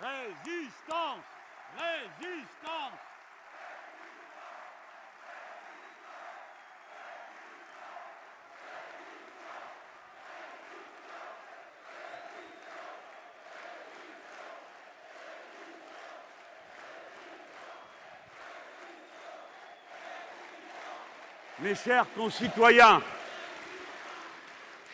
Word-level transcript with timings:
Résistance! 0.00 1.22
Résistance! 1.76 2.92
Mes 21.58 21.74
chers 21.74 22.12
concitoyens, 22.12 23.02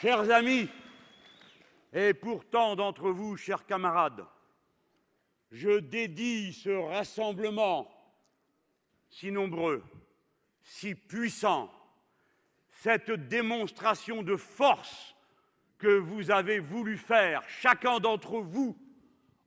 chers 0.00 0.30
amis, 0.30 0.70
et 1.92 2.14
pourtant 2.14 2.77
d'entre 2.77 3.10
vous, 3.10 3.37
chers 3.37 3.66
camarades, 3.66 4.24
je 5.52 5.79
dédie 5.79 6.55
ce 6.55 6.70
rassemblement 6.70 7.88
si 9.10 9.30
nombreux, 9.30 9.84
si 10.62 10.95
puissant, 10.95 11.70
cette 12.70 13.10
démonstration 13.29 14.23
de 14.23 14.34
force 14.37 15.15
que 15.77 15.98
vous 15.98 16.30
avez 16.30 16.59
voulu 16.59 16.96
faire, 16.96 17.43
chacun 17.46 18.01
d'entre 18.01 18.41
vous, 18.41 18.77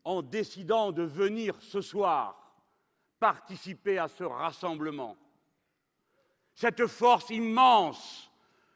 en 0.04 0.22
décidant 0.22 0.92
de 0.92 1.02
venir 1.02 1.60
ce 1.60 1.82
soir 1.82 2.56
participer 3.20 3.98
à 3.98 4.08
ce 4.08 4.24
rassemblement. 4.24 5.18
Cette 6.54 6.86
force 6.86 7.32
immense, 7.32 8.32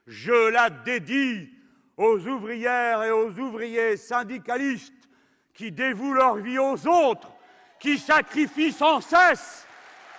je 0.08 0.50
la 0.50 0.72
dédie 0.72 1.52
aux 1.96 2.20
ouvrières 2.28 3.04
et 3.04 3.12
aux 3.12 3.30
ouvriers 3.38 3.96
syndicalistes 3.98 4.99
qui 5.60 5.74
dévouent 5.74 6.14
leur 6.14 6.38
vie 6.38 6.58
aux 6.58 6.88
autres, 6.88 7.28
qui 7.82 8.00
sacrifient 8.00 8.72
sans 8.72 9.02
cesse 9.02 9.68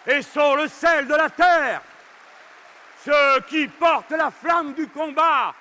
et 0.07 0.21
sont 0.21 0.55
le 0.55 0.69
sel 0.69 1.07
de 1.09 1.15
la 1.15 1.31
terre, 1.31 1.81
ceux 2.99 3.41
qui 3.49 3.67
portent 3.67 4.11
la 4.11 4.31
flamme 4.31 4.75
du 4.75 4.87
combat 4.89 5.55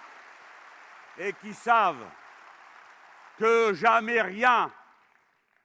et 1.17 1.31
qui 1.31 1.53
savent 1.53 2.09
que 3.37 3.73
jamais 3.73 4.21
rien 4.21 4.69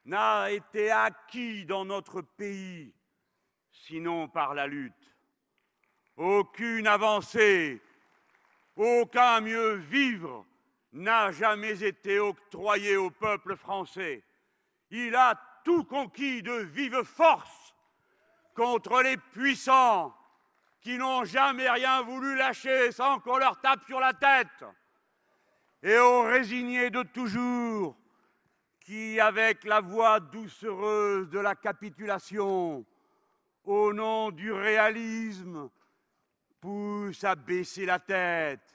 n'a 0.05 0.49
été 0.49 0.91
acquis 0.91 1.65
dans 1.65 1.83
notre 1.83 2.21
pays 2.21 2.93
sinon 3.69 4.29
par 4.29 4.53
la 4.53 4.65
lutte. 4.65 4.93
Aucune 6.15 6.87
avancée, 6.87 7.81
aucun 8.77 9.41
mieux 9.41 9.73
vivre 9.73 10.45
n'a 10.95 11.31
jamais 11.31 11.83
été 11.83 12.19
octroyé 12.19 12.95
au 12.95 13.09
peuple 13.09 13.55
français. 13.55 14.23
Il 14.89 15.15
a 15.15 15.39
tout 15.63 15.83
conquis 15.83 16.41
de 16.41 16.53
vive 16.53 17.03
force 17.03 17.75
contre 18.55 19.01
les 19.01 19.17
puissants 19.17 20.15
qui 20.79 20.97
n'ont 20.97 21.25
jamais 21.25 21.69
rien 21.69 22.01
voulu 22.01 22.35
lâcher 22.35 22.91
sans 22.91 23.19
qu'on 23.19 23.37
leur 23.37 23.59
tape 23.59 23.83
sur 23.85 23.99
la 23.99 24.13
tête, 24.13 24.63
et 25.81 25.97
aux 25.97 26.21
résignés 26.21 26.89
de 26.89 27.03
toujours 27.03 27.97
qui, 28.79 29.19
avec 29.19 29.63
la 29.63 29.81
voix 29.81 30.19
doucereuse 30.19 31.27
de 31.29 31.39
la 31.39 31.55
capitulation, 31.55 32.85
au 33.63 33.93
nom 33.93 34.29
du 34.29 34.51
réalisme, 34.51 35.69
poussent 36.61 37.23
à 37.23 37.35
baisser 37.35 37.85
la 37.85 37.97
tête, 37.97 38.74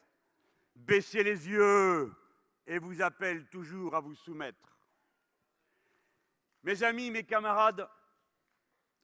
baisser 0.87 1.23
les 1.23 1.49
yeux 1.49 2.13
et 2.67 2.79
vous 2.79 3.03
appellent 3.03 3.49
toujours 3.49 3.95
à 3.95 4.01
vous 4.01 4.15
soumettre. 4.15 4.79
Mes 6.63 6.83
amis, 6.83 7.11
mes 7.11 7.25
camarades, 7.25 7.89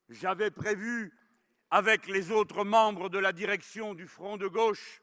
j'avais 0.09 0.51
prévu, 0.51 1.13
avec 1.71 2.07
les 2.07 2.31
autres 2.31 2.65
membres 2.65 3.09
de 3.09 3.19
la 3.19 3.33
direction 3.33 3.95
du 3.95 4.07
Front 4.07 4.37
de 4.37 4.47
gauche, 4.47 5.03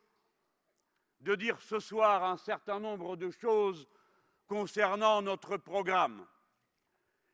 de 1.20 1.36
dire 1.36 1.59
ce 1.62 1.80
soir 1.80 2.24
un 2.24 2.38
certain 2.38 2.80
nombre 2.80 3.18
de 3.18 3.30
choses 3.31 3.88
concernant 4.48 5.22
notre 5.22 5.58
programme. 5.58 6.25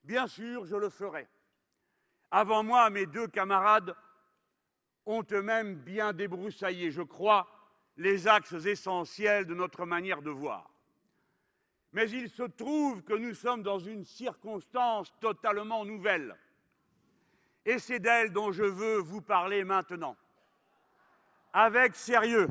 Bien 0.04 0.28
sûr, 0.28 0.66
je 0.66 0.76
le 0.76 0.90
ferai. 0.90 1.28
Avant 2.32 2.64
moi, 2.64 2.90
mes 2.90 3.06
deux 3.06 3.28
camarades 3.28 3.96
ont 5.06 5.24
eux-mêmes 5.32 5.76
bien 5.76 6.14
débroussaillé, 6.14 6.92
je 6.92 7.02
crois, 7.02 7.59
les 8.00 8.30
axes 8.30 8.54
essentiels 8.66 9.46
de 9.46 9.54
notre 9.54 9.86
manière 9.86 10.22
de 10.22 10.30
voir. 10.30 10.72
Mais 11.92 12.10
il 12.10 12.30
se 12.30 12.44
trouve 12.44 13.04
que 13.04 13.14
nous 13.14 13.34
sommes 13.34 13.62
dans 13.62 13.78
une 13.78 14.06
circonstance 14.06 15.14
totalement 15.20 15.84
nouvelle. 15.84 16.38
Et 17.66 17.78
c'est 17.78 18.00
d'elle 18.00 18.32
dont 18.32 18.54
je 18.54 18.64
veux 18.64 19.00
vous 19.00 19.22
parler 19.22 19.66
maintenant. 19.66 20.16
Avec 21.52 21.94
sérieux. 21.94 22.48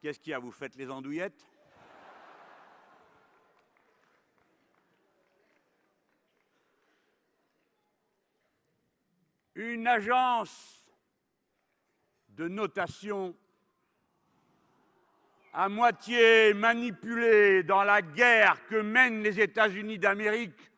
Qu'est-ce 0.00 0.20
qu'il 0.20 0.30
y 0.30 0.34
a? 0.34 0.38
Vous 0.38 0.52
faites 0.52 0.76
les 0.76 0.88
andouillettes? 0.88 1.55
Une 9.58 9.86
agence 9.86 10.84
de 12.28 12.46
notation 12.46 13.34
à 15.54 15.70
moitié 15.70 16.52
manipulée 16.52 17.62
dans 17.62 17.82
la 17.82 18.02
guerre 18.02 18.66
que 18.66 18.76
mènent 18.76 19.22
les 19.22 19.40
États-Unis 19.40 19.98
d'Amérique 19.98 20.70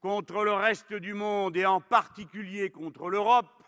contre 0.00 0.44
le 0.44 0.52
reste 0.52 0.92
du 0.92 1.14
monde 1.14 1.56
et 1.56 1.64
en 1.64 1.80
particulier 1.80 2.68
contre 2.68 3.08
l'Europe, 3.08 3.64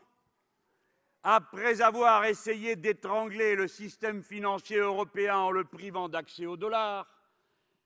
après 1.22 1.80
avoir 1.80 2.26
essayé 2.26 2.76
d'étrangler 2.76 3.54
le 3.54 3.68
système 3.68 4.22
financier 4.22 4.76
européen 4.76 5.38
en 5.38 5.50
le 5.50 5.64
privant 5.64 6.10
d'accès 6.10 6.44
au 6.44 6.58
dollar, 6.58 7.08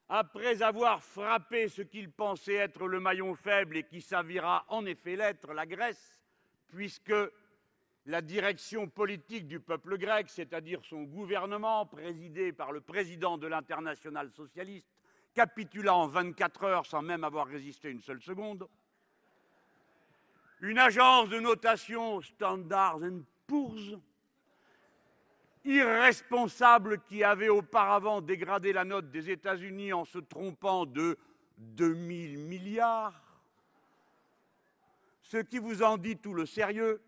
après 0.08 0.62
avoir 0.62 1.00
frappé 1.00 1.68
ce 1.68 1.82
qu'il 1.82 2.10
pensait 2.10 2.54
être 2.54 2.88
le 2.88 2.98
maillon 2.98 3.36
faible 3.36 3.76
et 3.76 3.84
qui 3.84 4.00
s'avira 4.00 4.64
en 4.66 4.84
effet 4.84 5.14
l'être, 5.14 5.52
la 5.52 5.64
Grèce, 5.64 6.18
puisque 6.74 7.14
la 8.06 8.20
direction 8.20 8.88
politique 8.88 9.46
du 9.46 9.60
peuple 9.60 9.96
grec, 9.96 10.28
c'est-à-dire 10.28 10.80
son 10.84 11.04
gouvernement, 11.04 11.86
présidé 11.86 12.52
par 12.52 12.72
le 12.72 12.80
président 12.80 13.38
de 13.38 13.46
l'internationale 13.46 14.30
socialiste, 14.32 14.88
capitula 15.34 15.94
en 15.94 16.08
24 16.08 16.64
heures 16.64 16.86
sans 16.86 17.00
même 17.00 17.24
avoir 17.24 17.46
résisté 17.46 17.90
une 17.90 18.02
seule 18.02 18.20
seconde, 18.20 18.68
une 20.60 20.78
agence 20.78 21.28
de 21.28 21.38
notation 21.38 22.20
Standard 22.20 22.98
Poor's, 23.46 23.98
irresponsable 25.64 27.00
qui 27.02 27.24
avait 27.24 27.48
auparavant 27.48 28.20
dégradé 28.20 28.72
la 28.72 28.84
note 28.84 29.10
des 29.10 29.30
États-Unis 29.30 29.92
en 29.92 30.04
se 30.04 30.18
trompant 30.18 30.86
de 30.86 31.16
2000 31.58 32.38
milliards, 32.38 33.23
ce 35.24 35.38
qui 35.38 35.58
vous 35.58 35.82
en 35.82 35.96
dit 35.96 36.18
tout 36.18 36.34
le 36.34 36.44
sérieux, 36.44 37.02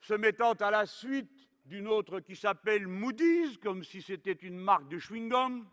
se 0.00 0.14
mettant 0.14 0.52
à 0.52 0.70
la 0.70 0.86
suite 0.86 1.48
d'une 1.66 1.88
autre 1.88 2.20
qui 2.20 2.36
s'appelle 2.36 2.86
Moody's, 2.86 3.58
comme 3.58 3.82
si 3.82 4.00
c'était 4.00 4.32
une 4.32 4.56
marque 4.56 4.88
de 4.88 4.98
chewing-gum, 4.98 5.64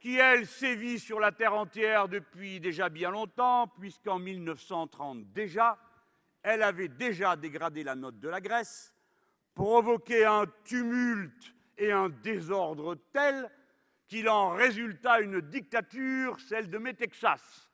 qui, 0.00 0.16
elle, 0.16 0.46
sévit 0.46 0.98
sur 0.98 1.20
la 1.20 1.30
terre 1.30 1.54
entière 1.54 2.08
depuis 2.08 2.58
déjà 2.58 2.88
bien 2.88 3.10
longtemps, 3.10 3.68
puisqu'en 3.68 4.18
1930 4.18 5.30
déjà, 5.32 5.78
elle 6.42 6.62
avait 6.62 6.88
déjà 6.88 7.36
dégradé 7.36 7.84
la 7.84 7.94
note 7.94 8.18
de 8.18 8.28
la 8.28 8.40
Grèce, 8.40 8.92
provoqué 9.54 10.24
un 10.24 10.46
tumulte 10.64 11.54
et 11.78 11.92
un 11.92 12.08
désordre 12.08 12.96
tel 13.12 13.48
qu'il 14.08 14.28
en 14.28 14.50
résulta 14.50 15.20
une 15.20 15.40
dictature, 15.42 16.40
celle 16.40 16.70
de 16.70 16.78
Métexas, 16.78 17.69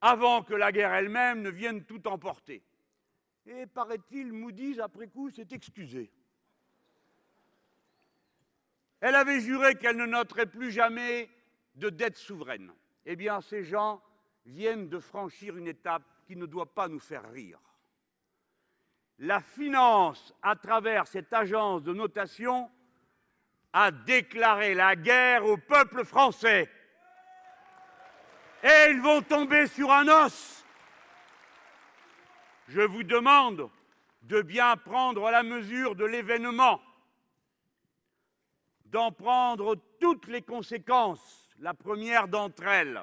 avant 0.00 0.42
que 0.42 0.54
la 0.54 0.72
guerre 0.72 0.94
elle-même 0.94 1.42
ne 1.42 1.50
vienne 1.50 1.84
tout 1.84 2.06
emporter. 2.08 2.62
Et 3.46 3.66
paraît-il, 3.66 4.32
Moody's, 4.32 4.78
après 4.78 5.08
coup, 5.08 5.30
s'est 5.30 5.48
excusé. 5.50 6.10
Elle 9.00 9.14
avait 9.14 9.40
juré 9.40 9.74
qu'elle 9.74 9.96
ne 9.96 10.06
noterait 10.06 10.46
plus 10.46 10.70
jamais 10.70 11.28
de 11.74 11.88
dette 11.88 12.16
souveraine. 12.16 12.72
Eh 13.06 13.16
bien, 13.16 13.40
ces 13.40 13.64
gens 13.64 14.02
viennent 14.44 14.88
de 14.88 14.98
franchir 14.98 15.56
une 15.56 15.68
étape 15.68 16.02
qui 16.26 16.36
ne 16.36 16.46
doit 16.46 16.74
pas 16.74 16.88
nous 16.88 17.00
faire 17.00 17.30
rire. 17.32 17.58
La 19.18 19.40
finance, 19.40 20.34
à 20.42 20.56
travers 20.56 21.06
cette 21.06 21.32
agence 21.32 21.82
de 21.82 21.92
notation, 21.92 22.70
a 23.72 23.90
déclaré 23.90 24.74
la 24.74 24.96
guerre 24.96 25.44
au 25.44 25.56
peuple 25.56 26.04
français. 26.04 26.70
Et 28.62 28.90
ils 28.90 29.00
vont 29.00 29.22
tomber 29.22 29.66
sur 29.66 29.90
un 29.90 30.06
os. 30.08 30.64
je 32.68 32.82
vous 32.82 33.02
demande 33.02 33.70
de 34.22 34.42
bien 34.42 34.76
prendre 34.76 35.30
la 35.30 35.42
mesure 35.42 35.96
de 35.96 36.04
l'événement, 36.04 36.80
d'en 38.84 39.10
prendre 39.12 39.76
toutes 39.98 40.28
les 40.28 40.42
conséquences, 40.42 41.48
la 41.58 41.74
première 41.74 42.28
d'entre 42.28 42.64
elles, 42.64 43.02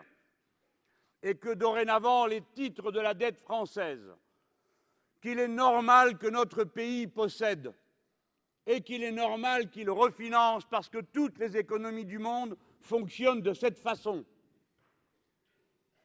est 1.23 1.35
que 1.35 1.53
dorénavant 1.53 2.27
les 2.27 2.41
titres 2.53 2.91
de 2.91 2.99
la 2.99 3.13
dette 3.13 3.39
française, 3.39 4.13
qu'il 5.21 5.39
est 5.39 5.47
normal 5.47 6.17
que 6.17 6.27
notre 6.27 6.63
pays 6.63 7.07
possède, 7.07 7.73
et 8.67 8.81
qu'il 8.81 9.03
est 9.03 9.11
normal 9.11 9.69
qu'il 9.69 9.89
refinance 9.89 10.65
parce 10.65 10.89
que 10.89 10.99
toutes 10.99 11.39
les 11.39 11.57
économies 11.57 12.05
du 12.05 12.19
monde 12.19 12.57
fonctionnent 12.81 13.41
de 13.41 13.53
cette 13.53 13.79
façon. 13.79 14.25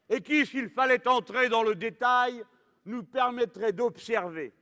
Et 0.09 0.21
qui, 0.21 0.45
s'il 0.45 0.69
fallait 0.69 1.07
entrer 1.07 1.47
dans 1.49 1.63
le 1.63 1.75
détail, 1.75 2.43
nous 2.85 3.03
permettrait 3.03 3.73
d'observer 3.73 4.53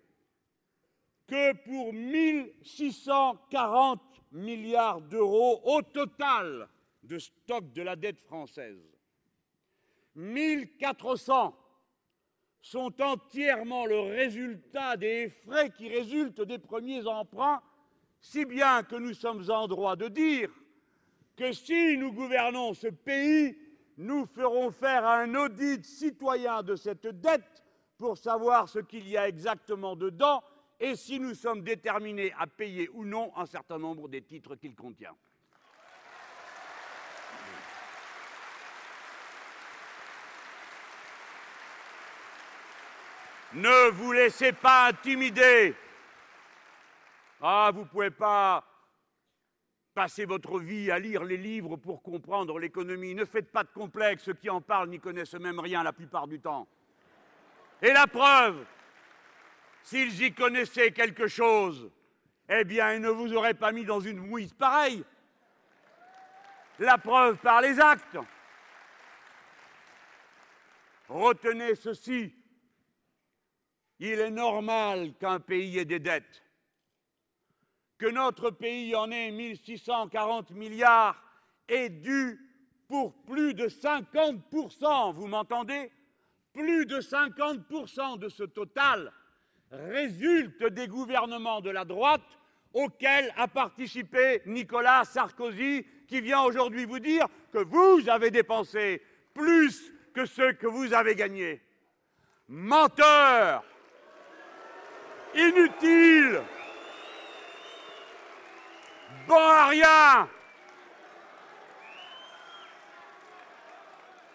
que 1.27 1.53
pour 1.63 1.93
1640 1.93 4.01
milliards 4.31 5.01
d'euros 5.01 5.61
au 5.63 5.81
total 5.81 6.69
de 7.03 7.17
stock 7.17 7.73
de 7.73 7.81
la 7.81 7.95
dette 7.95 8.21
française, 8.21 8.77
1400 10.15 11.57
sont 12.61 13.01
entièrement 13.01 13.85
le 13.85 14.01
résultat 14.01 14.97
des 14.97 15.29
frais 15.29 15.71
qui 15.71 15.89
résultent 15.89 16.41
des 16.41 16.59
premiers 16.59 17.07
emprunts 17.07 17.61
si 18.19 18.45
bien 18.45 18.83
que 18.83 18.97
nous 18.97 19.13
sommes 19.13 19.49
en 19.49 19.67
droit 19.67 19.95
de 19.95 20.09
dire 20.09 20.51
que 21.35 21.53
si 21.53 21.97
nous 21.97 22.13
gouvernons 22.13 22.73
ce 22.73 22.87
pays, 22.87 23.57
nous 24.01 24.25
ferons 24.25 24.71
faire 24.71 25.05
un 25.05 25.35
audit 25.35 25.85
citoyen 25.85 26.63
de 26.63 26.75
cette 26.75 27.07
dette 27.07 27.63
pour 27.97 28.17
savoir 28.17 28.67
ce 28.67 28.79
qu'il 28.79 29.07
y 29.07 29.15
a 29.15 29.27
exactement 29.27 29.95
dedans 29.95 30.43
et 30.79 30.95
si 30.95 31.19
nous 31.19 31.35
sommes 31.35 31.61
déterminés 31.61 32.33
à 32.39 32.47
payer 32.47 32.89
ou 32.93 33.05
non 33.05 33.31
un 33.37 33.45
certain 33.45 33.77
nombre 33.77 34.09
des 34.09 34.23
titres 34.23 34.55
qu'il 34.55 34.75
contient. 34.75 35.15
Ne 43.53 43.91
vous 43.91 44.11
laissez 44.13 44.51
pas 44.51 44.87
intimider 44.87 45.75
ah, 47.43 47.71
vous 47.73 47.81
ne 47.81 47.85
pouvez 47.85 48.11
pas 48.11 48.63
passer 49.93 50.25
votre 50.25 50.59
vie 50.59 50.89
à 50.91 50.99
lire 50.99 51.23
les 51.23 51.37
livres 51.37 51.75
pour 51.75 52.01
comprendre 52.01 52.59
l'économie. 52.59 53.15
Ne 53.15 53.25
faites 53.25 53.51
pas 53.51 53.63
de 53.63 53.69
complexe, 53.69 54.23
ceux 54.23 54.33
qui 54.33 54.49
en 54.49 54.61
parlent 54.61 54.89
n'y 54.89 54.99
connaissent 54.99 55.33
même 55.33 55.59
rien 55.59 55.83
la 55.83 55.93
plupart 55.93 56.27
du 56.27 56.39
temps. 56.39 56.67
Et 57.81 57.91
la 57.91 58.07
preuve, 58.07 58.65
s'ils 59.83 60.23
y 60.23 60.33
connaissaient 60.33 60.91
quelque 60.91 61.27
chose, 61.27 61.89
eh 62.49 62.63
bien, 62.63 62.93
ils 62.93 63.01
ne 63.01 63.09
vous 63.09 63.33
auraient 63.33 63.53
pas 63.53 63.71
mis 63.71 63.85
dans 63.85 63.99
une 63.99 64.17
mouise 64.17 64.53
pareille. 64.53 65.03
La 66.79 66.97
preuve 66.97 67.37
par 67.37 67.61
les 67.61 67.79
actes. 67.79 68.17
Retenez 71.07 71.75
ceci. 71.75 72.33
Il 73.99 74.19
est 74.19 74.31
normal 74.31 75.13
qu'un 75.19 75.39
pays 75.39 75.77
ait 75.77 75.85
des 75.85 75.99
dettes 75.99 76.43
que 78.01 78.07
notre 78.07 78.49
pays 78.49 78.95
en 78.95 79.11
ait 79.11 79.29
1640 79.29 80.49
milliards 80.51 81.23
est 81.67 81.89
dû 81.89 82.39
pour 82.87 83.13
plus 83.25 83.53
de 83.53 83.67
50%, 83.67 85.13
vous 85.13 85.27
m'entendez? 85.27 85.91
Plus 86.51 86.87
de 86.87 86.99
50% 86.99 88.17
de 88.17 88.27
ce 88.27 88.41
total 88.41 89.13
résulte 89.69 90.63
des 90.63 90.87
gouvernements 90.87 91.61
de 91.61 91.69
la 91.69 91.85
droite 91.85 92.39
auxquels 92.73 93.31
a 93.37 93.47
participé 93.47 94.41
Nicolas 94.47 95.05
Sarkozy, 95.05 95.85
qui 96.07 96.21
vient 96.21 96.41
aujourd'hui 96.41 96.85
vous 96.85 96.99
dire 96.99 97.27
que 97.53 97.59
vous 97.59 98.09
avez 98.09 98.31
dépensé 98.31 99.03
plus 99.31 99.93
que 100.15 100.25
ce 100.25 100.53
que 100.53 100.65
vous 100.65 100.95
avez 100.95 101.13
gagné. 101.13 101.61
Menteur! 102.47 103.63
Inutile 105.35 106.41
bon 109.27 109.35
à 109.35 109.67
rien. 109.67 110.29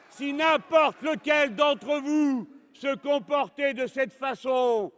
Si 0.09 0.33
n'importe 0.33 1.03
lequel 1.03 1.55
d'entre 1.55 1.99
vous 1.99 2.49
se 2.73 2.95
comportait 2.97 3.75
de 3.75 3.87
cette 3.87 4.13
façon 4.13 4.93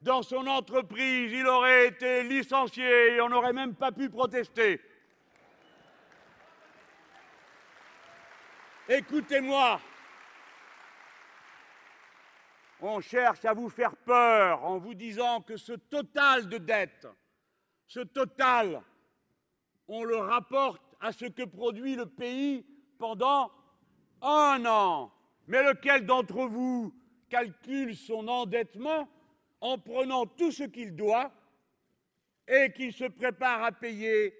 dans 0.00 0.22
son 0.22 0.46
entreprise, 0.46 1.32
il 1.32 1.46
aurait 1.46 1.88
été 1.88 2.22
licencié 2.24 3.14
et 3.14 3.20
on 3.20 3.28
n'aurait 3.28 3.52
même 3.52 3.74
pas 3.74 3.92
pu 3.92 4.08
protester. 4.08 4.80
Écoutez-moi, 8.88 9.80
on 12.80 13.00
cherche 13.00 13.44
à 13.44 13.52
vous 13.52 13.68
faire 13.68 13.96
peur 13.96 14.64
en 14.64 14.78
vous 14.78 14.94
disant 14.94 15.40
que 15.40 15.56
ce 15.56 15.72
total 15.72 16.48
de 16.48 16.58
dettes, 16.58 17.06
ce 17.86 18.00
total 18.00 18.82
on 19.88 20.04
le 20.04 20.16
rapporte 20.16 20.82
à 21.00 21.12
ce 21.12 21.24
que 21.24 21.44
produit 21.44 21.96
le 21.96 22.06
pays 22.06 22.64
pendant 22.98 23.50
un 24.20 24.64
an. 24.66 25.12
Mais 25.46 25.62
lequel 25.62 26.04
d'entre 26.04 26.46
vous 26.46 26.94
calcule 27.28 27.96
son 27.96 28.28
endettement 28.28 29.08
en 29.60 29.78
prenant 29.78 30.26
tout 30.26 30.52
ce 30.52 30.64
qu'il 30.64 30.94
doit 30.94 31.32
et 32.46 32.72
qu'il 32.72 32.92
se 32.92 33.04
prépare 33.04 33.62
à 33.62 33.72
payer 33.72 34.34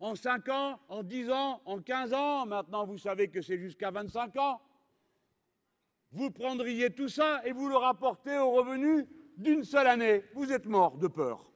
en 0.00 0.14
5 0.14 0.48
ans, 0.48 0.80
en 0.88 1.02
10 1.02 1.30
ans, 1.30 1.62
en 1.64 1.80
15 1.80 2.12
ans, 2.12 2.46
maintenant 2.46 2.84
vous 2.84 2.98
savez 2.98 3.28
que 3.28 3.40
c'est 3.40 3.58
jusqu'à 3.58 3.90
25 3.90 4.36
ans, 4.36 4.60
vous 6.12 6.30
prendriez 6.30 6.90
tout 6.90 7.08
ça 7.08 7.42
et 7.44 7.52
vous 7.52 7.68
le 7.68 7.76
rapportez 7.76 8.38
au 8.38 8.52
revenu 8.52 9.06
d'une 9.36 9.64
seule 9.64 9.86
année. 9.86 10.24
Vous 10.34 10.52
êtes 10.52 10.66
mort 10.66 10.96
de 10.96 11.08
peur. 11.08 11.53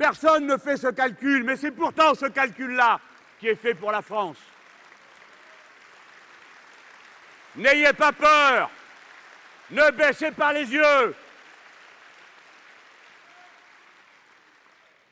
Personne 0.00 0.46
ne 0.46 0.56
fait 0.56 0.78
ce 0.78 0.86
calcul, 0.86 1.44
mais 1.44 1.56
c'est 1.56 1.72
pourtant 1.72 2.14
ce 2.14 2.24
calcul-là 2.24 2.98
qui 3.38 3.48
est 3.48 3.54
fait 3.54 3.74
pour 3.74 3.92
la 3.92 4.00
France. 4.00 4.38
N'ayez 7.54 7.92
pas 7.92 8.10
peur, 8.10 8.70
ne 9.70 9.90
baissez 9.90 10.30
pas 10.30 10.54
les 10.54 10.72
yeux. 10.72 11.14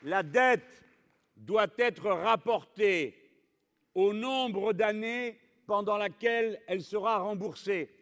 La 0.01 0.23
dette 0.23 0.83
doit 1.37 1.67
être 1.77 2.09
rapportée 2.09 3.15
au 3.93 4.11
nombre 4.11 4.73
d'années 4.73 5.39
pendant 5.67 5.97
laquelle 5.97 6.63
elle 6.65 6.81
sera 6.81 7.19
remboursée. 7.19 7.95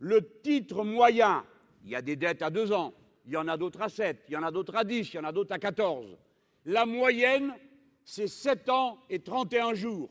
Le 0.00 0.40
titre 0.40 0.82
moyen, 0.82 1.46
il 1.84 1.90
y 1.90 1.94
a 1.94 2.02
des 2.02 2.16
dettes 2.16 2.42
à 2.42 2.50
deux 2.50 2.72
ans, 2.72 2.92
il 3.28 3.34
y 3.34 3.36
en 3.36 3.46
a 3.46 3.58
d'autres 3.58 3.82
à 3.82 3.90
7, 3.90 4.24
il 4.28 4.32
y 4.32 4.36
en 4.38 4.42
a 4.42 4.50
d'autres 4.50 4.74
à 4.74 4.84
10, 4.84 5.12
il 5.12 5.16
y 5.16 5.18
en 5.18 5.24
a 5.24 5.32
d'autres 5.32 5.52
à 5.52 5.58
14. 5.58 6.16
La 6.64 6.86
moyenne, 6.86 7.54
c'est 8.02 8.26
7 8.26 8.70
ans 8.70 8.98
et 9.10 9.18
31 9.18 9.74
jours. 9.74 10.08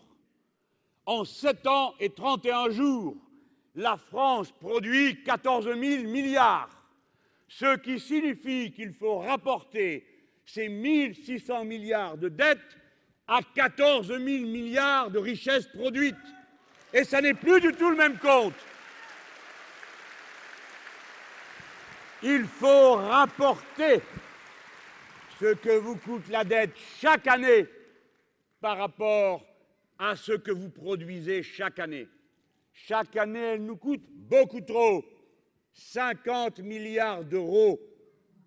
En 1.07 1.25
7 1.25 1.65
ans 1.65 1.95
et 1.99 2.11
31 2.11 2.69
jours, 2.69 3.17
la 3.73 3.97
France 3.97 4.51
produit 4.51 5.23
14 5.23 5.65
000 5.65 5.77
milliards, 6.03 6.69
ce 7.47 7.75
qui 7.77 7.99
signifie 7.99 8.71
qu'il 8.71 8.91
faut 8.91 9.17
rapporter 9.17 10.05
ces 10.45 10.69
1600 10.69 11.65
milliards 11.65 12.19
de 12.19 12.29
dettes 12.29 12.77
à 13.27 13.39
14 13.55 14.09
000 14.09 14.19
milliards 14.19 15.09
de 15.09 15.17
richesses 15.17 15.67
produites. 15.67 16.15
Et 16.93 17.03
ça 17.03 17.19
n'est 17.19 17.33
plus 17.33 17.61
du 17.61 17.73
tout 17.73 17.89
le 17.89 17.97
même 17.97 18.19
compte. 18.19 18.53
Il 22.29 22.43
faut 22.43 22.95
rapporter 22.95 24.01
ce 25.39 25.53
que 25.53 25.77
vous 25.77 25.95
coûte 25.95 26.27
la 26.27 26.43
dette 26.43 26.75
chaque 26.99 27.25
année 27.25 27.65
par 28.59 28.77
rapport 28.77 29.45
à 29.97 30.13
ce 30.17 30.33
que 30.33 30.51
vous 30.51 30.69
produisez 30.69 31.41
chaque 31.41 31.79
année. 31.79 32.09
Chaque 32.73 33.15
année, 33.15 33.39
elle 33.39 33.63
nous 33.63 33.77
coûte 33.77 34.03
beaucoup 34.09 34.59
trop. 34.59 35.05
50 35.71 36.59
milliards 36.59 37.23
d'euros. 37.23 37.79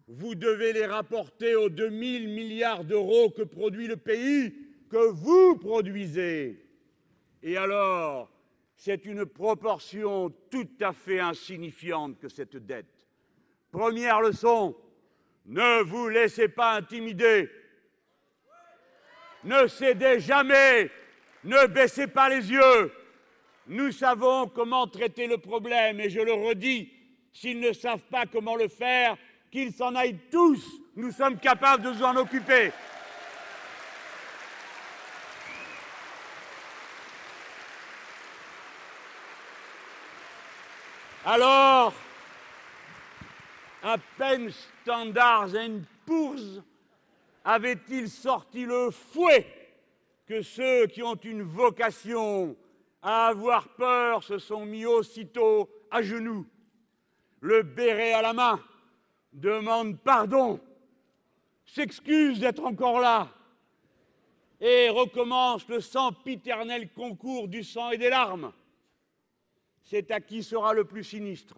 Vous 0.09 0.35
devez 0.35 0.75
les 0.75 0.85
rapporter 0.85 1.55
aux 1.55 1.71
2000 1.71 2.29
milliards 2.29 2.85
d'euros 2.85 3.31
que 3.31 3.43
produit 3.43 3.87
le 3.87 3.97
pays, 3.97 4.53
que 4.91 5.11
vous 5.11 5.57
produisez. 5.57 6.67
Et 7.43 7.57
alors, 7.57 8.31
c'est 8.77 9.07
une 9.07 9.25
proportion 9.25 10.29
tout 10.51 10.69
à 10.83 10.93
fait 10.93 11.21
insignifiante 11.21 12.19
que 12.19 12.29
cette 12.29 12.59
dette. 12.59 13.00
Première 13.73 14.21
leçon, 14.21 14.77
ne 15.47 15.83
vous 15.83 16.09
laissez 16.09 16.49
pas 16.49 16.75
intimider. 16.75 17.51
Ne 19.45 19.67
cédez 19.69 20.21
jamais. 20.21 20.91
Ne 21.45 21.67
baissez 21.67 22.07
pas 22.07 22.29
les 22.29 22.51
yeux. 22.51 22.93
Nous 23.67 23.93
savons 23.93 24.49
comment 24.49 24.87
traiter 24.87 25.27
le 25.27 25.39
problème 25.39 26.01
et 26.01 26.11
je 26.11 26.21
le 26.21 26.33
redis, 26.33 26.93
s'ils 27.33 27.61
ne 27.61 27.73
savent 27.73 28.03
pas 28.11 28.27
comment 28.27 28.57
le 28.57 28.69
faire, 28.69 29.17
qu'ils 29.51 29.73
s'en 29.73 29.95
aillent 29.95 30.19
tous. 30.31 30.63
Nous 30.97 31.13
sommes 31.13 31.39
capables 31.39 31.83
de 31.83 31.91
nous 31.91 32.03
en 32.03 32.17
occuper. 32.17 32.73
Alors, 41.25 41.95
à 43.83 43.99
peine 44.19 44.51
Standards 44.83 45.55
and 45.55 45.83
Poor's 46.07 46.63
avait-il 47.45 48.09
sorti 48.09 48.65
le 48.65 48.91
fouet 48.91 49.47
que 50.27 50.43
ceux 50.43 50.87
qui 50.87 51.03
ont 51.03 51.17
une 51.17 51.43
vocation 51.43 52.57
à 53.03 53.29
avoir 53.29 53.69
peur 53.75 54.23
se 54.23 54.39
sont 54.39 54.67
mis 54.67 54.85
aussitôt 54.85 55.69
à 55.91 56.03
genoux, 56.03 56.47
le 57.41 57.63
béret 57.63 58.13
à 58.13 58.23
la 58.23 58.33
main, 58.33 58.63
demandent 59.33 59.99
pardon, 59.99 60.61
s'excusent 61.65 62.41
d'être 62.41 62.65
encore 62.65 63.01
là 63.01 63.29
et 64.61 64.91
recommencent 64.91 65.69
le 65.69 65.81
sempiternel 65.81 66.93
concours 66.93 67.49
du 67.49 67.65
sang 67.65 67.91
et 67.91 67.99
des 67.99 68.11
larmes. 68.11 68.53
C'est 69.83 70.11
à 70.11 70.21
qui 70.21 70.43
sera 70.43 70.75
le 70.75 70.85
plus 70.85 71.03
sinistre? 71.03 71.57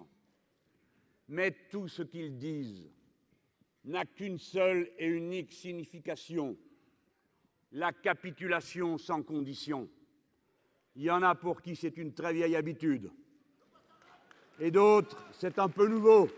Mais 1.33 1.51
tout 1.71 1.89
ce 1.89 2.03
qu'ils 2.03 2.37
disent 2.37 2.91
n'a 3.85 4.05
qu'une 4.05 4.39
seule 4.39 4.93
et 4.99 5.07
unique 5.07 5.51
signification 5.51 6.59
la 7.73 7.91
capitulation 7.91 8.99
sans 8.99 9.23
condition. 9.23 9.89
Il 10.95 11.05
y 11.05 11.11
en 11.11 11.23
a 11.23 11.35
pour 11.35 11.63
qui 11.63 11.75
c'est 11.75 11.97
une 11.97 12.13
très 12.13 12.35
vieille 12.35 12.55
habitude. 12.55 13.11
Et 14.61 14.71
d'autres, 14.71 15.25
c'est 15.33 15.59
un 15.59 15.71
peu 15.71 15.89
nouveau. 15.89 16.29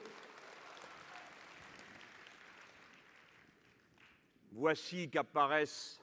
Voici 4.53 5.11
qu'apparaissent 5.11 6.01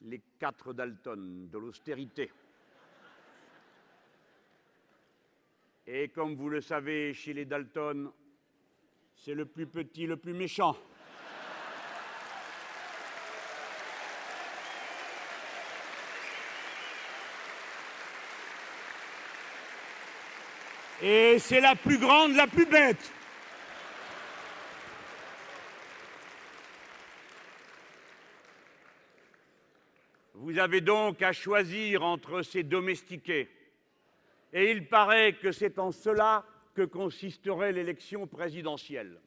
les 0.00 0.22
quatre 0.38 0.72
Dalton 0.72 1.46
de 1.52 1.58
l'austérité. 1.58 2.30
Et 5.92 6.06
comme 6.06 6.36
vous 6.36 6.48
le 6.48 6.60
savez, 6.60 7.12
chez 7.12 7.32
les 7.32 7.44
Dalton, 7.44 8.12
c'est 9.16 9.34
le 9.34 9.44
plus 9.44 9.66
petit, 9.66 10.06
le 10.06 10.16
plus 10.16 10.34
méchant. 10.34 10.76
Et 21.02 21.40
c'est 21.40 21.60
la 21.60 21.74
plus 21.74 21.98
grande, 21.98 22.36
la 22.36 22.46
plus 22.46 22.66
bête. 22.66 23.12
Vous 30.34 30.56
avez 30.56 30.80
donc 30.80 31.20
à 31.22 31.32
choisir 31.32 32.04
entre 32.04 32.42
ces 32.42 32.62
domestiqués. 32.62 33.48
Et 34.52 34.70
il 34.70 34.88
paraît 34.88 35.34
que 35.34 35.52
c'est 35.52 35.78
en 35.78 35.92
cela 35.92 36.44
que 36.74 36.82
consisterait 36.82 37.72
l'élection 37.72 38.26
présidentielle. 38.26 39.20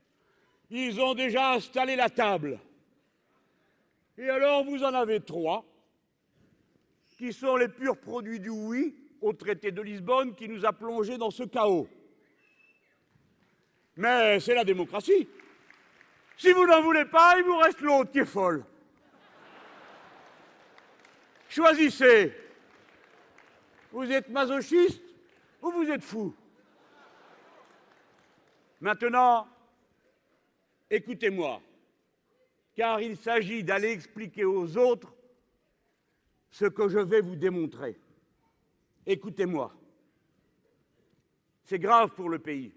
Ils 0.69 0.99
ont 0.99 1.13
déjà 1.13 1.53
installé 1.53 1.95
la 1.95 2.09
table. 2.09 2.59
Et 4.17 4.29
alors 4.29 4.63
vous 4.63 4.83
en 4.83 4.93
avez 4.93 5.19
trois 5.21 5.65
qui 7.17 7.31
sont 7.31 7.55
les 7.55 7.67
purs 7.67 7.97
produits 7.97 8.39
du 8.39 8.49
oui 8.49 8.95
au 9.21 9.33
traité 9.33 9.71
de 9.71 9.81
Lisbonne 9.81 10.35
qui 10.35 10.49
nous 10.49 10.65
a 10.65 10.73
plongés 10.73 11.17
dans 11.17 11.31
ce 11.31 11.43
chaos. 11.43 11.87
Mais 13.95 14.39
c'est 14.39 14.55
la 14.55 14.63
démocratie. 14.63 15.27
Si 16.37 16.51
vous 16.51 16.65
n'en 16.65 16.81
voulez 16.81 17.05
pas, 17.05 17.37
il 17.37 17.43
vous 17.43 17.57
reste 17.57 17.81
l'autre 17.81 18.11
qui 18.11 18.19
est 18.19 18.25
folle. 18.25 18.65
Choisissez. 21.47 22.33
Vous 23.91 24.11
êtes 24.11 24.29
masochiste 24.29 25.02
ou 25.63 25.71
vous 25.71 25.89
êtes 25.89 26.03
fou 26.03 26.35
Maintenant, 28.81 29.47
écoutez-moi, 30.89 31.61
car 32.75 32.99
il 32.99 33.15
s'agit 33.15 33.63
d'aller 33.63 33.91
expliquer 33.91 34.43
aux 34.43 34.77
autres 34.77 35.15
ce 36.51 36.65
que 36.65 36.89
je 36.89 36.99
vais 36.99 37.21
vous 37.21 37.37
démontrer. 37.37 37.97
Écoutez-moi. 39.05 39.73
C'est 41.63 41.79
grave 41.79 42.13
pour 42.13 42.29
le 42.29 42.39
pays. 42.39 42.73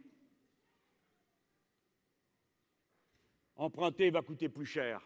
Emprunter 3.57 4.11
va 4.11 4.23
coûter 4.23 4.49
plus 4.49 4.67
cher. 4.67 5.03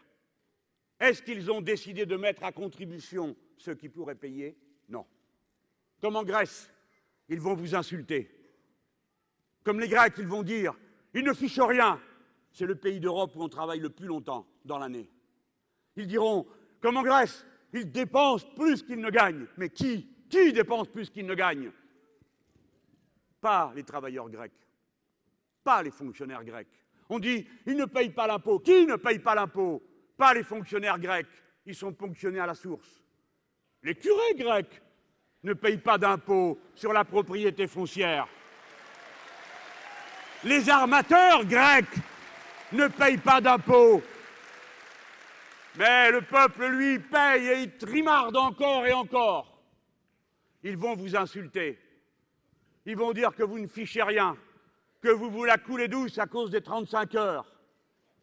Est-ce 0.99 1.23
qu'ils 1.23 1.49
ont 1.51 1.61
décidé 1.61 2.05
de 2.05 2.15
mettre 2.15 2.43
à 2.43 2.51
contribution 2.51 3.35
ceux 3.57 3.73
qui 3.73 3.89
pourraient 3.89 4.13
payer? 4.13 4.55
Non. 4.87 5.07
Comme 5.99 6.15
en 6.15 6.23
Grèce, 6.23 6.71
ils 7.31 7.39
vont 7.39 7.53
vous 7.53 7.73
insulter. 7.75 8.29
Comme 9.63 9.79
les 9.79 9.87
Grecs, 9.87 10.13
ils 10.17 10.27
vont 10.27 10.43
dire 10.43 10.75
ils 11.13 11.23
ne 11.23 11.33
fichent 11.33 11.59
rien. 11.59 11.99
C'est 12.51 12.65
le 12.65 12.75
pays 12.75 12.99
d'Europe 12.99 13.31
où 13.35 13.43
on 13.43 13.49
travaille 13.49 13.79
le 13.79 13.89
plus 13.89 14.05
longtemps 14.05 14.45
dans 14.65 14.77
l'année. 14.77 15.09
Ils 15.95 16.07
diront 16.07 16.45
comme 16.81 16.97
en 16.97 17.03
Grèce, 17.03 17.45
ils 17.73 17.89
dépensent 17.89 18.47
plus 18.55 18.83
qu'ils 18.83 18.99
ne 18.99 19.09
gagnent. 19.09 19.47
Mais 19.57 19.69
qui 19.69 20.09
Qui 20.29 20.51
dépense 20.51 20.89
plus 20.89 21.09
qu'ils 21.09 21.25
ne 21.25 21.33
gagnent? 21.33 21.71
Pas 23.39 23.71
les 23.75 23.83
travailleurs 23.83 24.29
grecs, 24.29 24.67
pas 25.63 25.81
les 25.81 25.91
fonctionnaires 25.91 26.43
grecs. 26.43 26.85
On 27.09 27.17
dit 27.17 27.47
ils 27.65 27.77
ne 27.77 27.85
payent 27.85 28.09
pas 28.09 28.27
l'impôt. 28.27 28.59
Qui 28.59 28.85
ne 28.85 28.97
paye 28.97 29.19
pas 29.19 29.35
l'impôt? 29.35 29.81
Pas 30.17 30.33
les 30.33 30.43
fonctionnaires 30.43 30.99
grecs. 30.99 31.27
Ils 31.65 31.75
sont 31.75 31.93
ponctionnés 31.93 32.39
à 32.39 32.45
la 32.45 32.55
source. 32.55 33.03
Les 33.83 33.95
curés 33.95 34.35
grecs 34.35 34.81
ne 35.43 35.53
payent 35.53 35.77
pas 35.77 35.97
d'impôt 35.97 36.59
sur 36.75 36.93
la 36.93 37.03
propriété 37.03 37.67
foncière. 37.67 38.27
Les 40.43 40.69
armateurs 40.69 41.45
grecs 41.45 41.95
ne 42.71 42.87
payent 42.87 43.17
pas 43.17 43.41
d'impôts. 43.41 44.01
Mais 45.75 46.11
le 46.11 46.21
peuple, 46.21 46.65
lui, 46.67 46.99
paye 46.99 47.47
et 47.47 47.61
il 47.61 47.77
trimarde 47.77 48.35
encore 48.35 48.85
et 48.85 48.93
encore. 48.93 49.61
Ils 50.63 50.77
vont 50.77 50.95
vous 50.95 51.15
insulter. 51.15 51.79
Ils 52.85 52.97
vont 52.97 53.13
dire 53.13 53.33
que 53.35 53.43
vous 53.43 53.59
ne 53.59 53.67
fichez 53.67 54.03
rien, 54.03 54.35
que 55.01 55.09
vous 55.09 55.29
vous 55.29 55.45
la 55.45 55.57
coulez 55.57 55.87
douce 55.87 56.17
à 56.17 56.25
cause 56.25 56.51
des 56.51 56.61
35 56.61 57.15
heures, 57.15 57.45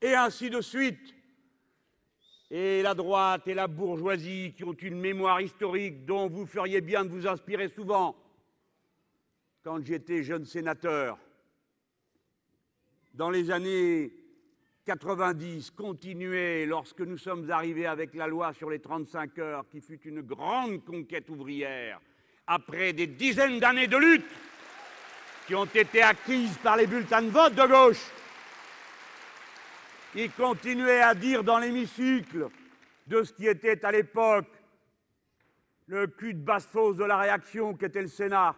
et 0.00 0.14
ainsi 0.14 0.50
de 0.50 0.60
suite. 0.60 1.14
Et 2.50 2.82
la 2.82 2.94
droite 2.94 3.46
et 3.46 3.54
la 3.54 3.66
bourgeoisie 3.66 4.54
qui 4.56 4.64
ont 4.64 4.72
une 4.72 4.98
mémoire 4.98 5.40
historique 5.40 6.06
dont 6.06 6.28
vous 6.28 6.46
feriez 6.46 6.80
bien 6.80 7.04
de 7.04 7.10
vous 7.10 7.26
inspirer 7.26 7.68
souvent. 7.68 8.16
Quand 9.62 9.84
j'étais 9.84 10.22
jeune 10.22 10.46
sénateur, 10.46 11.18
dans 13.12 13.30
les 13.30 13.50
années 13.50 14.12
90, 14.86 15.72
continuait 15.72 16.64
lorsque 16.64 17.00
nous 17.02 17.18
sommes 17.18 17.50
arrivés 17.50 17.84
avec 17.84 18.14
la 18.14 18.26
loi 18.26 18.54
sur 18.54 18.70
les 18.70 18.78
35 18.78 19.38
heures, 19.38 19.68
qui 19.68 19.82
fut 19.82 20.00
une 20.04 20.22
grande 20.22 20.82
conquête 20.84 21.28
ouvrière, 21.28 22.00
après 22.46 22.94
des 22.94 23.06
dizaines 23.06 23.60
d'années 23.60 23.88
de 23.88 23.98
lutte 23.98 24.24
qui 25.46 25.54
ont 25.54 25.66
été 25.66 26.00
acquises 26.00 26.56
par 26.62 26.78
les 26.78 26.86
bulletins 26.86 27.20
de 27.20 27.28
vote 27.28 27.54
de 27.54 27.66
gauche. 27.66 28.06
Il 30.20 30.32
continuait 30.32 31.00
à 31.00 31.14
dire 31.14 31.44
dans 31.44 31.60
l'hémicycle 31.60 32.48
de 33.06 33.22
ce 33.22 33.32
qui 33.32 33.46
était 33.46 33.84
à 33.84 33.92
l'époque 33.92 34.50
le 35.86 36.08
cul 36.08 36.34
de 36.34 36.40
basse-fosse 36.40 36.96
de 36.96 37.04
la 37.04 37.18
réaction 37.18 37.74
qu'était 37.74 38.02
le 38.02 38.08
Sénat. 38.08 38.56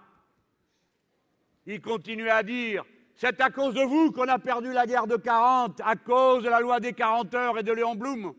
Il 1.67 1.83
continuait 1.83 2.31
à 2.31 2.43
dire 2.43 2.83
c'est 3.15 3.39
à 3.43 3.51
cause 3.51 3.75
de 3.75 3.83
vous 3.83 4.11
qu'on 4.11 4.27
a 4.29 4.39
perdu 4.39 4.73
la 4.73 4.87
guerre 4.87 5.07
de 5.07 5.17
40, 5.17 5.83
à 5.85 5.97
cause 5.97 6.45
de 6.45 6.49
la 6.49 6.61
loi 6.61 6.81
des 6.81 6.95
40 6.95 7.35
heures 7.35 7.59
et 7.59 7.63
de 7.63 7.73
Léon 7.73 7.95
Blum. 7.95 8.33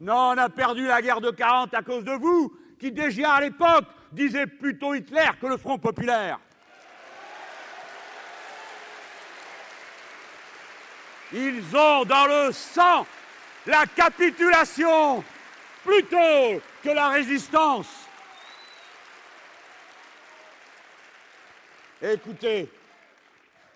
Non, 0.00 0.14
on 0.14 0.38
a 0.38 0.48
perdu 0.48 0.86
la 0.86 1.02
guerre 1.02 1.20
de 1.20 1.32
40 1.32 1.74
à 1.74 1.82
cause 1.82 2.04
de 2.04 2.12
vous, 2.12 2.56
qui 2.78 2.92
déjà 2.92 3.32
à 3.32 3.40
l'époque 3.40 3.86
disait 4.12 4.46
plutôt 4.46 4.94
Hitler 4.94 5.30
que 5.40 5.48
le 5.48 5.56
Front 5.56 5.78
populaire. 5.78 6.38
Ils 11.36 11.76
ont 11.76 12.04
dans 12.04 12.26
le 12.26 12.50
sang 12.50 13.06
la 13.66 13.86
capitulation 13.86 15.22
plutôt 15.84 16.60
que 16.82 16.88
la 16.88 17.10
résistance. 17.10 18.08
Écoutez, 22.02 22.68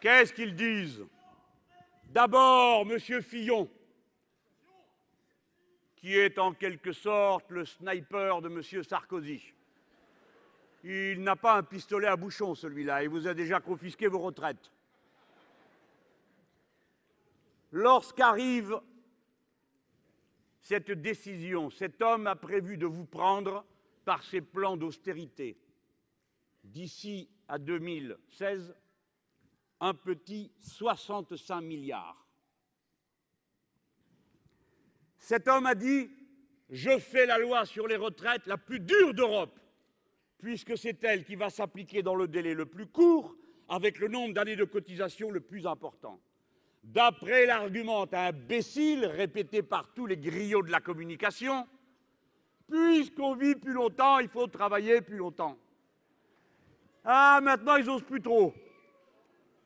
Qu'est-ce 0.00 0.32
qu'ils 0.32 0.54
disent? 0.54 1.04
D'abord, 2.06 2.90
M. 2.90 2.98
Fillon, 3.22 3.68
qui 5.96 6.16
est 6.16 6.38
en 6.38 6.54
quelque 6.54 6.92
sorte 6.92 7.50
le 7.50 7.66
sniper 7.66 8.40
de 8.40 8.48
M. 8.48 8.82
Sarkozy. 8.82 9.52
Il 10.82 11.22
n'a 11.22 11.36
pas 11.36 11.58
un 11.58 11.62
pistolet 11.62 12.08
à 12.08 12.16
bouchon, 12.16 12.54
celui-là. 12.54 13.02
Il 13.02 13.10
vous 13.10 13.28
a 13.28 13.34
déjà 13.34 13.60
confisqué 13.60 14.06
vos 14.06 14.20
retraites. 14.20 14.72
Lorsqu'arrive 17.72 18.80
cette 20.60 20.90
décision, 20.90 21.70
cet 21.70 22.02
homme 22.02 22.26
a 22.26 22.36
prévu 22.36 22.76
de 22.76 22.86
vous 22.86 23.04
prendre 23.04 23.64
par 24.04 24.22
ses 24.24 24.40
plans 24.40 24.76
d'austérité. 24.76 25.58
D'ici 26.64 27.30
à 27.48 27.58
2016, 27.58 28.74
un 29.80 29.94
petit 29.94 30.52
65 30.60 31.60
milliards. 31.60 32.26
Cet 35.18 35.48
homme 35.48 35.66
a 35.66 35.74
dit 35.74 36.10
Je 36.68 36.98
fais 36.98 37.26
la 37.26 37.38
loi 37.38 37.64
sur 37.64 37.86
les 37.86 37.96
retraites 37.96 38.46
la 38.46 38.58
plus 38.58 38.80
dure 38.80 39.14
d'Europe, 39.14 39.58
puisque 40.38 40.76
c'est 40.76 41.02
elle 41.04 41.24
qui 41.24 41.36
va 41.36 41.50
s'appliquer 41.50 42.02
dans 42.02 42.14
le 42.14 42.28
délai 42.28 42.54
le 42.54 42.66
plus 42.66 42.86
court, 42.86 43.36
avec 43.68 43.98
le 43.98 44.08
nombre 44.08 44.34
d'années 44.34 44.56
de 44.56 44.64
cotisation 44.64 45.30
le 45.30 45.40
plus 45.40 45.66
important. 45.66 46.20
D'après 46.82 47.46
l'argument 47.46 48.06
imbécile 48.12 49.06
répété 49.06 49.62
par 49.62 49.92
tous 49.92 50.06
les 50.06 50.16
griots 50.16 50.62
de 50.62 50.70
la 50.70 50.80
communication, 50.80 51.68
puisqu'on 52.68 53.34
vit 53.34 53.54
plus 53.54 53.72
longtemps, 53.72 54.18
il 54.18 54.28
faut 54.28 54.46
travailler 54.46 55.00
plus 55.00 55.16
longtemps. 55.16 55.56
Ah, 57.04 57.40
maintenant, 57.42 57.76
ils 57.76 57.86
n'osent 57.86 58.02
plus 58.02 58.22
trop. 58.22 58.54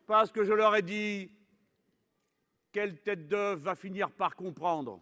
Parce 0.07 0.33
que 0.33 0.45
je 0.45 0.53
leur 0.53 0.77
ai 0.77 0.83
dit, 0.83 1.31
quelle 2.73 3.01
tête 3.01 3.29
d'œuf 3.29 3.61
va 3.61 3.75
finir 3.75 4.11
par 4.11 4.35
comprendre 4.37 5.01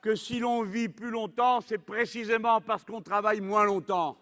que 0.00 0.14
si 0.14 0.38
l'on 0.38 0.62
vit 0.62 0.88
plus 0.88 1.10
longtemps, 1.10 1.60
c'est 1.60 1.78
précisément 1.78 2.60
parce 2.60 2.84
qu'on 2.84 3.02
travaille 3.02 3.40
moins 3.40 3.64
longtemps. 3.64 4.18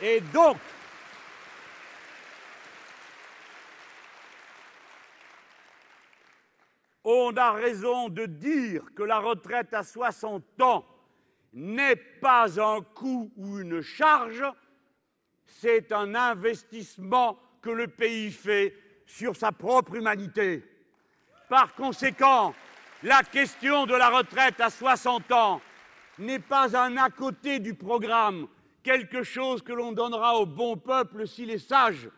Et 0.00 0.20
donc, 0.20 0.56
on 7.04 7.36
a 7.36 7.52
raison 7.52 8.08
de 8.08 8.26
dire 8.26 8.82
que 8.94 9.02
la 9.02 9.18
retraite 9.18 9.74
à 9.74 9.82
60 9.82 10.60
ans 10.60 10.86
n'est 11.52 11.96
pas 11.96 12.60
un 12.60 12.80
coût 12.82 13.32
ou 13.36 13.58
une 13.58 13.80
charge, 13.80 14.44
c'est 15.46 15.90
un 15.90 16.14
investissement 16.14 17.38
que 17.60 17.70
le 17.70 17.88
pays 17.88 18.30
fait 18.30 18.74
sur 19.06 19.34
sa 19.34 19.50
propre 19.50 19.96
humanité. 19.96 20.64
Par 21.48 21.74
conséquent, 21.74 22.54
la 23.02 23.22
question 23.22 23.86
de 23.86 23.94
la 23.94 24.10
retraite 24.10 24.60
à 24.60 24.70
60 24.70 25.32
ans 25.32 25.60
n'est 26.18 26.38
pas 26.38 26.76
un 26.76 26.96
à 26.98 27.10
côté 27.10 27.58
du 27.58 27.74
programme, 27.74 28.46
quelque 28.88 29.22
chose 29.22 29.60
que 29.60 29.74
l'on 29.74 29.92
donnera 29.92 30.38
au 30.38 30.46
bon 30.46 30.78
peuple 30.78 31.28
s'il 31.28 31.50
est 31.50 31.58
sage. 31.58 32.08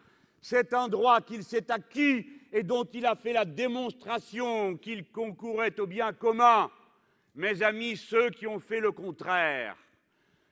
C'est 0.40 0.72
un 0.72 0.86
droit 0.86 1.20
qu'il 1.20 1.42
s'est 1.42 1.68
acquis 1.68 2.24
et 2.52 2.62
dont 2.62 2.84
il 2.84 3.06
a 3.06 3.16
fait 3.16 3.32
la 3.32 3.44
démonstration 3.44 4.76
qu'il 4.76 5.10
concourait 5.10 5.80
au 5.80 5.88
bien 5.88 6.12
commun. 6.12 6.70
Mes 7.34 7.64
amis, 7.64 7.96
ceux 7.96 8.30
qui 8.30 8.46
ont 8.46 8.60
fait 8.60 8.78
le 8.78 8.92
contraire, 8.92 9.76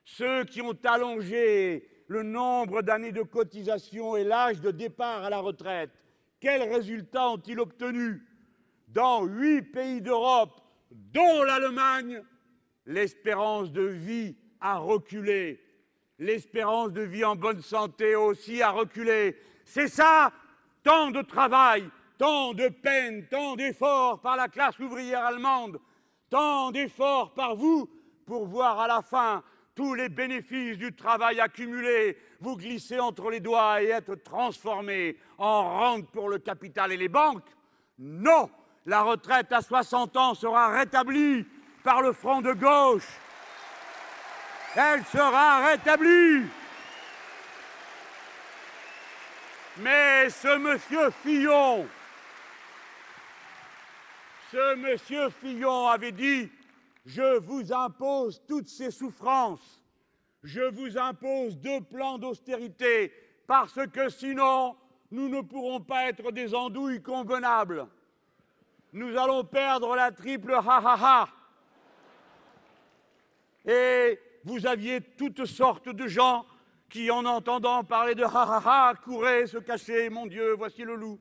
ceux 0.03 0.43
qui 0.43 0.61
ont 0.61 0.77
allongé 0.83 1.87
le 2.07 2.23
nombre 2.23 2.81
d'années 2.81 3.13
de 3.13 3.23
cotisation 3.23 4.17
et 4.17 4.25
l'âge 4.25 4.59
de 4.59 4.71
départ 4.71 5.23
à 5.23 5.29
la 5.29 5.39
retraite, 5.39 5.91
quels 6.41 6.63
résultats 6.63 7.29
ont-ils 7.29 7.61
obtenus? 7.61 8.21
Dans 8.89 9.23
huit 9.23 9.61
pays 9.61 10.01
d'Europe, 10.01 10.59
dont 10.91 11.43
l'Allemagne, 11.43 12.21
l'espérance 12.85 13.71
de 13.71 13.83
vie 13.83 14.35
a 14.59 14.79
reculé. 14.79 15.61
L'espérance 16.19 16.91
de 16.91 17.01
vie 17.01 17.23
en 17.23 17.37
bonne 17.37 17.61
santé 17.61 18.15
aussi 18.15 18.61
a 18.61 18.71
reculé. 18.71 19.37
C'est 19.63 19.87
ça, 19.87 20.33
tant 20.83 21.11
de 21.11 21.21
travail, 21.21 21.89
tant 22.17 22.53
de 22.53 22.67
peine, 22.67 23.25
tant 23.27 23.55
d'efforts 23.55 24.19
par 24.19 24.35
la 24.35 24.49
classe 24.49 24.77
ouvrière 24.79 25.25
allemande, 25.25 25.79
tant 26.29 26.71
d'efforts 26.71 27.33
par 27.33 27.55
vous 27.55 27.89
pour 28.25 28.45
voir 28.45 28.79
à 28.79 28.87
la 28.87 29.01
fin 29.01 29.41
tous 29.75 29.93
les 29.93 30.09
bénéfices 30.09 30.77
du 30.77 30.93
travail 30.93 31.39
accumulé 31.39 32.17
vous 32.41 32.57
glisser 32.57 32.99
entre 32.99 33.29
les 33.29 33.39
doigts 33.39 33.81
et 33.81 33.87
être 33.87 34.15
transformé 34.15 35.15
en 35.37 35.63
rente 35.63 36.11
pour 36.11 36.27
le 36.27 36.37
capital 36.37 36.91
et 36.91 36.97
les 36.97 37.07
banques 37.07 37.47
Non 37.97 38.49
La 38.85 39.03
retraite 39.03 39.53
à 39.53 39.61
60 39.61 40.17
ans 40.17 40.33
sera 40.33 40.67
rétablie 40.77 41.45
par 41.81 42.01
le 42.01 42.11
front 42.11 42.41
de 42.41 42.51
gauche. 42.51 43.07
Elle 44.75 45.03
sera 45.05 45.65
rétablie. 45.67 46.45
Mais 49.77 50.29
ce 50.29 50.57
monsieur 50.57 51.09
Fillon, 51.23 51.87
ce 54.51 54.75
monsieur 54.75 55.29
Fillon 55.29 55.87
avait 55.87 56.11
dit 56.11 56.49
je 57.05 57.39
vous 57.39 57.73
impose 57.73 58.41
toutes 58.47 58.67
ces 58.67 58.91
souffrances. 58.91 59.81
Je 60.43 60.61
vous 60.61 60.97
impose 60.97 61.57
deux 61.57 61.81
plans 61.81 62.17
d'austérité, 62.17 63.11
parce 63.47 63.79
que 63.91 64.09
sinon, 64.09 64.75
nous 65.11 65.27
ne 65.27 65.41
pourrons 65.41 65.81
pas 65.81 66.07
être 66.07 66.31
des 66.31 66.53
andouilles 66.53 67.01
convenables. 67.01 67.87
Nous 68.93 69.17
allons 69.17 69.43
perdre 69.43 69.95
la 69.95 70.11
triple 70.11 70.53
ha-ha-ha. 70.53 71.27
Et 73.65 74.19
vous 74.43 74.65
aviez 74.65 75.01
toutes 75.01 75.45
sortes 75.45 75.89
de 75.89 76.07
gens 76.07 76.45
qui, 76.89 77.11
en 77.11 77.25
entendant 77.25 77.83
parler 77.83 78.15
de 78.15 78.23
ha-ha-ha, 78.23 78.95
couraient 79.03 79.47
se 79.47 79.57
cacher. 79.57 80.09
Mon 80.09 80.25
Dieu, 80.25 80.53
voici 80.53 80.83
le 80.83 80.95
loup. 80.95 81.19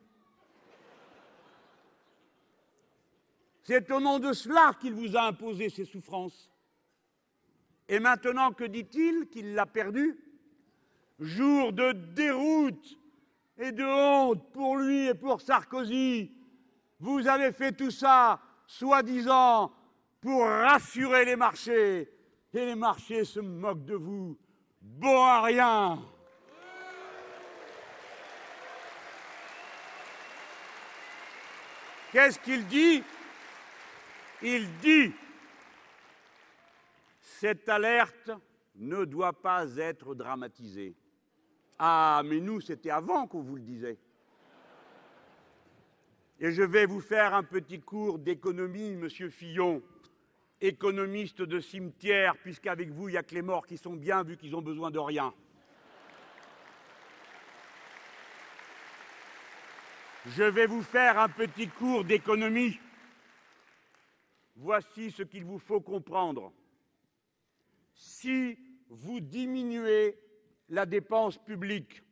C'est 3.62 3.90
au 3.90 4.00
nom 4.00 4.18
de 4.18 4.32
cela 4.32 4.72
qu'il 4.80 4.94
vous 4.94 5.14
a 5.16 5.24
imposé 5.26 5.68
ces 5.68 5.84
souffrances. 5.84 6.50
Et 7.88 8.00
maintenant, 8.00 8.52
que 8.52 8.64
dit-il 8.64 9.28
Qu'il 9.28 9.54
l'a 9.54 9.66
perdu? 9.66 10.18
Jour 11.18 11.72
de 11.72 11.92
déroute 11.92 12.98
et 13.58 13.72
de 13.72 13.84
honte 13.84 14.52
pour 14.52 14.76
lui 14.76 15.08
et 15.08 15.14
pour 15.14 15.40
Sarkozy. 15.40 16.32
Vous 17.00 17.26
avez 17.26 17.52
fait 17.52 17.72
tout 17.72 17.90
ça, 17.90 18.40
soi-disant, 18.66 19.72
pour 20.20 20.44
rassurer 20.44 21.24
les 21.24 21.36
marchés. 21.36 22.08
Les 22.66 22.74
marchés 22.74 23.24
se 23.24 23.38
moquent 23.38 23.84
de 23.84 23.94
vous. 23.94 24.36
Bon 24.82 25.22
à 25.22 25.42
rien. 25.42 26.02
Qu'est-ce 32.10 32.40
qu'il 32.40 32.66
dit? 32.66 33.04
Il 34.42 34.68
dit 34.78 35.12
cette 37.20 37.68
alerte 37.68 38.32
ne 38.74 39.04
doit 39.04 39.40
pas 39.40 39.76
être 39.76 40.16
dramatisée. 40.16 40.96
Ah, 41.78 42.22
mais 42.24 42.40
nous, 42.40 42.60
c'était 42.60 42.90
avant 42.90 43.28
qu'on 43.28 43.42
vous 43.42 43.54
le 43.54 43.62
disait. 43.62 43.98
Et 46.40 46.50
je 46.50 46.62
vais 46.62 46.86
vous 46.86 47.00
faire 47.00 47.34
un 47.34 47.44
petit 47.44 47.80
cours 47.80 48.18
d'économie, 48.18 48.96
monsieur 48.96 49.30
Fillon, 49.30 49.80
économiste 50.60 51.42
de 51.42 51.60
cimetière, 51.60 52.36
puisqu'avec 52.36 52.90
vous, 52.90 53.08
il 53.08 53.12
n'y 53.12 53.18
a 53.18 53.22
que 53.22 53.34
les 53.34 53.42
morts 53.42 53.66
qui 53.66 53.78
sont 53.78 53.94
bien, 53.94 54.22
vu 54.22 54.36
qu'ils 54.36 54.56
ont 54.56 54.62
besoin 54.62 54.90
de 54.90 54.98
rien. 54.98 55.32
Je 60.26 60.42
vais 60.42 60.66
vous 60.66 60.82
faire 60.82 61.18
un 61.18 61.28
petit 61.28 61.68
cours 61.68 62.04
d'économie 62.04 62.78
Voici 64.60 65.12
ce 65.12 65.22
qu'il 65.22 65.44
vous 65.44 65.60
faut 65.60 65.80
comprendre. 65.80 66.52
Si 67.94 68.58
vous 68.88 69.20
diminuez 69.20 70.18
la 70.68 70.84
dépense 70.84 71.38
publique, 71.38 72.02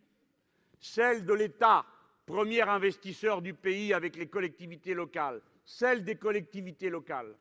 celle 0.78 1.24
de 1.24 1.32
l'État, 1.32 1.84
premier 2.24 2.62
investisseur 2.62 3.42
du 3.42 3.52
pays 3.52 3.92
avec 3.92 4.14
les 4.14 4.28
collectivités 4.28 4.94
locales, 4.94 5.42
celle 5.64 6.04
des 6.04 6.14
collectivités 6.14 6.88
locales, 6.88 7.36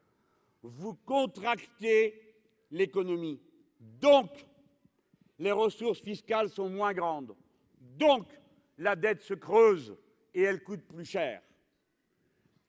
vous 0.68 0.96
contractez 1.06 2.22
l'économie. 2.72 3.42
Donc, 3.80 4.30
les 5.40 5.52
ressources 5.52 6.02
fiscales 6.02 6.50
sont 6.50 6.70
moins 6.70 6.94
grandes. 6.94 7.36
Donc, 7.80 8.28
la 8.78 8.96
dette 8.96 9.22
se 9.22 9.34
creuse 9.34 9.96
et 10.34 10.44
elle 10.44 10.64
coûte 10.64 10.86
plus 10.86 11.06
cher. 11.06 11.42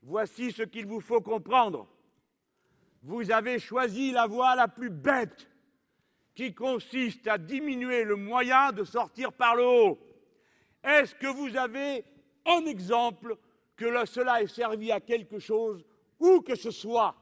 Voici 0.03 0.53
ce 0.53 0.63
qu'il 0.63 0.87
vous 0.87 1.01
faut 1.01 1.21
comprendre 1.21 1.89
vous 3.07 3.31
avez 3.31 3.61
choisi 3.61 4.11
la 4.11 4.27
voie 4.27 4.57
la 4.57 4.67
plus 4.67 4.91
bête, 4.91 5.49
qui 6.35 6.53
consiste 6.53 7.29
à 7.29 7.39
diminuer 7.39 8.03
le 8.03 8.17
moyen 8.17 8.73
de 8.73 8.83
sortir 8.83 9.33
par 9.33 9.55
le 9.55 9.65
haut. 9.65 9.99
Est-ce 10.83 11.15
que 11.15 11.29
vous 11.29 11.57
avez 11.57 12.05
un 12.45 12.67
exemple 12.67 13.37
que 13.77 14.05
cela 14.07 14.43
ait 14.43 14.49
servi 14.49 14.91
à 14.91 15.01
quelque 15.01 15.39
chose, 15.39 15.85
où 16.19 16.41
que 16.41 16.57
ce 16.57 16.73
soit? 16.73 17.15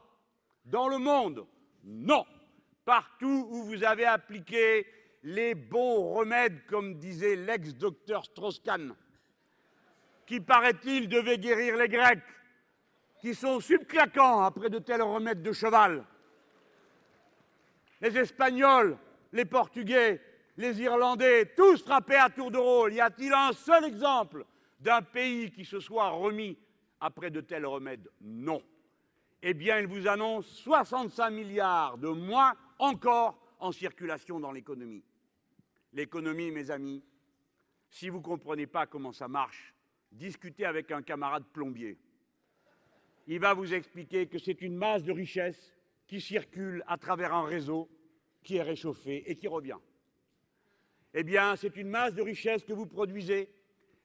Dans 0.65 0.87
le 0.87 0.97
monde, 0.97 1.45
non. 1.83 2.25
Partout 2.83 3.47
où 3.49 3.63
vous 3.63 3.83
avez 3.83 4.05
appliqué 4.05 4.85
les 5.23 5.55
bons 5.55 6.13
remèdes, 6.13 6.65
comme 6.67 6.95
disait 6.95 7.35
l'ex-docteur 7.35 8.25
Strauss-Kahn, 8.25 8.95
qui, 10.25 10.39
paraît-il, 10.39 11.09
devait 11.09 11.37
guérir 11.37 11.77
les 11.77 11.87
Grecs, 11.87 12.19
qui 13.19 13.33
sont 13.33 13.59
subclaquants 13.59 14.41
après 14.41 14.69
de 14.69 14.79
tels 14.79 15.01
remèdes 15.01 15.41
de 15.41 15.51
cheval. 15.51 16.05
Les 18.01 18.15
Espagnols, 18.17 18.97
les 19.31 19.45
Portugais, 19.45 20.21
les 20.57 20.81
Irlandais, 20.81 21.53
tous 21.55 21.83
frappés 21.83 22.15
à 22.15 22.29
tour 22.29 22.51
de 22.51 22.57
rôle. 22.57 22.93
Y 22.93 23.01
a-t-il 23.01 23.33
un 23.33 23.51
seul 23.51 23.85
exemple 23.85 24.45
d'un 24.79 25.01
pays 25.01 25.51
qui 25.51 25.65
se 25.65 25.79
soit 25.79 26.09
remis 26.09 26.57
après 26.99 27.31
de 27.31 27.41
tels 27.41 27.65
remèdes? 27.65 28.07
Non. 28.21 28.61
Eh 29.41 29.53
bien, 29.53 29.79
il 29.79 29.87
vous 29.87 30.07
annonce 30.07 30.47
65 30.47 31.29
milliards 31.29 31.97
de 31.97 32.07
moins 32.07 32.53
encore 32.79 33.39
en 33.59 33.71
circulation 33.71 34.39
dans 34.39 34.51
l'économie. 34.51 35.03
L'économie, 35.93 36.51
mes 36.51 36.71
amis, 36.71 37.03
si 37.89 38.09
vous 38.09 38.17
ne 38.17 38.23
comprenez 38.23 38.67
pas 38.67 38.85
comment 38.85 39.11
ça 39.11 39.27
marche, 39.27 39.73
discutez 40.11 40.65
avec 40.65 40.91
un 40.91 41.01
camarade 41.01 41.45
plombier. 41.53 41.97
Il 43.27 43.39
va 43.39 43.53
vous 43.53 43.73
expliquer 43.73 44.27
que 44.27 44.37
c'est 44.37 44.61
une 44.61 44.75
masse 44.75 45.03
de 45.03 45.11
richesse 45.11 45.75
qui 46.07 46.21
circule 46.21 46.83
à 46.87 46.97
travers 46.97 47.33
un 47.33 47.45
réseau 47.45 47.89
qui 48.43 48.57
est 48.57 48.61
réchauffé 48.61 49.23
et 49.29 49.35
qui 49.35 49.47
revient. 49.47 49.77
Eh 51.13 51.23
bien, 51.23 51.55
c'est 51.55 51.75
une 51.77 51.87
masse 51.89 52.13
de 52.13 52.21
richesse 52.21 52.63
que 52.63 52.73
vous 52.73 52.85
produisez. 52.85 53.49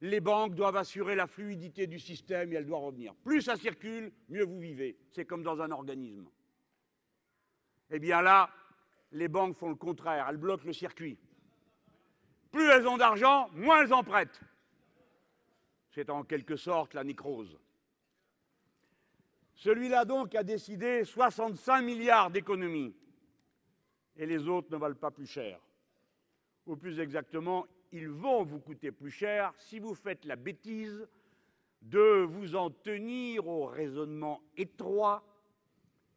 Les 0.03 0.21
banques 0.21 0.55
doivent 0.55 0.77
assurer 0.77 1.15
la 1.15 1.27
fluidité 1.27 1.87
du 1.87 1.99
système 1.99 2.53
et 2.53 2.57
elle 2.57 2.67
doit 2.67 2.79
revenir. 2.79 3.15
Plus 3.17 3.43
ça 3.43 3.57
circule, 3.57 4.13
mieux 4.29 4.45
vous 4.45 4.59
vivez. 4.59 4.97
C'est 5.11 5.27
comme 5.27 5.43
dans 5.43 5.61
un 5.61 5.71
organisme. 5.71 6.27
Eh 7.91 7.99
bien 7.99 8.23
là, 8.23 8.51
les 9.13 9.29
banques 9.29 9.57
font 9.57 9.69
le 9.69 9.75
contraire, 9.75 10.27
elles 10.29 10.37
bloquent 10.37 10.65
le 10.65 10.73
circuit. 10.73 11.19
Plus 12.51 12.69
elles 12.69 12.87
ont 12.87 12.97
d'argent, 12.97 13.51
moins 13.53 13.83
elles 13.83 13.93
en 13.93 14.03
prêtent. 14.03 14.41
C'est 15.91 16.09
en 16.09 16.23
quelque 16.23 16.57
sorte 16.57 16.95
la 16.95 17.05
nécrose. 17.05 17.59
Celui-là 19.55 20.05
donc 20.05 20.35
a 20.35 20.43
décidé 20.43 21.05
65 21.05 21.83
milliards 21.83 22.31
d'économies. 22.31 22.95
Et 24.17 24.27
les 24.27 24.49
autres 24.49 24.71
ne 24.71 24.77
valent 24.77 24.95
pas 24.95 25.11
plus 25.11 25.27
cher. 25.27 25.61
Ou 26.67 26.77
plus 26.77 26.99
exactement, 26.99 27.67
ils 27.93 28.09
vont 28.09 28.45
vous 28.45 28.61
coûter 28.61 28.93
plus 28.93 29.11
cher 29.11 29.53
si 29.59 29.79
vous 29.79 29.95
faites 29.95 30.25
la 30.25 30.37
bêtise 30.37 31.09
de 31.83 32.23
vous 32.29 32.55
en 32.55 32.71
tenir 32.71 33.47
au 33.47 33.67
raisonnement 33.67 34.43
étroit 34.57 35.25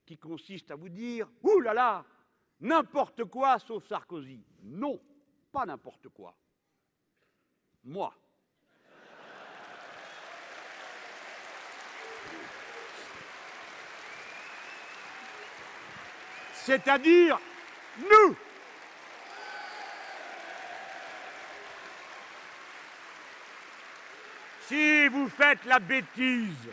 qui 0.05 0.17
consiste 0.17 0.71
à 0.71 0.75
vous 0.75 0.89
dire 0.89 1.29
Ouh 1.41 1.59
là 1.61 1.73
là, 1.73 2.05
n'importe 2.59 3.23
quoi 3.25 3.59
sauf 3.59 3.87
Sarkozy. 3.87 4.43
Non, 4.61 4.99
pas 5.51 5.65
n'importe 5.65 6.09
quoi. 6.09 6.35
Moi. 7.83 8.13
c'est-à-dire 16.63 17.37
nous. 17.97 18.35
Si 24.67 25.07
vous 25.07 25.27
faites 25.29 25.65
la 25.65 25.79
bêtise 25.79 26.69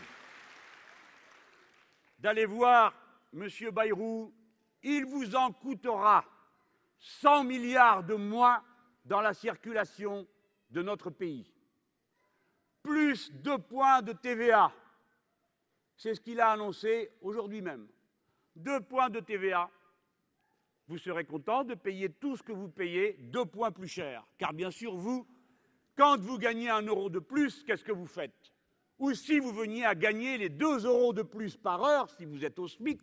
d'aller 2.19 2.45
voir 2.45 2.93
M. 3.33 3.47
Bayrou, 3.71 4.33
il 4.83 5.05
vous 5.05 5.35
en 5.35 5.51
coûtera 5.51 6.25
100 6.99 7.43
milliards 7.43 8.03
de 8.03 8.15
moins 8.15 8.63
dans 9.05 9.21
la 9.21 9.33
circulation 9.33 10.27
de 10.69 10.81
notre 10.81 11.09
pays. 11.09 11.51
Plus 12.81 13.31
deux 13.31 13.57
points 13.57 14.01
de 14.01 14.13
TVA. 14.13 14.71
C'est 15.95 16.15
ce 16.15 16.21
qu'il 16.21 16.39
a 16.39 16.51
annoncé 16.51 17.11
aujourd'hui 17.21 17.61
même. 17.61 17.87
Deux 18.55 18.81
points 18.81 19.09
de 19.09 19.19
TVA 19.19 19.69
vous 20.91 20.97
serez 20.97 21.23
content 21.23 21.63
de 21.63 21.73
payer 21.73 22.09
tout 22.09 22.35
ce 22.35 22.43
que 22.43 22.51
vous 22.51 22.67
payez 22.67 23.13
deux 23.13 23.45
points 23.45 23.71
plus 23.71 23.87
cher. 23.87 24.27
Car 24.37 24.51
bien 24.51 24.69
sûr, 24.69 24.93
vous, 24.93 25.25
quand 25.95 26.19
vous 26.19 26.37
gagnez 26.37 26.69
un 26.69 26.81
euro 26.81 27.09
de 27.09 27.19
plus, 27.19 27.63
qu'est-ce 27.63 27.83
que 27.83 27.91
vous 27.91 28.07
faites? 28.07 28.53
Ou 28.99 29.13
si 29.13 29.39
vous 29.39 29.51
veniez 29.51 29.85
à 29.85 29.95
gagner 29.95 30.37
les 30.37 30.49
deux 30.49 30.85
euros 30.85 31.13
de 31.13 31.23
plus 31.23 31.57
par 31.57 31.83
heure, 31.83 32.09
si 32.09 32.25
vous 32.25 32.45
êtes 32.45 32.59
au 32.59 32.67
SMIC, 32.67 33.01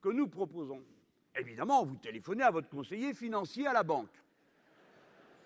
que 0.00 0.08
nous 0.08 0.28
proposons? 0.28 0.82
Évidemment, 1.36 1.84
vous 1.84 1.96
téléphonez 1.96 2.44
à 2.44 2.50
votre 2.50 2.68
conseiller 2.68 3.14
financier 3.14 3.66
à 3.66 3.72
la 3.72 3.82
banque. 3.82 4.14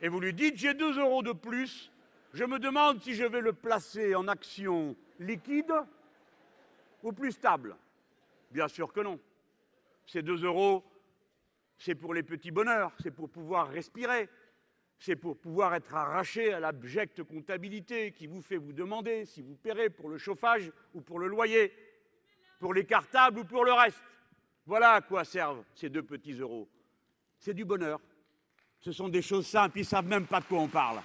Et 0.02 0.08
vous 0.08 0.20
lui 0.20 0.34
dites, 0.34 0.56
j'ai 0.56 0.74
deux 0.74 0.98
euros 0.98 1.22
de 1.22 1.32
plus, 1.32 1.90
je 2.34 2.44
me 2.44 2.58
demande 2.58 3.00
si 3.00 3.14
je 3.14 3.24
vais 3.24 3.40
le 3.40 3.54
placer 3.54 4.14
en 4.14 4.28
action 4.28 4.94
liquide 5.18 5.72
ou 7.02 7.12
plus 7.12 7.32
stable. 7.32 7.76
Bien 8.50 8.68
sûr 8.68 8.92
que 8.92 9.00
non. 9.00 9.18
Ces 10.04 10.22
deux 10.22 10.44
euros, 10.44 10.84
c'est 11.78 11.94
pour 11.94 12.12
les 12.12 12.22
petits 12.22 12.50
bonheurs, 12.50 12.92
c'est 13.02 13.10
pour 13.10 13.30
pouvoir 13.30 13.68
respirer, 13.68 14.28
c'est 14.98 15.16
pour 15.16 15.38
pouvoir 15.38 15.74
être 15.74 15.94
arraché 15.94 16.52
à 16.52 16.60
l'abjecte 16.60 17.22
comptabilité 17.22 18.12
qui 18.12 18.26
vous 18.26 18.40
fait 18.40 18.56
vous 18.56 18.72
demander 18.72 19.24
si 19.24 19.42
vous 19.42 19.54
paierez 19.54 19.90
pour 19.90 20.08
le 20.08 20.18
chauffage 20.18 20.70
ou 20.94 21.00
pour 21.00 21.18
le 21.18 21.28
loyer, 21.28 21.72
pour 22.58 22.72
les 22.72 22.84
cartables 22.84 23.40
ou 23.40 23.44
pour 23.44 23.64
le 23.64 23.72
reste. 23.72 24.02
Voilà 24.64 24.92
à 24.92 25.00
quoi 25.00 25.24
servent 25.24 25.64
ces 25.74 25.88
deux 25.88 26.02
petits 26.02 26.32
euros. 26.32 26.68
C'est 27.38 27.54
du 27.54 27.64
bonheur. 27.64 28.00
Ce 28.80 28.92
sont 28.92 29.08
des 29.08 29.22
choses 29.22 29.46
simples, 29.46 29.78
ils 29.78 29.82
ne 29.82 29.86
savent 29.86 30.06
même 30.06 30.26
pas 30.26 30.40
de 30.40 30.46
quoi 30.46 30.60
on 30.60 30.68
parle. 30.68 31.00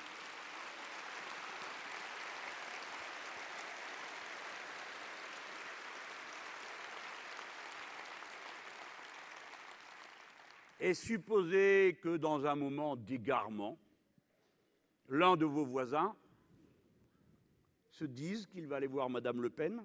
Et 10.84 10.96
supposez 10.96 12.00
que 12.02 12.18
dans 12.18 12.48
un 12.48 12.56
moment 12.56 12.96
d'égarement, 12.96 13.78
l'un 15.10 15.38
de 15.38 15.46
vos 15.46 15.64
voisins 15.64 16.16
se 17.92 18.04
dise 18.04 18.48
qu'il 18.48 18.66
va 18.66 18.78
aller 18.78 18.88
voir 18.88 19.08
Madame 19.08 19.44
Le 19.44 19.52
Pen. 19.52 19.84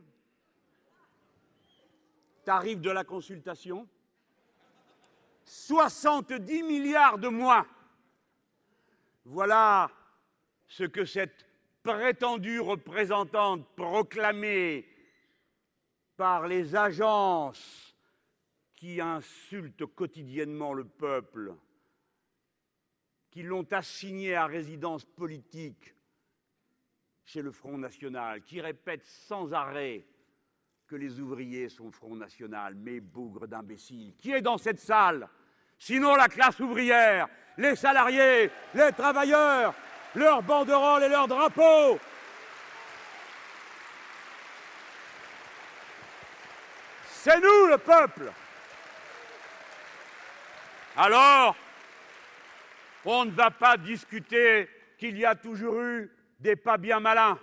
Tarif 2.46 2.80
de 2.80 2.88
la 2.90 3.04
consultation 3.04 3.86
70 5.44 6.62
milliards 6.62 7.18
de 7.18 7.28
moins. 7.28 7.66
Voilà 9.26 9.90
ce 10.66 10.84
que 10.84 11.04
cette 11.04 11.46
prétendue 11.82 12.60
représentante 12.60 13.68
proclamée 13.76 14.88
par 16.16 16.48
les 16.48 16.74
agences 16.74 17.85
qui 18.76 19.00
insultent 19.00 19.86
quotidiennement 19.86 20.74
le 20.74 20.84
peuple, 20.84 21.54
qui 23.30 23.42
l'ont 23.42 23.66
assigné 23.72 24.34
à 24.34 24.46
résidence 24.46 25.04
politique 25.04 25.94
chez 27.24 27.42
le 27.42 27.50
Front 27.50 27.78
National, 27.78 28.42
qui 28.44 28.60
répètent 28.60 29.06
sans 29.06 29.52
arrêt 29.52 30.06
que 30.86 30.94
les 30.94 31.18
ouvriers 31.18 31.68
sont 31.68 31.90
Front 31.90 32.14
National, 32.14 32.74
mais 32.76 33.00
bougres 33.00 33.48
d'imbéciles. 33.48 34.14
Qui 34.16 34.32
est 34.32 34.42
dans 34.42 34.58
cette 34.58 34.78
salle? 34.78 35.28
Sinon 35.78 36.14
la 36.14 36.28
classe 36.28 36.60
ouvrière, 36.60 37.28
les 37.58 37.74
salariés, 37.74 38.50
les 38.74 38.92
travailleurs, 38.92 39.74
leurs 40.14 40.42
banderoles 40.42 41.02
et 41.02 41.08
leurs 41.08 41.26
drapeaux. 41.26 41.98
C'est 47.06 47.40
nous 47.40 47.66
le 47.66 47.78
peuple 47.78 48.32
alors, 50.96 51.54
on 53.04 53.26
ne 53.26 53.30
va 53.30 53.50
pas 53.50 53.76
discuter 53.76 54.66
qu'il 54.96 55.18
y 55.18 55.26
a 55.26 55.34
toujours 55.34 55.78
eu 55.82 56.10
des 56.40 56.56
pas 56.56 56.78
bien 56.78 57.00
malins. 57.00 57.38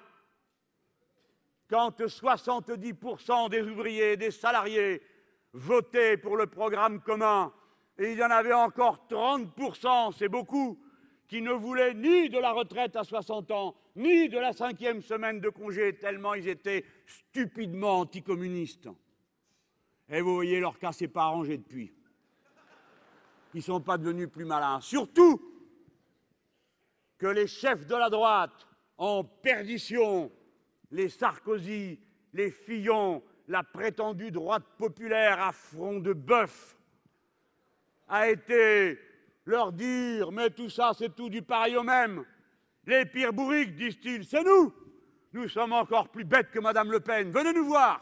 Quand 1.69 2.01
70% 2.01 3.49
des 3.49 3.61
ouvriers 3.61 4.13
et 4.13 4.17
des 4.17 4.31
salariés 4.31 5.03
votaient 5.53 6.17
pour 6.17 6.35
le 6.35 6.47
programme 6.47 6.99
commun, 6.99 7.53
et 7.99 8.13
il 8.13 8.17
y 8.17 8.23
en 8.23 8.31
avait 8.31 8.53
encore 8.53 9.05
30%, 9.07 10.15
c'est 10.17 10.29
beaucoup, 10.29 10.79
qui 11.27 11.41
ne 11.43 11.51
voulaient 11.51 11.93
ni 11.93 12.29
de 12.29 12.39
la 12.39 12.51
retraite 12.53 12.95
à 12.95 13.03
60 13.03 13.51
ans, 13.51 13.75
ni 13.95 14.29
de 14.29 14.39
la 14.39 14.53
cinquième 14.53 15.03
semaine 15.03 15.39
de 15.39 15.49
congé, 15.49 15.95
tellement 15.95 16.33
ils 16.33 16.47
étaient 16.47 16.85
stupidement 17.05 17.99
anticommunistes. 17.99 18.89
Et 20.09 20.21
vous 20.21 20.33
voyez, 20.33 20.59
leur 20.59 20.79
cas 20.79 20.91
s'est 20.91 21.07
pas 21.07 21.23
arrangé 21.25 21.57
depuis 21.57 21.93
ils 23.53 23.59
ne 23.59 23.63
sont 23.63 23.81
pas 23.81 23.97
devenus 23.97 24.29
plus 24.29 24.45
malins. 24.45 24.81
Surtout 24.81 25.41
que 27.17 27.27
les 27.27 27.47
chefs 27.47 27.85
de 27.85 27.95
la 27.95 28.09
droite 28.09 28.67
en 28.97 29.23
perdition, 29.23 30.31
les 30.91 31.09
Sarkozy, 31.09 31.99
les 32.33 32.51
Fillon, 32.51 33.23
la 33.47 33.63
prétendue 33.63 34.31
droite 34.31 34.63
populaire 34.77 35.41
à 35.41 35.51
front 35.51 35.99
de 35.99 36.13
bœuf 36.13 36.77
a 38.07 38.29
été 38.29 38.99
leur 39.45 39.71
dire 39.71 40.31
Mais 40.31 40.49
tout 40.49 40.69
ça, 40.69 40.91
c'est 40.97 41.15
tout 41.15 41.29
du 41.29 41.41
pareil 41.41 41.75
au 41.75 41.83
même. 41.83 42.25
Les 42.85 43.05
pires 43.05 43.33
bourriques, 43.33 43.75
disent-ils, 43.75 44.25
c'est 44.25 44.43
nous. 44.43 44.73
Nous 45.31 45.47
sommes 45.47 45.73
encore 45.73 46.09
plus 46.09 46.25
bêtes 46.25 46.51
que 46.51 46.59
Madame 46.59 46.91
Le 46.91 46.99
Pen. 46.99 47.31
Venez 47.31 47.53
nous 47.53 47.65
voir. 47.65 48.01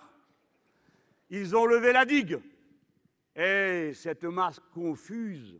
Ils 1.29 1.55
ont 1.55 1.65
levé 1.65 1.93
la 1.93 2.05
digue. 2.05 2.39
Et 3.35 3.93
cette 3.93 4.25
masse 4.25 4.59
confuse 4.73 5.59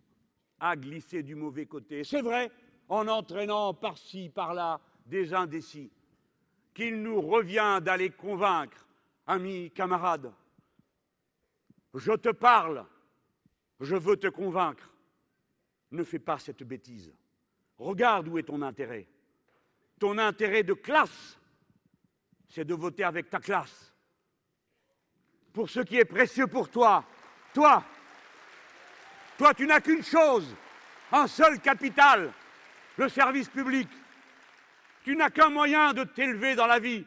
a 0.60 0.76
glissé 0.76 1.24
du 1.24 1.36
mauvais 1.36 1.66
côté. 1.66 2.04
C'est 2.04 2.22
vrai, 2.22 2.52
en 2.90 3.08
entraînant 3.08 3.74
par-ci, 3.74 4.30
par-là 4.30 4.80
des 5.06 5.34
indécis, 5.34 5.92
qu'il 6.74 7.02
nous 7.02 7.22
revient 7.22 7.80
d'aller 7.82 8.10
convaincre, 8.10 8.88
amis, 9.26 9.72
camarades. 9.72 10.32
Je 11.94 12.14
te 12.14 12.30
parle, 12.30 12.86
je 13.80 13.96
veux 13.96 14.18
te 14.18 14.28
convaincre. 14.28 14.94
Ne 15.92 16.04
fais 16.04 16.20
pas 16.20 16.40
cette 16.40 16.64
bêtise. 16.64 17.14
Regarde 17.78 18.28
où 18.28 18.38
est 18.38 18.44
ton 18.44 18.62
intérêt. 18.62 19.08
Ton 20.00 20.18
intérêt 20.18 20.64
de 20.64 20.74
classe, 20.74 21.38
c'est 22.48 22.66
de 22.66 22.74
voter 22.74 23.04
avec 23.04 23.30
ta 23.30 23.40
classe. 23.40 23.94
Pour 25.52 25.70
ce 25.70 25.82
qui 25.82 25.98
est 25.98 26.06
précieux 26.06 26.48
pour 26.48 26.70
toi, 26.70 27.06
toi, 27.54 27.84
toi, 29.38 29.54
tu 29.54 29.66
n'as 29.66 29.82
qu'une 29.82 30.04
chose, 30.04 30.56
un 31.12 31.28
seul 31.28 31.60
capital, 31.60 32.32
le 32.98 33.10
service 33.10 33.50
public. 33.50 33.90
Tu 35.04 35.16
n'as 35.16 35.30
qu'un 35.30 35.50
moyen 35.50 35.94
de 35.94 36.04
t'élever 36.04 36.56
dans 36.56 36.68
la 36.68 36.80
vie. 36.80 37.06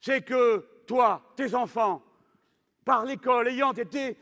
C'est 0.00 0.22
que 0.22 0.66
toi, 0.86 1.22
tes 1.36 1.54
enfants, 1.54 2.02
par 2.84 3.04
l'école, 3.04 3.48
ayant 3.48 3.72
été 3.72 4.16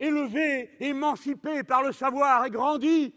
élevés, 0.00 0.70
émancipés 0.80 1.62
par 1.62 1.82
le 1.82 1.92
savoir 1.92 2.46
et 2.46 2.50
grandis 2.50 3.14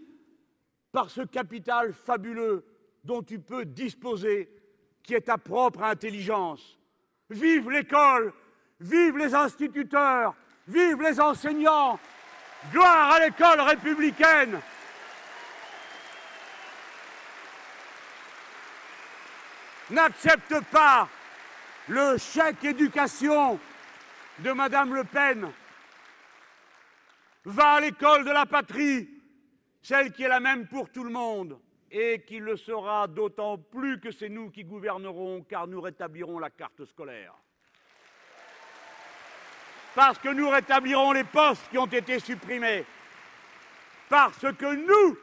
par 0.92 1.10
ce 1.10 1.22
capital 1.22 1.94
fabuleux 1.94 2.66
dont 3.04 3.24
tu 3.24 3.40
peux 3.40 3.66
disposer, 3.66 4.50
qui 5.02 5.14
est 5.14 5.22
ta 5.22 5.38
propre 5.38 5.84
intelligence. 5.84 6.78
Vive 7.30 7.70
l'école, 7.70 8.34
vive 8.80 9.18
les 9.18 9.34
instituteurs, 9.34 10.36
vive 10.67 11.02
les 11.02 11.19
enseignants, 11.19 12.00
gloire 12.71 13.12
à 13.12 13.19
l'école 13.19 13.62
républicaine. 13.62 14.60
N'accepte 19.89 20.60
pas 20.71 21.10
le 21.88 22.17
chèque 22.17 22.63
éducation 22.63 23.60
de 24.39 24.52
Madame 24.52 24.95
Le 24.95 25.04
Pen. 25.04 25.52
Va 27.43 27.74
à 27.74 27.82
l'école 27.82 28.24
de 28.24 28.32
la 28.32 28.45
patrie, 28.45 29.10
celle 29.82 30.12
qui 30.13 30.24
est 30.24 30.30
la 30.30 30.39
même 30.39 30.67
pour 30.67 30.89
tout 30.89 31.04
le 31.04 31.10
monde, 31.10 31.60
et 31.89 32.21
qui 32.21 32.39
le 32.39 32.56
sera 32.56 33.08
d'autant 33.08 33.58
plus 33.58 34.00
que 34.00 34.12
c'est 34.12 34.30
nous 34.30 34.50
qui 34.50 34.63
gouvernerons, 34.63 35.43
car 35.50 35.67
nous 35.67 35.82
rétablirons 35.82 36.39
la 36.39 36.50
carte 36.50 36.86
scolaire. 36.86 37.34
Parce 39.95 40.17
que 40.19 40.30
nous 40.30 40.49
rétablirons 40.49 41.12
les 41.12 41.23
postes 41.23 41.67
qui 41.69 41.77
ont 41.77 41.86
été 41.86 42.19
supprimés. 42.19 42.86
Parce 44.10 44.45
que 44.54 44.75
nous, 44.75 45.17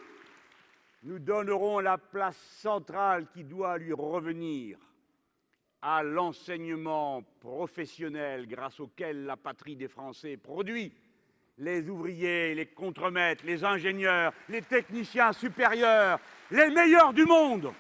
nous 1.05 1.19
donnerons 1.19 1.79
la 1.79 1.99
place 1.99 2.37
centrale 2.61 3.27
qui 3.33 3.45
doit 3.45 3.79
lui 3.79 3.93
revenir 3.93 4.79
à 5.81 6.03
l'enseignement 6.03 7.23
professionnel 7.41 8.47
grâce 8.47 8.81
auquel 8.81 9.25
la 9.25 9.37
patrie 9.37 9.77
des 9.77 9.89
Français 9.89 10.37
produit 10.37 10.93
les 11.59 11.89
ouvriers, 11.89 12.55
les 12.55 12.67
contremaîtres, 12.67 13.45
les 13.45 13.65
ingénieurs, 13.65 14.33
les 14.49 14.63
techniciens 14.63 15.33
supérieurs, 15.33 16.21
les 16.51 16.71
meilleurs 16.71 17.13
du 17.13 17.25
monde. 17.25 17.73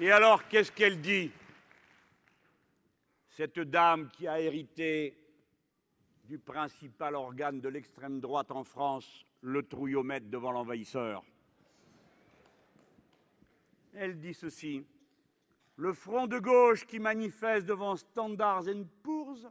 Et 0.00 0.12
alors, 0.12 0.46
qu'est-ce 0.46 0.70
qu'elle 0.70 1.00
dit 1.00 1.30
Cette 3.30 3.58
dame 3.58 4.08
qui 4.10 4.28
a 4.28 4.40
hérité 4.40 5.16
du 6.24 6.38
principal 6.38 7.16
organe 7.16 7.60
de 7.60 7.68
l'extrême 7.68 8.20
droite 8.20 8.50
en 8.50 8.62
France, 8.62 9.26
le 9.40 9.62
trouillomètre 9.66 10.28
devant 10.28 10.52
l'envahisseur? 10.52 11.24
Elle 13.94 14.20
dit 14.20 14.34
ceci 14.34 14.84
le 15.78 15.92
front 15.92 16.26
de 16.26 16.40
gauche 16.40 16.86
qui 16.86 16.98
manifeste 16.98 17.64
devant 17.64 17.94
Standards 17.94 18.64
Poor's, 19.04 19.46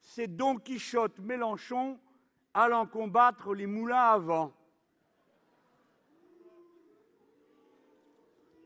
c'est 0.00 0.26
Don 0.26 0.56
Quichotte 0.56 1.20
Mélenchon 1.20 2.00
allant 2.52 2.86
combattre 2.86 3.54
les 3.54 3.66
moulins 3.66 4.10
à 4.10 4.18
vent. 4.18 4.52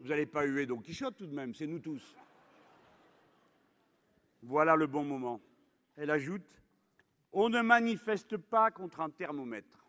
Vous 0.06 0.10
n'allez 0.10 0.26
pas 0.26 0.44
huer 0.44 0.66
Don 0.66 0.78
Quichotte 0.78 1.16
tout 1.16 1.26
de 1.26 1.34
même, 1.34 1.52
c'est 1.52 1.66
nous 1.66 1.80
tous. 1.80 2.14
Voilà 4.44 4.76
le 4.76 4.86
bon 4.86 5.02
moment. 5.02 5.40
Elle 5.96 6.12
ajoute 6.12 6.62
On 7.32 7.48
ne 7.48 7.60
manifeste 7.60 8.36
pas 8.36 8.70
contre 8.70 9.00
un 9.00 9.10
thermomètre. 9.10 9.84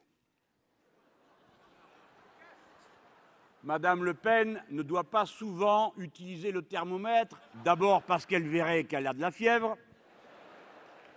Madame 3.62 4.03
Le 4.03 4.15
Pen 4.15 4.63
ne 4.71 4.82
doit 4.82 5.03
pas 5.03 5.27
souvent 5.27 5.93
utiliser 5.97 6.51
le 6.51 6.63
thermomètre, 6.63 7.39
d'abord 7.63 8.01
parce 8.01 8.25
qu'elle 8.25 8.47
verrait 8.47 8.86
qu'elle 8.86 9.06
a 9.06 9.13
de 9.13 9.21
la 9.21 9.30
fièvre 9.30 9.77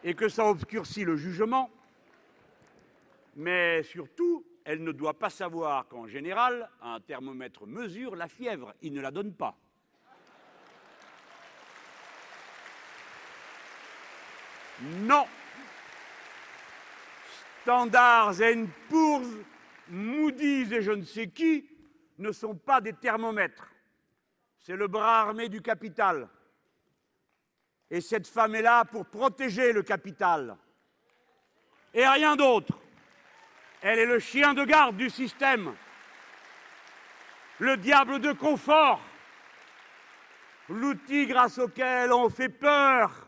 et 0.04 0.12
que 0.12 0.28
ça 0.28 0.44
obscurcit 0.44 1.04
le 1.04 1.16
jugement, 1.16 1.70
mais 3.34 3.82
surtout, 3.82 4.44
elle 4.70 4.84
ne 4.84 4.92
doit 4.92 5.18
pas 5.18 5.30
savoir 5.30 5.88
qu'en 5.88 6.06
général, 6.06 6.70
un 6.80 7.00
thermomètre 7.00 7.66
mesure 7.66 8.14
la 8.14 8.28
fièvre, 8.28 8.72
il 8.82 8.92
ne 8.92 9.00
la 9.00 9.10
donne 9.10 9.34
pas. 9.34 9.58
Non. 14.80 15.26
Standards 17.62 18.36
Poor's, 18.88 19.26
Moody's 19.88 20.70
et 20.70 20.82
je 20.82 20.92
ne 20.92 21.02
sais 21.02 21.30
qui 21.30 21.68
ne 22.18 22.30
sont 22.30 22.54
pas 22.54 22.80
des 22.80 22.92
thermomètres. 22.92 23.68
C'est 24.60 24.76
le 24.76 24.86
bras 24.86 25.22
armé 25.22 25.48
du 25.48 25.60
capital. 25.62 26.28
Et 27.90 28.00
cette 28.00 28.28
femme 28.28 28.54
est 28.54 28.62
là 28.62 28.84
pour 28.84 29.04
protéger 29.06 29.72
le 29.72 29.82
capital. 29.82 30.56
Et 31.92 32.06
rien 32.06 32.36
d'autre. 32.36 32.78
Elle 33.82 33.98
est 33.98 34.06
le 34.06 34.18
chien 34.18 34.52
de 34.52 34.64
garde 34.64 34.96
du 34.96 35.08
système. 35.08 35.74
Le 37.58 37.76
diable 37.76 38.20
de 38.20 38.32
confort. 38.32 39.00
L'outil 40.68 41.26
grâce 41.26 41.58
auquel 41.58 42.12
on 42.12 42.28
fait 42.28 42.48
peur 42.48 43.26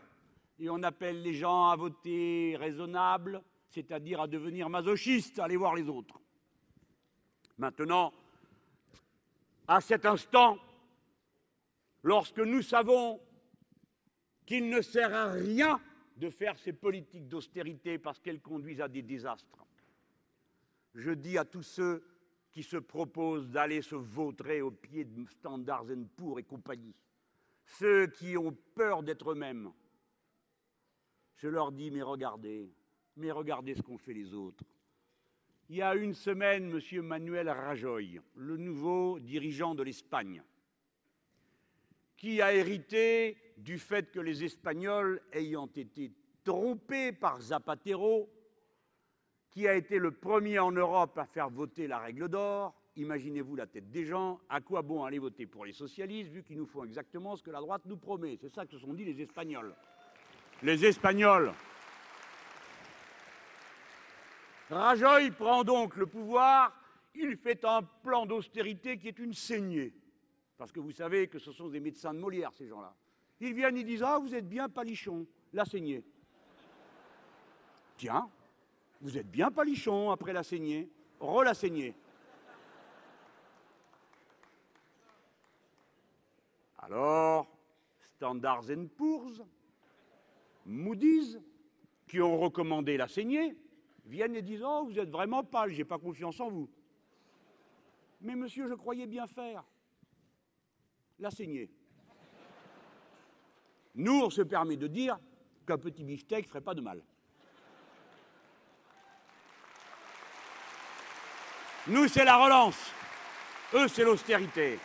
et 0.59 0.69
on 0.69 0.81
appelle 0.83 1.21
les 1.21 1.33
gens 1.33 1.69
à 1.69 1.75
voter 1.75 2.55
raisonnable, 2.57 3.41
c'est-à-dire 3.69 4.21
à 4.21 4.27
devenir 4.27 4.69
masochiste, 4.69 5.39
à 5.39 5.45
aller 5.45 5.57
voir 5.57 5.75
les 5.75 5.89
autres. 5.89 6.21
Maintenant, 7.57 8.13
à 9.67 9.81
cet 9.81 10.05
instant, 10.05 10.57
lorsque 12.03 12.39
nous 12.39 12.61
savons 12.61 13.19
qu'il 14.45 14.69
ne 14.69 14.81
sert 14.81 15.13
à 15.13 15.31
rien 15.31 15.81
de 16.17 16.29
faire 16.29 16.57
ces 16.59 16.73
politiques 16.73 17.27
d'austérité 17.27 17.97
parce 17.97 18.19
qu'elles 18.19 18.41
conduisent 18.41 18.81
à 18.81 18.87
des 18.87 19.01
désastres, 19.01 19.65
je 20.93 21.11
dis 21.11 21.37
à 21.37 21.45
tous 21.45 21.63
ceux 21.63 22.03
qui 22.51 22.63
se 22.63 22.77
proposent 22.77 23.49
d'aller 23.49 23.81
se 23.81 23.95
vautrer 23.95 24.61
au 24.61 24.71
pied 24.71 25.05
de 25.05 25.25
Standards 25.25 25.85
Poor's 26.15 26.39
et 26.39 26.43
compagnie, 26.43 26.95
ceux 27.65 28.07
qui 28.07 28.37
ont 28.37 28.55
peur 28.75 29.01
d'être 29.03 29.31
eux-mêmes, 29.31 29.71
je 31.35 31.47
leur 31.47 31.71
dis, 31.71 31.89
mais 31.89 32.03
regardez, 32.03 32.71
mais 33.17 33.31
regardez 33.31 33.73
ce 33.73 33.81
qu'ont 33.81 33.97
fait 33.97 34.13
les 34.13 34.33
autres. 34.33 34.63
Il 35.69 35.77
y 35.77 35.81
a 35.81 35.95
une 35.95 36.13
semaine, 36.13 36.71
M. 36.71 37.01
Manuel 37.01 37.49
Rajoy, 37.49 38.19
le 38.35 38.57
nouveau 38.57 39.19
dirigeant 39.19 39.73
de 39.73 39.83
l'Espagne, 39.83 40.43
qui 42.15 42.41
a 42.41 42.53
hérité 42.53 43.37
du 43.57 43.79
fait 43.79 44.11
que 44.11 44.19
les 44.19 44.43
Espagnols, 44.43 45.21
ayant 45.31 45.67
été 45.67 46.11
trompés 46.43 47.11
par 47.11 47.41
Zapatero, 47.41 48.29
qui 49.53 49.67
a 49.67 49.75
été 49.75 49.99
le 49.99 50.11
premier 50.11 50.59
en 50.59 50.71
Europe 50.71 51.17
à 51.17 51.25
faire 51.25 51.49
voter 51.49 51.87
la 51.87 51.99
règle 51.99 52.27
d'or, 52.27 52.73
imaginez-vous 52.95 53.55
la 53.55 53.67
tête 53.67 53.91
des 53.91 54.05
gens, 54.05 54.39
à 54.49 54.61
quoi 54.61 54.81
bon 54.81 55.03
aller 55.03 55.19
voter 55.19 55.45
pour 55.45 55.65
les 55.65 55.73
socialistes, 55.73 56.31
vu 56.31 56.43
qu'ils 56.43 56.57
nous 56.57 56.65
font 56.65 56.83
exactement 56.83 57.35
ce 57.35 57.43
que 57.43 57.51
la 57.51 57.59
droite 57.59 57.83
nous 57.85 57.97
promet? 57.97 58.37
C'est 58.41 58.53
ça 58.53 58.65
que 58.65 58.71
se 58.71 58.79
sont 58.79 58.93
dit 58.93 59.05
les 59.05 59.21
Espagnols. 59.21 59.75
Les 60.63 60.85
Espagnols 60.85 61.53
Rajoy 64.69 65.29
prend 65.31 65.63
donc 65.63 65.95
le 65.97 66.07
pouvoir 66.07 66.73
il 67.15 67.37
fait 67.37 67.63
un 67.65 67.83
plan 67.83 68.25
d'austérité 68.25 68.97
qui 68.97 69.07
est 69.07 69.19
une 69.19 69.33
saignée. 69.33 69.93
Parce 70.57 70.71
que 70.71 70.79
vous 70.79 70.91
savez 70.91 71.27
que 71.27 71.39
ce 71.39 71.51
sont 71.51 71.67
des 71.67 71.79
médecins 71.79 72.13
de 72.13 72.19
Molière, 72.19 72.51
ces 72.53 72.67
gens-là. 72.67 72.95
Ils 73.39 73.53
viennent, 73.53 73.77
ils 73.77 73.85
disent 73.85 74.03
Ah, 74.03 74.17
vous 74.19 74.33
êtes 74.33 74.47
bien 74.47 74.69
palichon, 74.69 75.25
la 75.51 75.65
saignée. 75.65 76.03
Tiens, 77.97 78.29
vous 79.03 79.17
êtes 79.17 79.29
bien 79.29 79.51
palichon 79.51 80.11
après 80.11 80.31
la 80.31 80.43
saignée, 80.43 80.89
re-la 81.19 81.53
saignée. 81.53 81.93
Alors, 86.77 87.47
Standards 88.15 88.63
Poor's, 88.95 89.43
Moody's, 90.65 91.37
qui 92.07 92.21
ont 92.21 92.37
recommandé 92.39 92.95
la 92.95 93.09
saignée, 93.09 93.57
viennent 94.05 94.37
et 94.37 94.41
disent 94.41 94.63
Oh, 94.65 94.85
vous 94.85 94.97
êtes 94.97 95.09
vraiment 95.09 95.43
pâle, 95.43 95.71
j'ai 95.71 95.83
pas 95.83 95.99
confiance 95.99 96.39
en 96.39 96.49
vous. 96.49 96.69
Mais 98.21 98.37
monsieur, 98.37 98.69
je 98.69 98.73
croyais 98.73 99.05
bien 99.05 99.27
faire. 99.27 99.65
La 101.19 101.29
saignée. 101.29 101.69
Nous, 103.95 104.21
on 104.21 104.29
se 104.29 104.41
permet 104.41 104.77
de 104.77 104.87
dire 104.87 105.19
qu'un 105.67 105.77
petit 105.77 106.05
beefsteak 106.05 106.47
ferait 106.47 106.61
pas 106.61 106.73
de 106.73 106.81
mal. 106.81 107.03
Nous, 111.87 112.07
c'est 112.07 112.23
la 112.23 112.37
relance. 112.37 112.91
Eux, 113.73 113.89
c'est 113.89 114.03
l'austérité. 114.03 114.79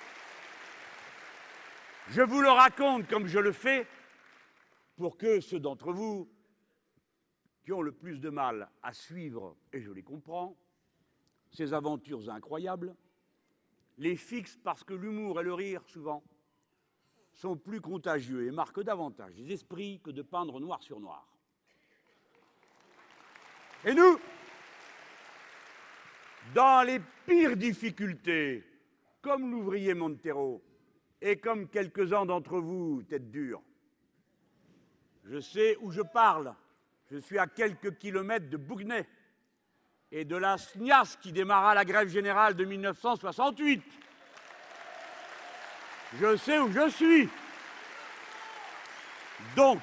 Je 2.08 2.22
vous 2.22 2.40
le 2.40 2.50
raconte 2.50 3.06
comme 3.06 3.28
je 3.28 3.38
le 3.38 3.52
fais 3.52 3.86
pour 4.96 5.16
que 5.16 5.40
ceux 5.40 5.60
d'entre 5.60 5.92
vous 5.92 6.28
qui 7.64 7.72
ont 7.72 7.82
le 7.82 7.92
plus 7.92 8.18
de 8.18 8.30
mal 8.30 8.68
à 8.82 8.92
suivre, 8.92 9.56
et 9.72 9.80
je 9.80 9.92
les 9.92 10.02
comprends, 10.02 10.56
ces 11.52 11.72
aventures 11.72 12.28
incroyables, 12.30 12.96
les 13.98 14.16
fixent 14.16 14.56
parce 14.56 14.82
que 14.82 14.94
l'humour 14.94 15.40
et 15.40 15.44
le 15.44 15.54
rire, 15.54 15.82
souvent, 15.86 16.24
sont 17.32 17.56
plus 17.56 17.80
contagieux 17.80 18.46
et 18.46 18.50
marquent 18.50 18.82
davantage 18.82 19.34
les 19.36 19.52
esprits 19.52 20.00
que 20.02 20.10
de 20.10 20.22
peindre 20.22 20.58
noir 20.58 20.82
sur 20.82 20.98
noir. 20.98 21.28
Et 23.84 23.94
nous, 23.94 24.18
dans 26.54 26.86
les 26.86 27.00
pires 27.26 27.56
difficultés, 27.56 28.64
comme 29.20 29.50
l'ouvrier 29.50 29.94
Montero 29.94 30.62
et 31.20 31.36
comme 31.36 31.68
quelques-uns 31.68 32.26
d'entre 32.26 32.58
vous, 32.58 33.02
tête 33.02 33.30
dure, 33.30 33.62
je 35.24 35.40
sais 35.40 35.76
où 35.80 35.90
je 35.90 36.02
parle. 36.02 36.54
Je 37.10 37.18
suis 37.18 37.38
à 37.38 37.46
quelques 37.46 37.96
kilomètres 37.98 38.48
de 38.50 38.56
Bougnay 38.56 39.06
et 40.10 40.24
de 40.24 40.36
la 40.36 40.58
SNIAS 40.58 41.16
qui 41.20 41.32
démarra 41.32 41.74
la 41.74 41.84
grève 41.84 42.08
générale 42.08 42.54
de 42.54 42.64
1968. 42.64 43.82
Je 46.20 46.36
sais 46.36 46.58
où 46.58 46.70
je 46.72 46.88
suis. 46.90 47.28
Donc, 49.54 49.80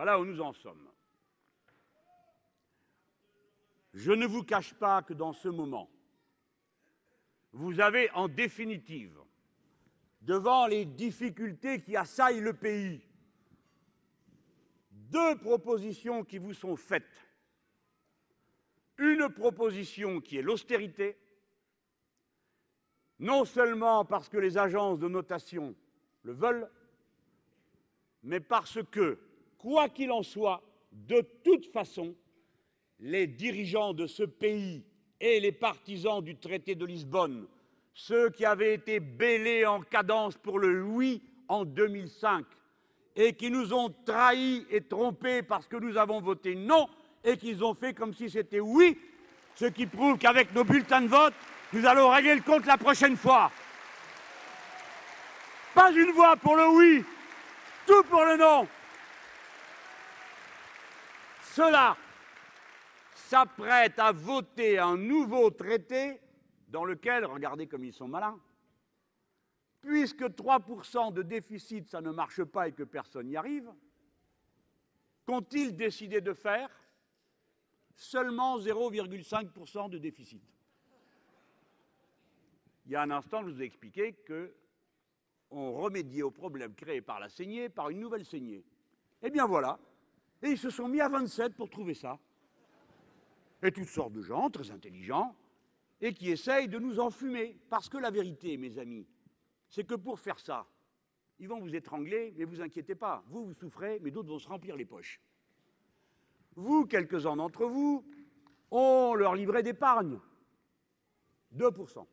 voilà 0.00 0.18
où 0.18 0.24
nous 0.24 0.40
en 0.40 0.54
sommes. 0.54 0.88
Je 3.92 4.12
ne 4.12 4.26
vous 4.26 4.42
cache 4.42 4.72
pas 4.72 5.02
que 5.02 5.12
dans 5.12 5.34
ce 5.34 5.48
moment, 5.48 5.90
vous 7.52 7.80
avez 7.80 8.10
en 8.12 8.26
définitive, 8.26 9.20
devant 10.22 10.66
les 10.66 10.86
difficultés 10.86 11.82
qui 11.82 11.96
assaillent 11.96 12.40
le 12.40 12.54
pays, 12.54 13.06
deux 14.90 15.36
propositions 15.36 16.24
qui 16.24 16.38
vous 16.38 16.54
sont 16.54 16.76
faites. 16.76 17.28
Une 18.96 19.28
proposition 19.28 20.22
qui 20.22 20.38
est 20.38 20.42
l'austérité, 20.42 21.18
non 23.18 23.44
seulement 23.44 24.06
parce 24.06 24.30
que 24.30 24.38
les 24.38 24.56
agences 24.56 24.98
de 24.98 25.08
notation 25.08 25.76
le 26.22 26.32
veulent, 26.32 26.70
mais 28.22 28.40
parce 28.40 28.78
que, 28.90 29.29
quoi 29.60 29.88
qu'il 29.88 30.10
en 30.10 30.22
soit, 30.22 30.62
de 30.90 31.20
toute 31.44 31.66
façon, 31.66 32.14
les 32.98 33.26
dirigeants 33.26 33.92
de 33.92 34.06
ce 34.06 34.22
pays 34.22 34.84
et 35.20 35.38
les 35.40 35.52
partisans 35.52 36.22
du 36.22 36.36
traité 36.36 36.74
de 36.74 36.84
Lisbonne, 36.84 37.46
ceux 37.94 38.30
qui 38.30 38.44
avaient 38.44 38.74
été 38.74 39.00
bêlés 39.00 39.66
en 39.66 39.80
cadence 39.80 40.36
pour 40.36 40.58
le 40.58 40.82
oui 40.82 41.22
en 41.48 41.64
2005 41.64 42.44
et 43.16 43.34
qui 43.34 43.50
nous 43.50 43.74
ont 43.74 43.92
trahis 44.06 44.64
et 44.70 44.80
trompés 44.80 45.42
parce 45.42 45.68
que 45.68 45.76
nous 45.76 45.96
avons 45.96 46.20
voté 46.20 46.54
non 46.54 46.88
et 47.22 47.36
qu'ils 47.36 47.62
ont 47.62 47.74
fait 47.74 47.92
comme 47.92 48.14
si 48.14 48.30
c'était 48.30 48.60
oui, 48.60 48.98
ce 49.54 49.66
qui 49.66 49.86
prouve 49.86 50.16
qu'avec 50.16 50.54
nos 50.54 50.64
bulletins 50.64 51.02
de 51.02 51.08
vote, 51.08 51.34
nous 51.72 51.84
allons 51.84 52.08
régler 52.08 52.36
le 52.36 52.40
compte 52.40 52.64
la 52.66 52.78
prochaine 52.78 53.16
fois. 53.16 53.50
Pas 55.74 55.92
une 55.92 56.12
voix 56.12 56.36
pour 56.36 56.56
le 56.56 56.68
oui, 56.68 57.04
tout 57.86 58.02
pour 58.04 58.24
le 58.24 58.36
non. 58.36 58.66
Cela 61.54 61.96
s'apprête 63.12 63.98
à 63.98 64.12
voter 64.12 64.78
un 64.78 64.96
nouveau 64.96 65.50
traité 65.50 66.20
dans 66.68 66.84
lequel, 66.84 67.24
regardez 67.24 67.66
comme 67.66 67.84
ils 67.84 67.92
sont 67.92 68.06
malins, 68.06 68.40
puisque 69.80 70.22
3% 70.22 71.12
de 71.12 71.22
déficit, 71.22 71.88
ça 71.88 72.00
ne 72.00 72.12
marche 72.12 72.44
pas 72.44 72.68
et 72.68 72.72
que 72.72 72.84
personne 72.84 73.26
n'y 73.26 73.36
arrive, 73.36 73.68
qu'ont-ils 75.26 75.74
décidé 75.74 76.20
de 76.20 76.34
faire? 76.34 76.70
Seulement 77.96 78.58
0,5% 78.58 79.90
de 79.90 79.98
déficit. 79.98 80.44
Il 82.86 82.92
y 82.92 82.96
a 82.96 83.02
un 83.02 83.10
instant, 83.10 83.42
je 83.42 83.50
vous 83.50 83.60
ai 83.60 83.64
expliqué 83.64 84.14
qu'on 84.24 85.72
remédiait 85.72 86.22
au 86.22 86.30
problème 86.30 86.76
créé 86.76 87.00
par 87.00 87.18
la 87.18 87.28
saignée 87.28 87.68
par 87.68 87.90
une 87.90 87.98
nouvelle 87.98 88.24
saignée. 88.24 88.64
Eh 89.20 89.30
bien 89.30 89.46
voilà. 89.46 89.80
Et 90.42 90.50
ils 90.50 90.58
se 90.58 90.70
sont 90.70 90.88
mis 90.88 91.00
à 91.00 91.08
27 91.08 91.54
pour 91.54 91.68
trouver 91.68 91.94
ça 91.94 92.18
et 93.62 93.72
toutes 93.72 93.88
sortes 93.88 94.12
de 94.12 94.22
gens 94.22 94.50
très 94.50 94.70
intelligents, 94.70 95.34
et 96.00 96.14
qui 96.14 96.30
essayent 96.30 96.68
de 96.68 96.78
nous 96.78 96.98
enfumer. 96.98 97.58
Parce 97.68 97.88
que 97.88 97.98
la 97.98 98.10
vérité, 98.10 98.56
mes 98.56 98.78
amis, 98.78 99.06
c'est 99.68 99.84
que 99.84 99.94
pour 99.94 100.18
faire 100.18 100.38
ça, 100.40 100.66
ils 101.38 101.48
vont 101.48 101.60
vous 101.60 101.74
étrangler, 101.74 102.34
mais 102.36 102.44
vous 102.44 102.60
inquiétez 102.60 102.94
pas. 102.94 103.22
Vous, 103.28 103.46
vous 103.46 103.54
souffrez, 103.54 103.98
mais 104.00 104.10
d'autres 104.10 104.28
vont 104.28 104.38
se 104.38 104.48
remplir 104.48 104.76
les 104.76 104.84
poches. 104.84 105.20
Vous, 106.56 106.86
quelques-uns 106.86 107.36
d'entre 107.36 107.66
vous, 107.66 108.04
on 108.70 109.14
leur 109.14 109.34
livrait 109.34 109.62
d'épargne. 109.62 110.18
2%. 111.56 112.06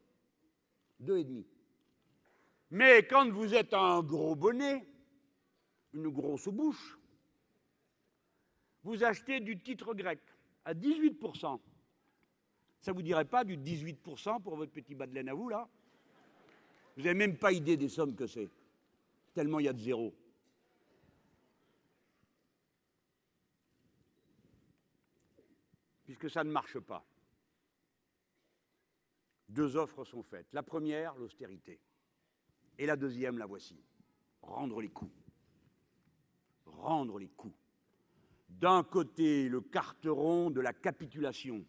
2,5%. 1.03 1.45
Mais 2.71 3.07
quand 3.07 3.29
vous 3.29 3.53
êtes 3.53 3.73
un 3.73 4.01
gros 4.01 4.35
bonnet, 4.35 4.85
une 5.93 6.09
grosse 6.09 6.49
bouche, 6.49 6.99
vous 8.83 9.03
achetez 9.03 9.39
du 9.39 9.59
titre 9.59 9.93
grec 9.93 10.19
à 10.65 10.73
18%. 10.73 11.59
Ça 12.79 12.91
ne 12.91 12.95
vous 12.95 13.01
dirait 13.01 13.25
pas 13.25 13.43
du 13.43 13.57
18% 13.57 14.41
pour 14.41 14.55
votre 14.55 14.71
petit 14.71 14.95
bas 14.95 15.07
de 15.07 15.13
laine 15.13 15.29
à 15.29 15.33
vous, 15.33 15.49
là? 15.49 15.67
Vous 16.95 17.03
n'avez 17.03 17.15
même 17.15 17.37
pas 17.37 17.51
idée 17.51 17.77
des 17.77 17.89
sommes 17.89 18.15
que 18.15 18.27
c'est, 18.27 18.49
tellement 19.33 19.59
il 19.59 19.65
y 19.65 19.69
a 19.69 19.73
de 19.73 19.79
zéro. 19.79 20.15
Puisque 26.05 26.29
ça 26.29 26.43
ne 26.43 26.51
marche 26.51 26.79
pas. 26.79 27.05
Deux 29.49 29.75
offres 29.75 30.03
sont 30.05 30.23
faites. 30.23 30.47
La 30.53 30.63
première, 30.63 31.15
l'austérité. 31.15 31.79
Et 32.77 32.85
la 32.85 32.95
deuxième, 32.95 33.37
la 33.37 33.45
voici. 33.45 33.79
Rendre 34.41 34.81
les 34.81 34.89
coups. 34.89 35.11
Rendre 36.65 37.19
les 37.19 37.29
coups 37.29 37.66
d'un 38.49 38.83
côté 38.83 39.49
le 39.49 39.61
carteron 39.61 40.49
de 40.49 40.61
la 40.61 40.73
capitulation, 40.73 41.63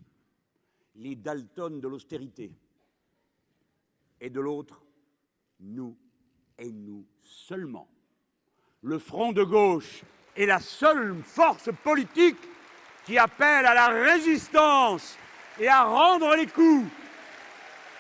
les 0.97 1.17
Dalton 1.17 1.81
de 1.81 1.89
l'austérité, 1.89 2.53
et 4.21 4.31
de 4.31 4.41
l'autre, 4.41 4.83
nous 5.61 5.97
et 6.59 6.73
nous 6.73 7.07
seulement. 7.23 7.89
Le 8.83 8.99
front 8.99 9.33
de 9.33 9.43
gauche 9.43 10.03
est 10.37 10.47
la 10.47 10.61
seule 10.61 11.23
force 11.23 11.71
politique 11.83 12.39
qui 13.05 13.19
appelle 13.19 13.67
à 13.67 13.75
la 13.75 13.89
résistance 13.89 15.17
et 15.59 15.69
à 15.69 15.85
rendre 15.85 16.35
les 16.37 16.47
coups. 16.47 16.89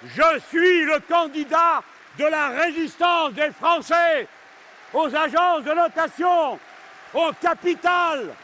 Je 0.05 0.41
suis 0.49 0.85
le 0.85 1.01
candidat 1.09 1.83
de 2.19 2.25
la 2.25 2.49
résistance 2.49 3.33
des 3.33 3.51
Français 3.51 4.29
aux 4.93 5.15
agences 5.15 5.65
de 5.65 5.75
notation, 5.75 6.59
au 7.15 7.33
capital, 7.41 8.35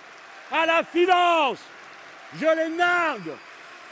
à 0.55 0.67
la 0.67 0.85
finance. 0.85 1.59
Je 2.41 2.47
les 2.47 2.77
nargue, 2.77 3.33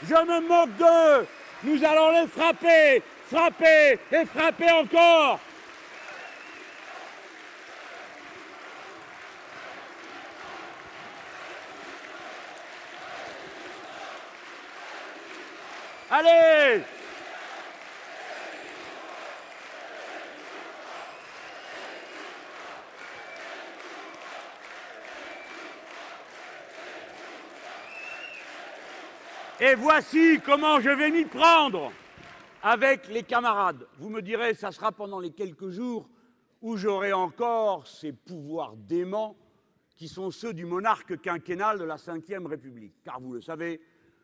je 0.07 0.13
me 0.13 0.47
moque 0.47 0.75
d'eux. 0.77 1.27
Nous 1.63 1.83
allons 1.83 2.11
les 2.11 2.27
frapper, 2.27 3.03
frapper 3.29 3.99
et 4.11 4.25
frapper 4.25 4.71
encore. 4.71 5.39
Allez 16.11 16.83
Et 29.65 29.75
voici 29.75 30.41
comment 30.45 30.81
je 30.81 30.89
vais 30.89 31.09
m'y 31.09 31.23
prendre 31.23 31.93
avec 32.61 33.07
les 33.07 33.23
camarades. 33.23 33.87
Vous 33.97 34.09
me 34.09 34.21
direz, 34.21 34.55
ça 34.55 34.73
sera 34.73 34.91
pendant 34.91 35.21
les 35.21 35.31
quelques 35.31 35.69
jours 35.69 36.09
où 36.61 36.75
j'aurai 36.75 37.13
encore 37.13 37.87
ces 37.87 38.11
pouvoirs 38.11 38.75
déments 38.75 39.37
qui 39.95 40.09
sont 40.09 40.31
ceux 40.31 40.53
du 40.53 40.65
monarque 40.65 41.21
quinquennal 41.21 41.79
de 41.79 41.85
la 41.85 41.95
Ve 41.95 42.45
République. 42.45 42.93
Car 43.05 43.21
vous 43.21 43.31
le 43.31 43.39
savez, 43.39 43.79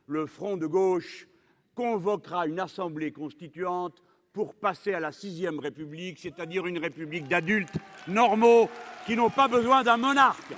le 0.07 0.25
Front 0.25 0.57
de 0.57 0.67
gauche 0.67 1.25
convoquera 1.73 2.45
une 2.45 2.59
assemblée 2.59 3.13
constituante 3.13 4.03
pour 4.33 4.55
passer 4.55 4.93
à 4.93 4.99
la 4.99 5.13
Sixième 5.13 5.59
République, 5.59 6.19
c'est-à-dire 6.19 6.67
une 6.67 6.79
république 6.79 7.29
d'adultes 7.29 7.77
normaux 8.09 8.69
qui 9.05 9.15
n'ont 9.15 9.29
pas 9.29 9.47
besoin 9.47 9.83
d'un 9.83 9.95
monarque. 9.95 10.53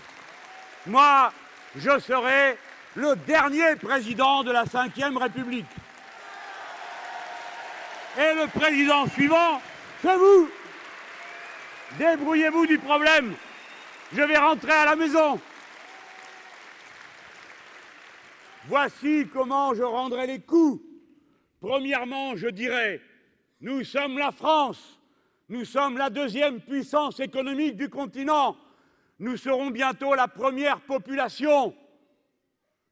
Moi, 0.87 1.31
je 1.75 1.99
serai 1.99 2.57
le 2.95 3.15
dernier 3.15 3.75
président 3.77 4.43
de 4.43 4.51
la 4.51 4.63
Ve 4.63 5.17
République. 5.17 5.65
Et 8.17 8.35
le 8.35 8.47
président 8.47 9.07
suivant, 9.07 9.61
c'est 10.01 10.17
vous. 10.17 10.49
Débrouillez-vous 11.97 12.67
du 12.67 12.77
problème. 12.79 13.33
Je 14.13 14.21
vais 14.21 14.37
rentrer 14.37 14.73
à 14.73 14.85
la 14.85 14.95
maison. 14.95 15.39
Voici 18.67 19.27
comment 19.31 19.73
je 19.73 19.83
rendrai 19.83 20.27
les 20.27 20.41
coups. 20.41 20.81
Premièrement, 21.61 22.35
je 22.35 22.47
dirais, 22.47 23.01
nous 23.61 23.83
sommes 23.83 24.17
la 24.17 24.31
France, 24.31 24.99
nous 25.47 25.63
sommes 25.63 25.97
la 25.97 26.09
deuxième 26.09 26.59
puissance 26.59 27.19
économique 27.19 27.77
du 27.77 27.89
continent, 27.89 28.57
nous 29.19 29.37
serons 29.37 29.69
bientôt 29.69 30.15
la 30.15 30.27
première 30.27 30.81
population. 30.81 31.75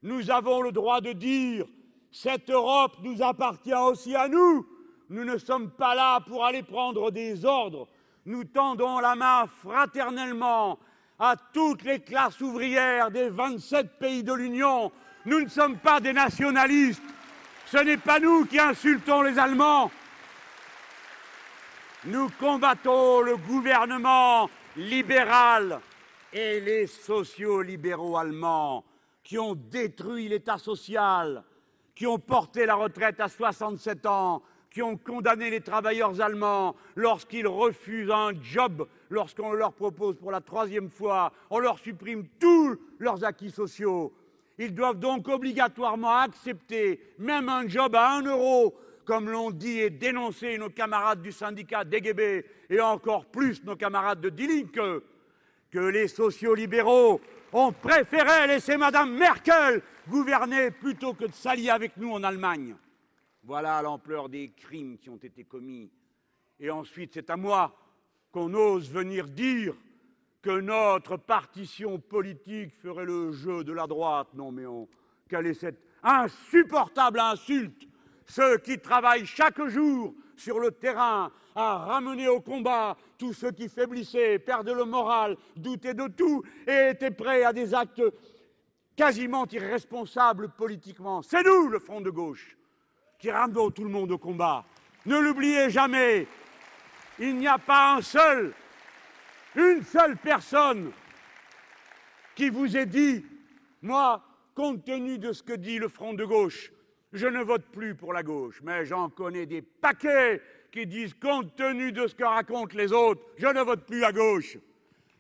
Nous 0.02 0.32
avons 0.32 0.62
le 0.62 0.72
droit 0.72 1.02
de 1.02 1.12
dire, 1.12 1.66
cette 2.12 2.50
Europe 2.50 2.96
nous 3.02 3.22
appartient 3.22 3.74
aussi 3.74 4.16
à 4.16 4.28
nous. 4.28 4.66
Nous 5.10 5.26
ne 5.26 5.38
sommes 5.38 5.72
pas 5.72 5.94
là 5.94 6.22
pour 6.22 6.46
aller 6.46 6.64
prendre 6.64 7.12
des 7.12 7.44
ordres. 7.44 7.88
Nous 8.26 8.46
tendons 8.46 9.00
la 9.00 9.16
main 9.16 9.46
fraternellement 9.62 10.80
à 11.18 11.36
toutes 11.54 11.84
les 11.84 12.00
classes 12.00 12.40
ouvrières 12.40 13.12
des 13.12 13.30
27 13.30 14.00
pays 14.00 14.24
de 14.24 14.34
l'Union. 14.34 14.92
Nous 15.26 15.42
ne 15.42 15.50
sommes 15.50 15.78
pas 15.78 16.00
des 16.00 16.14
nationalistes. 16.14 17.04
Ce 17.66 17.78
n'est 17.78 17.98
pas 17.98 18.20
nous 18.20 18.46
qui 18.46 18.58
insultons 18.58 19.22
les 19.22 19.38
Allemands. 19.38 19.92
Nous 22.06 22.30
combattons 22.40 23.22
le 23.22 23.36
gouvernement 23.36 24.50
libéral 24.78 25.82
et 26.32 26.62
les 26.62 26.88
sociaux-libéraux 26.88 28.18
allemands 28.18 28.86
qui 29.30 29.38
ont 29.38 29.54
détruit 29.54 30.28
l'État 30.28 30.58
social, 30.58 31.44
qui 31.94 32.08
ont 32.08 32.18
porté 32.18 32.66
la 32.66 32.74
retraite 32.74 33.20
à 33.20 33.30
67 33.30 34.08
ans, 34.08 34.42
qui 34.72 34.82
ont 34.82 34.98
condamné 34.98 35.52
les 35.52 35.62
travailleurs 35.62 36.20
allemands 36.20 36.76
lorsqu'ils 36.96 37.46
refusent 37.46 38.10
un 38.10 38.32
job, 38.42 38.88
lorsqu'on 39.12 39.54
leur 39.54 39.74
propose 39.74 40.18
pour 40.18 40.32
la 40.32 40.42
troisième 40.42 40.90
fois, 40.90 41.32
on 41.52 41.60
leur 41.60 41.78
supprime 41.78 42.26
tous 42.40 42.76
leurs 42.98 43.24
acquis 43.24 43.52
sociaux. 43.52 44.12
Ils 44.58 44.74
doivent 44.74 44.98
donc 44.98 45.28
obligatoirement 45.28 46.22
accepter 46.22 47.00
même 47.20 47.50
un 47.50 47.68
job 47.68 47.94
à 47.94 48.14
un 48.14 48.24
euro, 48.24 48.74
comme 49.06 49.30
l'ont 49.30 49.52
dit 49.52 49.80
et 49.80 49.92
dénoncé 49.92 50.58
nos 50.58 50.72
camarades 50.72 51.22
du 51.22 51.32
syndicat 51.32 51.84
DGB 51.84 52.46
et 52.68 52.82
encore 52.82 53.26
plus 53.26 53.64
nos 53.64 53.76
camarades 53.76 54.22
de 54.22 54.30
Die 54.30 54.66
que 54.72 55.04
les 55.78 56.08
sociaux 56.08 56.56
libéraux 56.56 57.22
ont 57.54 57.72
préféré 57.72 58.48
laisser 58.48 58.78
Mme 58.78 59.12
Merkel 59.12 59.82
gouverner 60.08 60.72
plutôt 60.72 61.14
que 61.14 61.26
de 61.26 61.34
s'allier 61.34 61.70
avec 61.70 61.98
nous 61.98 62.12
en 62.12 62.24
Allemagne. 62.24 62.76
Voilà 63.44 63.82
l'ampleur 63.82 64.30
des 64.30 64.52
crimes 64.52 64.98
qui 64.98 65.10
ont 65.10 65.18
été 65.18 65.44
commis. 65.44 65.92
Et 66.60 66.70
ensuite, 66.70 67.12
c'est 67.14 67.30
à 67.30 67.38
moi 67.38 67.76
qu'on 68.32 68.54
ose 68.54 68.92
venir 68.92 69.28
dire 69.28 69.74
que 70.42 70.60
notre 70.60 71.18
partition 71.18 72.00
politique 72.00 72.74
ferait 72.82 73.06
le 73.06 73.32
jeu 73.32 73.64
de 73.64 73.74
la 73.74 73.88
droite. 73.88 74.28
Non, 74.34 74.52
mais 74.52 74.66
on... 74.66 74.88
quelle 75.30 75.48
est 75.48 75.54
cette 75.54 75.82
insupportable 76.04 77.20
insulte? 77.20 77.88
Ceux 78.26 78.58
qui 78.58 78.80
travaillent 78.80 79.26
chaque 79.26 79.62
jour 79.68 80.14
sur 80.36 80.60
le 80.60 80.72
terrain 80.72 81.32
à 81.60 81.78
ramener 81.78 82.30
au 82.30 82.40
combat 82.40 82.96
tous 83.18 83.34
ceux 83.34 83.52
qui 83.52 83.68
faiblissaient, 83.68 84.40
perdaient 84.40 84.74
le 84.74 84.86
moral, 84.86 85.36
doutaient 85.58 85.94
de 85.94 86.08
tout 86.08 86.42
et 86.66 86.92
étaient 86.92 87.12
prêts 87.12 87.44
à 87.44 87.52
des 87.52 87.74
actes 87.74 88.02
quasiment 88.96 89.46
irresponsables 89.52 90.50
politiquement. 90.50 91.22
C'est 91.22 91.44
nous, 91.44 91.68
le 91.68 91.80
Front 91.80 92.00
de 92.00 92.10
gauche, 92.10 92.58
qui 93.18 93.30
ramenons 93.30 93.72
tout 93.72 93.84
le 93.84 93.90
monde 93.90 94.12
au 94.12 94.18
combat. 94.18 94.64
Ne 95.06 95.20
l'oubliez 95.20 95.70
jamais, 95.70 96.28
il 97.20 97.36
n'y 97.36 97.48
a 97.48 97.58
pas 97.58 97.96
un 97.96 98.02
seul, 98.02 98.54
une 99.56 99.84
seule 99.84 100.16
personne 100.16 100.92
qui 102.36 102.50
vous 102.50 102.78
ait 102.78 102.86
dit, 102.86 103.26
moi, 103.82 104.24
compte 104.56 104.86
tenu 104.86 105.18
de 105.18 105.34
ce 105.34 105.44
que 105.44 105.54
dit 105.54 105.78
le 105.78 105.90
Front 105.90 106.14
de 106.14 106.24
gauche, 106.24 106.72
je 107.12 107.28
ne 107.28 107.44
vote 107.44 107.66
plus 107.66 107.96
pour 107.96 108.14
la 108.14 108.24
gauche, 108.24 108.62
mais 108.64 108.86
j'en 108.86 109.10
connais 109.10 109.46
des 109.46 109.62
paquets 109.62 110.42
qui 110.72 110.86
disent, 110.86 111.14
compte 111.14 111.56
tenu 111.56 111.92
de 111.92 112.08
ce 112.08 112.16
que 112.16 112.24
racontent 112.24 112.78
les 112.78 112.92
autres, 112.92 113.22
je 113.38 113.48
ne 113.48 113.62
vote 113.62 113.86
plus 113.86 114.04
à 114.04 114.12
gauche. 114.12 114.58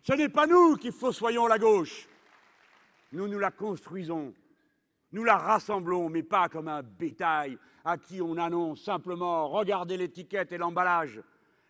Ce 0.04 0.14
n'est 0.14 0.30
pas 0.30 0.48
nous 0.48 0.76
qui 0.76 0.92
fossoyons 0.92 1.48
la 1.48 1.58
gauche. 1.58 2.08
Nous, 3.12 3.28
nous 3.28 3.40
la 3.40 3.52
construisons. 3.52 4.34
Nous 5.12 5.24
la 5.24 5.38
rassemblons, 5.38 6.10
mais 6.10 6.24
pas 6.24 6.50
comme 6.50 6.68
un 6.68 6.84
bétail 6.84 7.58
à 7.84 7.98
qui 7.98 8.22
on 8.22 8.38
annonce 8.38 8.84
simplement 8.84 9.48
regardez 9.48 9.98
l'étiquette 9.98 10.52
et 10.52 10.58
l'emballage, 10.58 11.20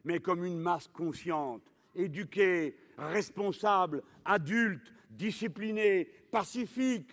mais 0.03 0.19
comme 0.19 0.43
une 0.43 0.59
masse 0.59 0.87
consciente, 0.87 1.61
éduquée, 1.95 2.75
responsable, 2.97 4.03
adulte, 4.25 4.93
disciplinée, 5.09 6.05
pacifique, 6.31 7.11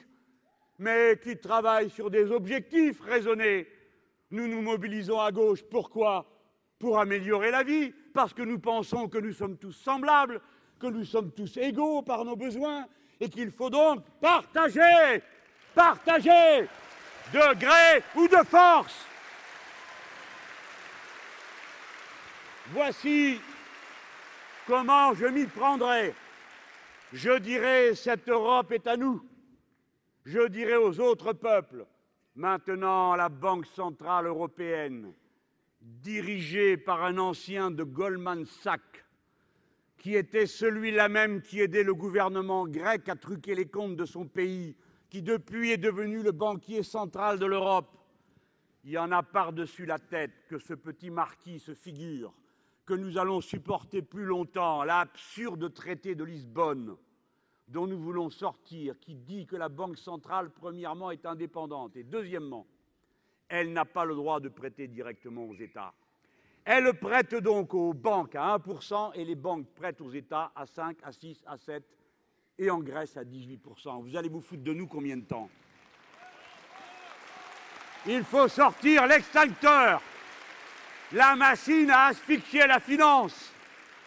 mais 0.79 1.19
qui 1.23 1.37
travaille 1.39 1.91
sur 1.91 2.11
des 2.11 2.31
objectifs 2.31 3.01
raisonnés. 3.01 3.69
Nous 4.31 4.49
nous 4.49 4.61
mobilisons 4.61 5.21
à 5.21 5.31
gauche. 5.31 5.63
Pourquoi? 5.63 6.27
Pour 6.79 6.99
améliorer 6.99 7.51
la 7.51 7.63
vie, 7.63 7.93
parce 8.13 8.35
que 8.35 8.43
nous 8.43 8.59
pensons 8.59 9.09
que 9.09 9.19
nous 9.19 9.33
sommes 9.33 9.57
tous 9.57 9.73
semblables, 9.73 10.41
que 10.79 10.87
nous 10.87 11.05
sommes 11.05 11.33
tous 11.33 11.57
égaux 11.57 12.03
par 12.03 12.25
nos 12.25 12.37
besoins, 12.37 12.87
et 13.21 13.29
qu'il 13.29 13.51
faut 13.51 13.71
donc 13.71 14.05
partager, 14.21 15.23
partager, 15.75 16.69
de 17.33 17.55
gré 17.55 18.03
ou 18.15 18.29
de 18.29 18.45
force. 18.45 19.07
Voici 22.73 23.41
comment 24.67 25.15
je 25.15 25.27
m'y 25.27 25.47
prendrai. 25.47 26.15
Je 27.13 27.39
dirai, 27.39 27.95
cette 27.95 28.29
Europe 28.29 28.73
est 28.73 28.87
à 28.87 28.97
nous. 28.97 29.25
Je 30.25 30.49
dirai 30.49 30.77
aux 30.77 30.99
autres 31.01 31.33
peuples, 31.33 31.87
maintenant 32.35 33.15
la 33.15 33.29
Banque 33.29 33.67
centrale 33.67 34.27
européenne, 34.27 35.13
dirigé 35.87 36.77
par 36.77 37.05
un 37.05 37.19
ancien 37.19 37.71
de 37.71 37.85
Goldman 37.85 38.45
Sachs, 38.45 39.05
qui 39.97 40.15
était 40.15 40.47
celui-là 40.47 41.09
même 41.09 41.41
qui 41.41 41.61
aidait 41.61 41.85
le 41.85 41.95
gouvernement 41.95 42.67
grec 42.67 43.09
à 43.09 43.17
truquer 43.17 43.55
les 43.55 43.67
comptes 43.67 43.97
de 43.97 44.05
son 44.05 44.27
pays, 44.27 44.77
qui 45.09 45.23
depuis 45.23 45.71
est 45.71 45.79
devenu 45.79 46.23
le 46.23 46.33
banquier 46.33 46.83
central 46.83 47.39
de 47.39 47.47
l'Europe. 47.47 47.97
Il 48.85 48.91
y 48.91 48.99
en 48.99 49.13
a 49.13 49.23
par-dessus 49.23 49.87
la 49.87 49.99
tête 49.99 50.33
que 50.49 50.59
ce 50.59 50.75
petit 50.75 51.11
marquis 51.11 51.61
se 51.61 51.75
figure 51.75 52.35
que 52.85 52.95
nous 52.95 53.19
allons 53.19 53.41
supporter 53.41 54.01
plus 54.01 54.25
longtemps 54.25 54.85
l'absurde 54.85 55.73
traité 55.75 56.15
de 56.15 56.23
Lisbonne 56.25 56.97
dont 57.69 57.87
nous 57.87 57.99
voulons 57.99 58.31
sortir, 58.31 58.99
qui 59.01 59.17
dit 59.17 59.45
que 59.45 59.57
la 59.57 59.69
Banque 59.69 59.99
centrale, 59.99 60.51
premièrement, 60.51 61.11
est 61.11 61.27
indépendante 61.27 61.97
et 61.97 62.05
deuxièmement, 62.05 62.67
elle 63.49 63.73
n'a 63.73 63.85
pas 63.85 64.05
le 64.05 64.15
droit 64.15 64.41
de 64.41 64.49
prêter 64.49 64.89
directement 64.89 65.45
aux 65.45 65.55
États. 65.55 65.93
Elle 66.65 66.93
prête 66.95 67.35
donc 67.37 67.75
aux 67.75 67.95
banques 67.95 68.35
à 68.35 68.59
1% 68.59 69.13
et 69.15 69.25
les 69.25 69.37
banques 69.37 69.67
prêtent 69.75 70.01
aux 70.01 70.11
États 70.11 70.51
à 70.57 70.67
5, 70.67 70.97
à 71.05 71.13
6, 71.13 71.45
à 71.47 71.57
7 71.57 71.85
et 72.59 72.71
en 72.71 72.81
Grèce 72.81 73.17
à 73.17 73.25
18%. 73.25 74.03
Vous 74.03 74.17
allez 74.17 74.29
vous 74.29 74.41
foutre 74.41 74.65
de 74.65 74.73
nous 74.73 74.89
combien 74.89 75.17
de 75.17 75.25
temps? 75.25 75.49
Il 78.07 78.25
faut 78.25 78.49
sortir 78.49 79.07
l'extincteur. 79.07 80.03
La 81.13 81.37
machine 81.37 81.91
a 81.91 82.07
asphyxié 82.07 82.67
la 82.67 82.81
finance. 82.81 83.53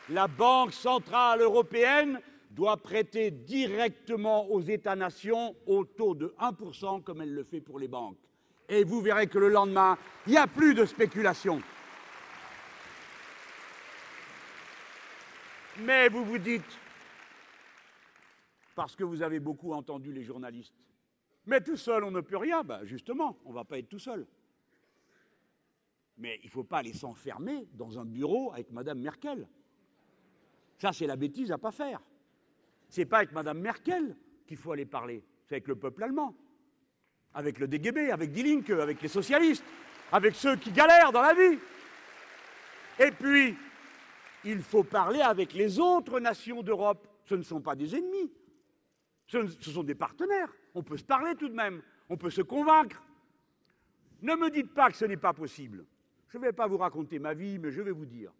La 0.09 0.27
Banque 0.27 0.73
centrale 0.73 1.41
européenne 1.41 2.19
doit 2.51 2.77
prêter 2.77 3.31
directement 3.31 4.49
aux 4.49 4.61
États-nations 4.61 5.55
au 5.65 5.85
taux 5.85 6.15
de 6.15 6.35
1% 6.39 7.03
comme 7.03 7.21
elle 7.21 7.33
le 7.33 7.43
fait 7.43 7.61
pour 7.61 7.79
les 7.79 7.87
banques 7.87 8.17
et 8.69 8.83
vous 8.83 9.01
verrez 9.01 9.27
que 9.27 9.39
le 9.39 9.49
lendemain, 9.49 9.97
il 10.27 10.31
n'y 10.31 10.37
a 10.37 10.47
plus 10.47 10.73
de 10.73 10.85
spéculation. 10.85 11.61
Mais 15.79 16.09
vous 16.09 16.23
vous 16.23 16.37
dites, 16.37 16.77
parce 18.75 18.95
que 18.95 19.03
vous 19.03 19.21
avez 19.21 19.39
beaucoup 19.39 19.73
entendu 19.73 20.13
les 20.13 20.23
journalistes, 20.23 20.75
mais 21.45 21.61
tout 21.61 21.77
seul, 21.77 22.03
on 22.03 22.11
ne 22.11 22.21
peut 22.21 22.37
rien. 22.37 22.63
Ben 22.63 22.83
justement, 22.85 23.37
on 23.45 23.49
ne 23.49 23.55
va 23.55 23.63
pas 23.63 23.79
être 23.79 23.89
tout 23.89 23.99
seul. 23.99 24.27
Mais 26.17 26.39
il 26.43 26.47
ne 26.47 26.51
faut 26.51 26.65
pas 26.65 26.79
aller 26.79 26.93
s'enfermer 26.93 27.67
dans 27.73 27.97
un 27.97 28.05
bureau 28.05 28.51
avec 28.51 28.69
Mme 28.71 28.99
Merkel. 28.99 29.47
Ça, 30.77 30.93
c'est 30.93 31.07
la 31.07 31.15
bêtise 31.15 31.51
à 31.51 31.55
ne 31.55 31.61
pas 31.61 31.71
faire. 31.71 32.01
Ce 32.89 33.01
n'est 33.01 33.05
pas 33.05 33.17
avec 33.17 33.31
Mme 33.31 33.59
Merkel 33.59 34.15
qu'il 34.45 34.57
faut 34.57 34.71
aller 34.73 34.85
parler, 34.85 35.23
c'est 35.45 35.55
avec 35.55 35.67
le 35.67 35.75
peuple 35.75 36.03
allemand, 36.03 36.35
avec 37.33 37.59
le 37.59 37.67
DGB, 37.67 38.11
avec 38.11 38.31
Die 38.31 38.43
Linke, 38.43 38.71
avec 38.71 39.01
les 39.01 39.07
socialistes, 39.07 39.63
avec 40.11 40.35
ceux 40.35 40.55
qui 40.55 40.71
galèrent 40.71 41.11
dans 41.11 41.21
la 41.21 41.33
vie. 41.33 41.59
Et 42.99 43.11
puis, 43.11 43.55
il 44.43 44.61
faut 44.61 44.83
parler 44.83 45.21
avec 45.21 45.53
les 45.53 45.79
autres 45.79 46.19
nations 46.19 46.61
d'Europe. 46.61 47.07
Ce 47.25 47.35
ne 47.35 47.43
sont 47.43 47.61
pas 47.61 47.75
des 47.75 47.95
ennemis, 47.95 48.31
ce 49.27 49.71
sont 49.71 49.83
des 49.83 49.95
partenaires. 49.95 50.51
On 50.73 50.81
peut 50.81 50.97
se 50.97 51.03
parler 51.03 51.35
tout 51.35 51.49
de 51.49 51.53
même, 51.53 51.81
on 52.09 52.17
peut 52.17 52.31
se 52.31 52.41
convaincre. 52.41 53.01
Ne 54.21 54.35
me 54.35 54.49
dites 54.49 54.73
pas 54.73 54.89
que 54.89 54.97
ce 54.97 55.05
n'est 55.05 55.17
pas 55.17 55.33
possible. 55.33 55.85
Je 56.29 56.37
ne 56.37 56.43
vais 56.43 56.53
pas 56.53 56.67
vous 56.67 56.77
raconter 56.77 57.19
ma 57.19 57.33
vie, 57.33 57.59
mais 57.59 57.71
je 57.71 57.81
vais 57.81 57.91
vous 57.91 58.05
dire 58.05 58.31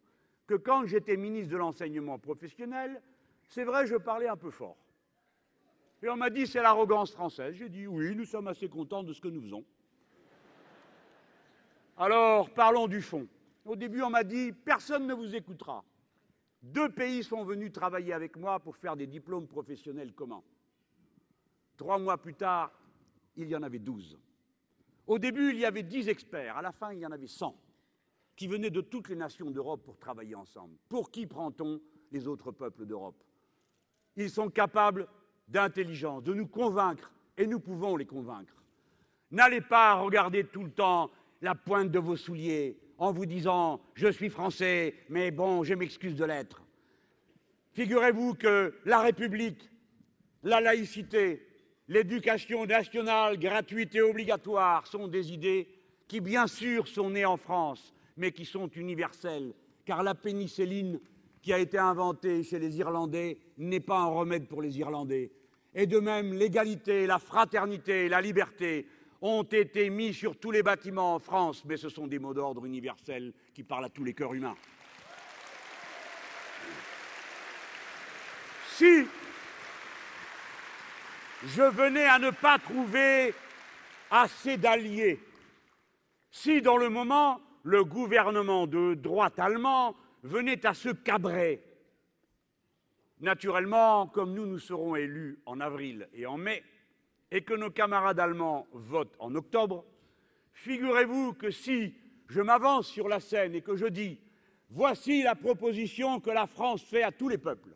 que 0.48 0.56
quand 0.56 0.86
j'étais 0.88 1.16
ministre 1.16 1.52
de 1.52 1.58
l'enseignement 1.58 2.18
professionnel, 2.18 3.02
c'est 3.48 3.64
vrai, 3.64 3.86
je 3.86 3.96
parlais 3.96 4.28
un 4.28 4.38
peu 4.38 4.52
fort. 4.52 4.78
Et 6.02 6.10
on 6.10 6.16
m'a 6.16 6.30
dit 6.30 6.48
c'est 6.48 6.62
l'arrogance 6.62 7.12
française. 7.12 7.56
J'ai 7.56 7.70
dit 7.70 7.88
oui, 7.88 8.16
nous 8.16 8.26
sommes 8.26 8.48
assez 8.48 8.70
contents 8.70 9.04
de 9.04 9.14
ce 9.14 9.22
que 9.22 9.28
nous 9.28 9.42
faisons. 9.42 9.66
Alors, 11.98 12.50
parlons 12.52 12.88
du 12.88 13.02
fond. 13.02 13.28
Au 13.66 13.76
début, 13.76 14.02
on 14.02 14.10
m'a 14.10 14.24
dit 14.24 14.54
personne 14.54 15.06
ne 15.06 15.14
vous 15.14 15.36
écoutera. 15.36 15.84
Deux 16.62 16.90
pays 16.90 17.24
sont 17.24 17.44
venus 17.44 17.72
travailler 17.72 18.14
avec 18.14 18.38
moi 18.38 18.60
pour 18.60 18.76
faire 18.76 18.96
des 18.96 19.08
diplômes 19.08 19.48
professionnels 19.48 20.14
communs. 20.14 20.44
Trois 21.78 21.98
mois 21.98 22.18
plus 22.18 22.34
tard, 22.34 22.72
il 23.36 23.48
y 23.48 23.56
en 23.56 23.64
avait 23.64 23.80
douze. 23.80 24.18
Au 25.08 25.18
début, 25.18 25.52
il 25.52 25.60
y 25.60 25.66
avait 25.66 25.84
dix 25.84 26.08
experts. 26.08 26.58
À 26.58 26.62
la 26.62 26.72
fin, 26.72 26.92
il 26.94 27.00
y 27.00 27.06
en 27.06 27.12
avait 27.12 27.28
cent 27.28 27.56
qui 28.36 28.48
venaient 28.48 28.70
de 28.70 28.82
toutes 28.82 29.10
les 29.10 29.16
nations 29.16 29.52
d'Europe 29.52 29.84
pour 29.84 29.98
travailler 29.98 30.36
ensemble. 30.36 30.78
Pour 30.88 31.12
qui 31.12 31.26
prend-on 31.26 31.82
les 32.12 32.28
autres 32.28 32.52
peuples 32.52 32.86
d'Europe? 32.86 33.22
Ils 34.16 34.30
sont 34.30 34.50
capables 34.50 35.08
d'intelligence, 35.50 36.24
de 36.24 36.34
nous 36.34 36.48
convaincre, 36.48 37.12
et 37.38 37.48
nous 37.48 37.60
pouvons 37.60 37.96
les 37.96 38.06
convaincre. 38.06 38.54
N'allez 39.32 39.62
pas 39.62 39.96
regarder 39.96 40.44
tout 40.44 40.64
le 40.64 40.72
temps 40.72 41.12
la 41.42 41.56
pointe 41.56 41.92
de 41.92 42.00
vos 42.00 42.16
souliers 42.16 42.78
en 42.98 43.12
vous 43.12 43.26
disant 43.26 43.80
je 43.94 44.08
suis 44.08 44.30
français, 44.30 44.96
mais 45.10 45.32
bon, 45.32 45.64
je 45.64 45.74
m'excuse 45.74 46.16
de 46.16 46.26
l'être. 46.26 46.62
Figurez-vous 47.74 48.34
que 48.34 48.76
la 48.86 49.00
République, 49.02 49.70
la 50.44 50.60
laïcité, 50.60 51.46
l'éducation 51.88 52.66
nationale 52.66 53.40
gratuite 53.40 53.96
et 53.96 54.02
obligatoire 54.02 54.86
sont 54.88 55.08
des 55.08 55.32
idées 55.32 55.68
qui, 56.08 56.20
bien 56.20 56.48
sûr, 56.48 56.88
sont 56.88 57.12
nées 57.12 57.26
en 57.26 57.38
France, 57.38 57.94
mais 58.18 58.32
qui 58.32 58.46
sont 58.46 58.68
universelles, 58.70 59.54
car 59.86 60.04
la 60.04 60.16
pénicilline 60.16 61.00
qui 61.42 61.54
a 61.54 61.60
été 61.60 61.78
inventée 61.78 62.44
chez 62.44 62.60
les 62.60 62.80
Irlandais 62.80 63.38
n'est 63.58 63.80
pas 63.80 64.00
un 64.00 64.08
remède 64.08 64.48
pour 64.48 64.62
les 64.62 64.78
Irlandais. 64.78 65.32
Et 65.74 65.86
de 65.86 66.00
même, 66.00 66.34
l'égalité, 66.34 67.06
la 67.06 67.20
fraternité, 67.20 68.10
la 68.10 68.22
liberté 68.22 68.88
ont 69.22 69.44
été 69.44 69.90
mis 69.90 70.14
sur 70.14 70.38
tous 70.38 70.52
les 70.52 70.64
bâtiments 70.64 71.16
en 71.16 71.20
France, 71.20 71.64
mais 71.66 71.78
ce 71.78 71.90
sont 71.90 72.08
des 72.08 72.20
mots 72.20 72.34
d'ordre 72.34 72.66
universels 72.66 73.34
qui 73.54 73.64
parlent 73.64 73.86
à 73.86 73.90
tous 73.90 74.04
les 74.04 74.14
cœurs 74.14 74.34
humains. 74.34 74.56
Si 78.76 79.06
je 81.46 81.62
venais 81.62 82.06
à 82.06 82.20
ne 82.20 82.32
pas 82.32 82.58
trouver 82.60 83.34
assez 84.12 84.58
d'alliés. 84.58 85.20
Si, 86.32 86.62
dans 86.62 86.78
le 86.78 86.90
moment, 86.90 87.42
le 87.64 87.84
gouvernement 87.84 88.68
de 88.68 88.94
droite 88.94 89.40
allemand 89.40 89.96
venait 90.24 90.66
à 90.66 90.74
se 90.74 90.90
cabrer, 90.90 91.62
naturellement, 93.20 94.08
comme 94.08 94.34
nous 94.34 94.46
nous 94.46 94.60
serons 94.60 94.96
élus 94.96 95.40
en 95.46 95.60
avril 95.60 96.08
et 96.14 96.26
en 96.26 96.38
mai, 96.38 96.64
et 97.32 97.42
que 97.42 97.54
nos 97.54 97.70
camarades 97.70 98.20
allemands 98.20 98.68
votent 98.74 99.16
en 99.20 99.36
octobre, 99.36 99.86
figurez-vous 100.54 101.34
que 101.34 101.52
si 101.52 101.94
je 102.28 102.42
m'avance 102.42 102.88
sur 102.88 103.08
la 103.08 103.20
scène 103.20 103.56
et 103.56 103.62
que 103.62 103.76
je 103.76 103.86
dis 103.86 104.20
voici 104.72 105.24
la 105.24 105.36
proposition 105.36 106.20
que 106.20 106.30
la 106.30 106.48
France 106.48 106.84
fait 106.84 107.04
à 107.04 107.12
tous 107.12 107.30
les 107.30 107.38
peuples, 107.38 107.76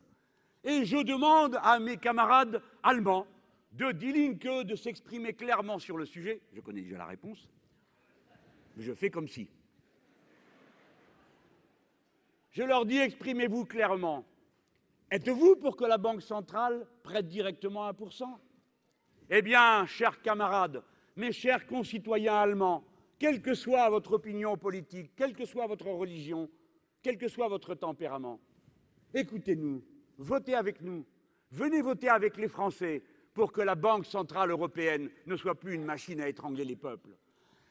et 0.64 0.86
je 0.86 0.98
demande 0.98 1.60
à 1.62 1.80
mes 1.80 1.98
camarades 1.98 2.62
allemands 2.84 3.28
de 3.74 3.92
Die 3.92 4.36
de 4.66 4.76
s'exprimer 4.76 5.34
clairement 5.34 5.80
sur 5.80 5.98
le 5.98 6.06
sujet. 6.06 6.42
Je 6.54 6.62
connais 6.62 6.82
déjà 6.82 6.98
la 6.98 7.06
réponse. 7.06 7.50
Mais 8.76 8.84
je 8.84 8.94
fais 8.94 9.10
comme 9.10 9.28
si. 9.28 9.50
Je 12.52 12.64
leur 12.64 12.86
dis 12.86 13.00
exprimez-vous 13.00 13.66
clairement. 13.66 14.24
Êtes-vous 15.14 15.58
pour 15.58 15.76
que 15.76 15.86
la 15.86 16.00
Banque 16.00 16.24
centrale 16.24 16.88
prête 17.04 17.28
directement 17.28 17.88
1% 17.88 18.24
Eh 19.30 19.44
bien, 19.44 19.86
chers 19.86 20.20
camarades, 20.24 20.82
mes 21.18 21.32
chers 21.32 21.68
concitoyens 21.68 22.34
allemands, 22.34 22.84
quelle 23.20 23.40
que 23.40 23.54
soit 23.54 23.88
votre 23.92 24.14
opinion 24.14 24.58
politique, 24.58 25.12
quelle 25.16 25.36
que 25.36 25.46
soit 25.46 25.68
votre 25.68 25.86
religion, 25.86 26.50
quel 27.04 27.20
que 27.20 27.28
soit 27.28 27.48
votre 27.48 27.76
tempérament, 27.76 28.40
écoutez-nous, 29.14 29.84
votez 30.18 30.56
avec 30.56 30.82
nous, 30.82 31.06
venez 31.52 31.84
voter 31.84 32.10
avec 32.10 32.36
les 32.38 32.48
Français, 32.48 33.04
pour 33.36 33.52
que 33.52 33.62
la 33.62 33.76
Banque 33.76 34.08
centrale 34.08 34.50
européenne 34.50 35.12
ne 35.28 35.36
soit 35.36 35.54
plus 35.54 35.76
une 35.76 35.86
machine 35.86 36.22
à 36.22 36.28
étrangler 36.28 36.66
les 36.66 36.76
peuples. 36.76 37.16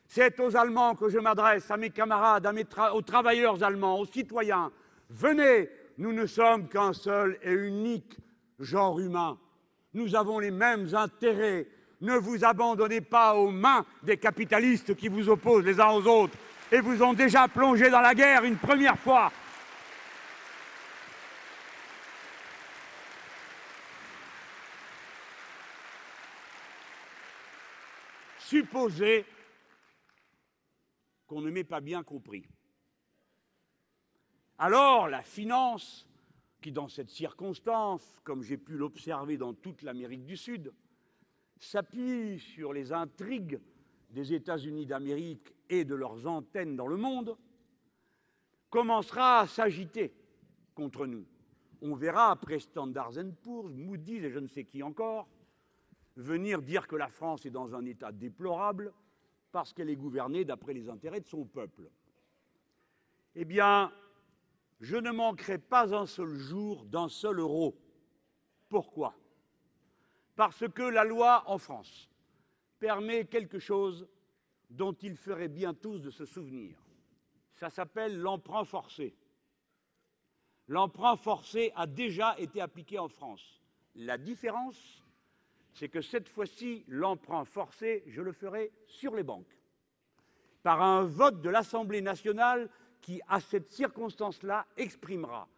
C'est 0.07 0.39
aux 0.39 0.57
Allemands 0.57 0.95
que 0.95 1.09
je 1.09 1.19
m'adresse, 1.19 1.69
à 1.73 1.77
mes 1.77 1.91
camarades, 1.91 2.49
aux 2.95 3.03
travailleurs 3.03 3.65
allemands, 3.65 3.99
aux 3.99 4.07
citoyens. 4.07 4.71
Venez, 5.11 5.69
nous 5.99 6.13
ne 6.13 6.27
sommes 6.27 6.69
qu'un 6.69 6.93
seul 6.93 7.39
et 7.43 7.53
unique 7.53 8.17
genre 8.59 8.99
humain. 9.01 9.39
Nous 9.95 10.15
avons 10.15 10.39
les 10.39 10.51
mêmes 10.51 10.95
intérêts. 10.95 11.67
Ne 12.01 12.17
vous 12.17 12.45
abandonnez 12.45 13.01
pas 13.01 13.35
aux 13.35 13.51
mains 13.51 13.85
des 14.03 14.17
capitalistes 14.17 14.95
qui 14.95 15.09
vous 15.09 15.29
opposent 15.29 15.65
les 15.65 15.81
uns 15.81 15.91
aux 15.91 16.07
autres 16.07 16.37
et 16.71 16.81
vous 16.81 17.03
ont 17.03 17.13
déjà 17.13 17.47
plongé 17.49 17.91
dans 17.91 18.01
la 18.01 18.15
guerre 18.15 18.45
une 18.45 18.57
première 18.57 18.99
fois 18.99 19.31
supposer 28.53 29.25
qu'on 31.27 31.41
ne 31.41 31.51
m'ait 31.51 31.65
pas 31.65 31.81
bien 31.81 32.03
compris. 32.03 32.47
Alors 34.65 35.09
la 35.09 35.23
finance, 35.23 36.07
qui 36.61 36.71
dans 36.71 36.87
cette 36.87 37.11
circonstance, 37.11 38.15
comme 38.23 38.45
j'ai 38.45 38.57
pu 38.57 38.75
l'observer 38.75 39.37
dans 39.37 39.55
toute 39.55 39.83
l'Amérique 39.83 40.25
du 40.25 40.37
Sud, 40.37 40.73
s'appuie 41.59 42.39
sur 42.39 42.73
les 42.73 42.93
intrigues 42.93 43.61
des 44.11 44.33
États-Unis 44.35 44.87
d'Amérique 44.87 45.53
et 45.69 45.85
de 45.85 45.97
leurs 45.97 46.29
antennes 46.29 46.77
dans 46.77 46.87
le 46.87 46.97
monde, 46.97 47.37
commencera 48.71 49.41
à 49.41 49.47
s'agiter 49.49 50.15
contre 50.77 51.07
nous. 51.07 51.27
On 51.81 51.97
verra 51.97 52.31
après 52.31 52.61
Standard 52.61 53.15
Poor's, 53.43 53.75
Moody's 53.75 54.23
et 54.23 54.31
je 54.31 54.39
ne 54.39 54.47
sais 54.47 54.63
qui 54.63 54.85
encore, 54.85 55.27
venir 56.15 56.63
dire 56.63 56.87
que 56.87 56.95
la 56.95 57.09
France 57.09 57.45
est 57.47 57.51
dans 57.51 57.75
un 57.75 57.85
état 57.85 58.13
déplorable 58.13 58.93
parce 59.51 59.73
qu'elle 59.73 59.91
est 59.91 59.97
gouvernée 59.97 60.45
d'après 60.45 60.73
les 60.73 60.89
intérêts 60.89 61.21
de 61.21 61.27
son 61.27 61.47
peuple. 61.47 61.91
Eh 63.35 63.45
bien, 63.45 63.91
je 64.83 64.97
ne 64.97 65.13
manquerai 65.13 65.59
pas 65.59 65.95
un 65.95 66.07
seul 66.07 66.35
jour 66.35 66.85
d'un 66.85 67.09
seul 67.09 67.39
euro. 67.39 67.79
Pourquoi? 68.69 69.15
Parce 70.35 70.69
que 70.69 70.83
la 70.83 71.05
loi 71.05 71.45
en 71.47 71.57
France 71.57 72.11
permet 72.81 73.27
quelque 73.27 73.61
chose 73.61 74.09
dont 74.71 74.93
il 74.95 75.17
ferait 75.17 75.49
bien 75.49 75.73
tous 75.73 76.01
de 76.01 76.11
se 76.11 76.25
souvenir. 76.25 76.77
Ça 77.55 77.71
s'appelle 77.71 78.19
l'emprunt 78.19 78.65
forcé. 78.65 79.15
L'emprunt 80.67 81.17
forcé 81.17 81.71
a 81.77 81.87
déjà 81.87 82.35
été 82.39 82.61
appliqué 82.61 82.99
en 82.99 83.09
France. 83.09 83.63
La 83.95 84.19
différence, 84.19 85.05
c'est 85.73 85.89
que 85.89 86.01
cette 86.01 86.29
fois-ci, 86.29 86.85
l'emprunt 86.89 87.45
forcé, 87.45 88.03
je 88.09 88.21
le 88.21 88.33
ferai 88.33 88.73
sur 88.87 89.15
les 89.15 89.23
banques, 89.23 89.61
par 90.65 90.83
un 90.83 91.05
vote 91.05 91.41
de 91.41 91.51
l'Assemblée 91.51 92.01
nationale 92.01 92.69
qui, 93.03 93.21
à 93.29 93.41
cette 93.41 93.71
circonstance-là, 93.71 94.67
exprimera 94.77 95.49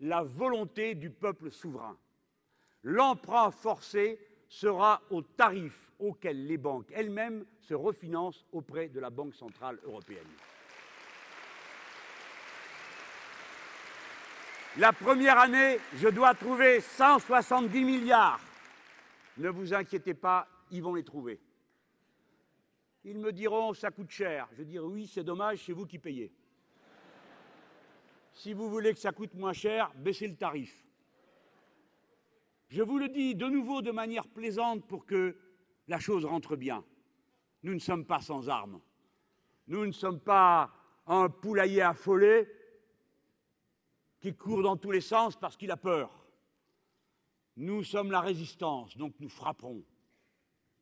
la 0.00 0.22
volonté 0.22 0.94
du 0.94 1.10
peuple 1.10 1.50
souverain. 1.50 1.96
L'emprunt 2.84 3.50
forcé 3.50 4.20
sera 4.48 5.00
au 5.10 5.22
tarif 5.22 5.90
auquel 5.98 6.46
les 6.46 6.58
banques 6.58 6.90
elles-mêmes 6.92 7.44
se 7.60 7.74
refinancent 7.74 8.44
auprès 8.52 8.88
de 8.88 9.00
la 9.00 9.08
Banque 9.08 9.34
centrale 9.34 9.78
européenne. 9.84 10.26
La 14.78 14.92
première 14.92 15.38
année, 15.38 15.78
je 15.94 16.08
dois 16.08 16.34
trouver 16.34 16.80
170 16.80 17.84
milliards. 17.84 18.40
Ne 19.38 19.48
vous 19.48 19.72
inquiétez 19.72 20.14
pas, 20.14 20.48
ils 20.70 20.82
vont 20.82 20.94
les 20.94 21.04
trouver. 21.04 21.40
Ils 23.04 23.18
me 23.18 23.32
diront 23.32 23.74
ça 23.74 23.90
coûte 23.90 24.10
cher. 24.10 24.48
Je 24.52 24.62
dirai 24.62 24.84
oui, 24.84 25.06
c'est 25.06 25.24
dommage, 25.24 25.64
c'est 25.64 25.72
vous 25.72 25.86
qui 25.86 25.98
payez. 25.98 26.32
Si 28.32 28.52
vous 28.52 28.68
voulez 28.70 28.94
que 28.94 29.00
ça 29.00 29.12
coûte 29.12 29.34
moins 29.34 29.52
cher, 29.52 29.92
baissez 29.96 30.26
le 30.26 30.36
tarif. 30.36 30.86
Je 32.68 32.82
vous 32.82 32.98
le 32.98 33.08
dis 33.08 33.34
de 33.34 33.46
nouveau 33.46 33.82
de 33.82 33.90
manière 33.90 34.26
plaisante 34.26 34.86
pour 34.86 35.04
que 35.04 35.36
la 35.88 35.98
chose 35.98 36.24
rentre 36.24 36.56
bien. 36.56 36.84
Nous 37.62 37.74
ne 37.74 37.78
sommes 37.78 38.06
pas 38.06 38.20
sans 38.20 38.48
armes. 38.48 38.80
Nous 39.66 39.84
ne 39.84 39.92
sommes 39.92 40.20
pas 40.20 40.72
un 41.06 41.28
poulailler 41.28 41.82
affolé 41.82 42.48
qui 44.20 44.34
court 44.34 44.62
dans 44.62 44.76
tous 44.76 44.90
les 44.90 45.00
sens 45.00 45.36
parce 45.36 45.56
qu'il 45.56 45.70
a 45.70 45.76
peur. 45.76 46.10
Nous 47.56 47.84
sommes 47.84 48.10
la 48.10 48.20
résistance, 48.20 48.96
donc 48.96 49.14
nous 49.20 49.28
frapperons 49.28 49.84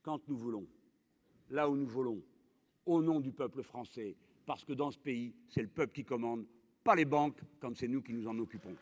quand 0.03 0.27
nous 0.29 0.37
voulons, 0.37 0.67
là 1.49 1.69
où 1.69 1.77
nous 1.77 1.87
voulons, 1.87 2.23
au 2.87 3.03
nom 3.03 3.19
du 3.21 3.33
peuple 3.33 3.63
français, 3.63 4.17
parce 4.47 4.65
que 4.65 4.73
dans 4.73 4.91
ce 4.91 4.99
pays, 4.99 5.35
c'est 5.49 5.63
le 5.63 5.69
peuple 5.69 5.93
qui 5.93 6.05
commande, 6.05 6.47
pas 6.83 6.95
les 6.95 7.05
banques, 7.05 7.39
comme 7.61 7.75
c'est 7.75 7.89
nous 7.89 8.03
qui 8.03 8.13
nous 8.13 8.27
en 8.29 8.39
occupons. 8.39 8.77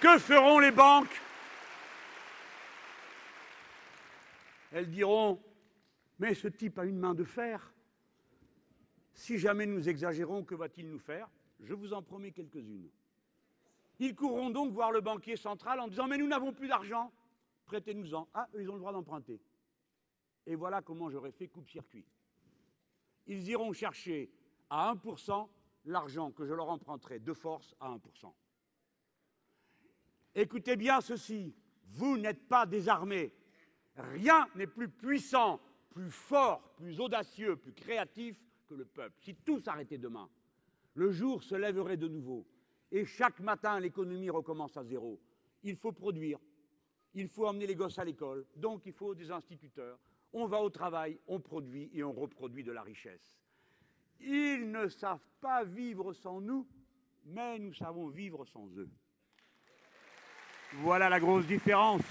Que 0.00 0.18
feront 0.18 0.58
les 0.58 0.70
banques? 0.70 1.20
Elles 4.72 4.90
diront 4.90 5.40
Mais 6.18 6.34
ce 6.34 6.48
type 6.48 6.78
a 6.78 6.84
une 6.84 6.98
main 6.98 7.14
de 7.14 7.24
fer. 7.24 7.72
Si 9.14 9.38
jamais 9.38 9.66
nous 9.66 9.88
exagérons, 9.88 10.44
que 10.44 10.54
va-t-il 10.54 10.88
nous 10.88 10.98
faire? 10.98 11.28
Je 11.60 11.74
vous 11.74 11.92
en 11.92 12.02
promets 12.02 12.30
quelques-unes. 12.30 12.88
Ils 13.98 14.14
courront 14.14 14.50
donc 14.50 14.72
voir 14.72 14.92
le 14.92 15.00
banquier 15.00 15.36
central 15.36 15.80
en 15.80 15.88
disant 15.88 16.06
Mais 16.06 16.18
nous 16.18 16.28
n'avons 16.28 16.52
plus 16.52 16.68
d'argent, 16.68 17.12
prêtez-nous-en. 17.66 18.28
Ah, 18.34 18.48
ils 18.56 18.70
ont 18.70 18.74
le 18.74 18.80
droit 18.80 18.92
d'emprunter. 18.92 19.40
Et 20.46 20.54
voilà 20.54 20.80
comment 20.80 21.10
j'aurais 21.10 21.32
fait 21.32 21.48
coupe-circuit. 21.48 22.04
Ils 23.28 23.48
iront 23.48 23.72
chercher 23.72 24.30
à 24.70 24.94
1% 24.94 25.48
l'argent 25.84 26.32
que 26.32 26.44
je 26.44 26.52
leur 26.52 26.68
emprunterai 26.68 27.20
de 27.20 27.32
force 27.32 27.74
à 27.80 27.94
1%. 27.94 28.32
Écoutez 30.34 30.76
bien 30.76 31.00
ceci, 31.00 31.54
vous 31.84 32.18
n'êtes 32.18 32.48
pas 32.48 32.66
désarmés. 32.66 33.32
Rien 33.96 34.48
n'est 34.54 34.66
plus 34.66 34.88
puissant, 34.88 35.60
plus 35.90 36.10
fort, 36.10 36.74
plus 36.76 37.00
audacieux, 37.00 37.56
plus 37.56 37.72
créatif 37.72 38.40
que 38.66 38.74
le 38.74 38.84
peuple. 38.84 39.16
Si 39.20 39.34
tout 39.34 39.58
s'arrêtait 39.58 39.98
demain, 39.98 40.28
le 40.94 41.10
jour 41.10 41.42
se 41.42 41.54
lèverait 41.54 41.96
de 41.96 42.08
nouveau. 42.08 42.46
Et 42.90 43.04
chaque 43.04 43.40
matin, 43.40 43.80
l'économie 43.80 44.30
recommence 44.30 44.76
à 44.76 44.84
zéro. 44.84 45.20
Il 45.62 45.76
faut 45.76 45.92
produire, 45.92 46.38
il 47.14 47.28
faut 47.28 47.46
emmener 47.46 47.66
les 47.66 47.74
gosses 47.74 47.98
à 47.98 48.04
l'école, 48.04 48.46
donc 48.56 48.86
il 48.86 48.92
faut 48.92 49.14
des 49.14 49.30
instituteurs. 49.30 49.98
On 50.32 50.46
va 50.46 50.60
au 50.60 50.70
travail, 50.70 51.18
on 51.26 51.40
produit 51.40 51.90
et 51.94 52.02
on 52.04 52.12
reproduit 52.12 52.64
de 52.64 52.72
la 52.72 52.82
richesse. 52.82 53.38
Ils 54.20 54.70
ne 54.70 54.88
savent 54.88 55.26
pas 55.40 55.64
vivre 55.64 56.12
sans 56.12 56.40
nous, 56.40 56.66
mais 57.24 57.58
nous 57.58 57.72
savons 57.72 58.08
vivre 58.08 58.44
sans 58.44 58.68
eux. 58.76 58.90
Voilà 60.74 61.08
la 61.08 61.18
grosse 61.18 61.46
différence. 61.46 62.02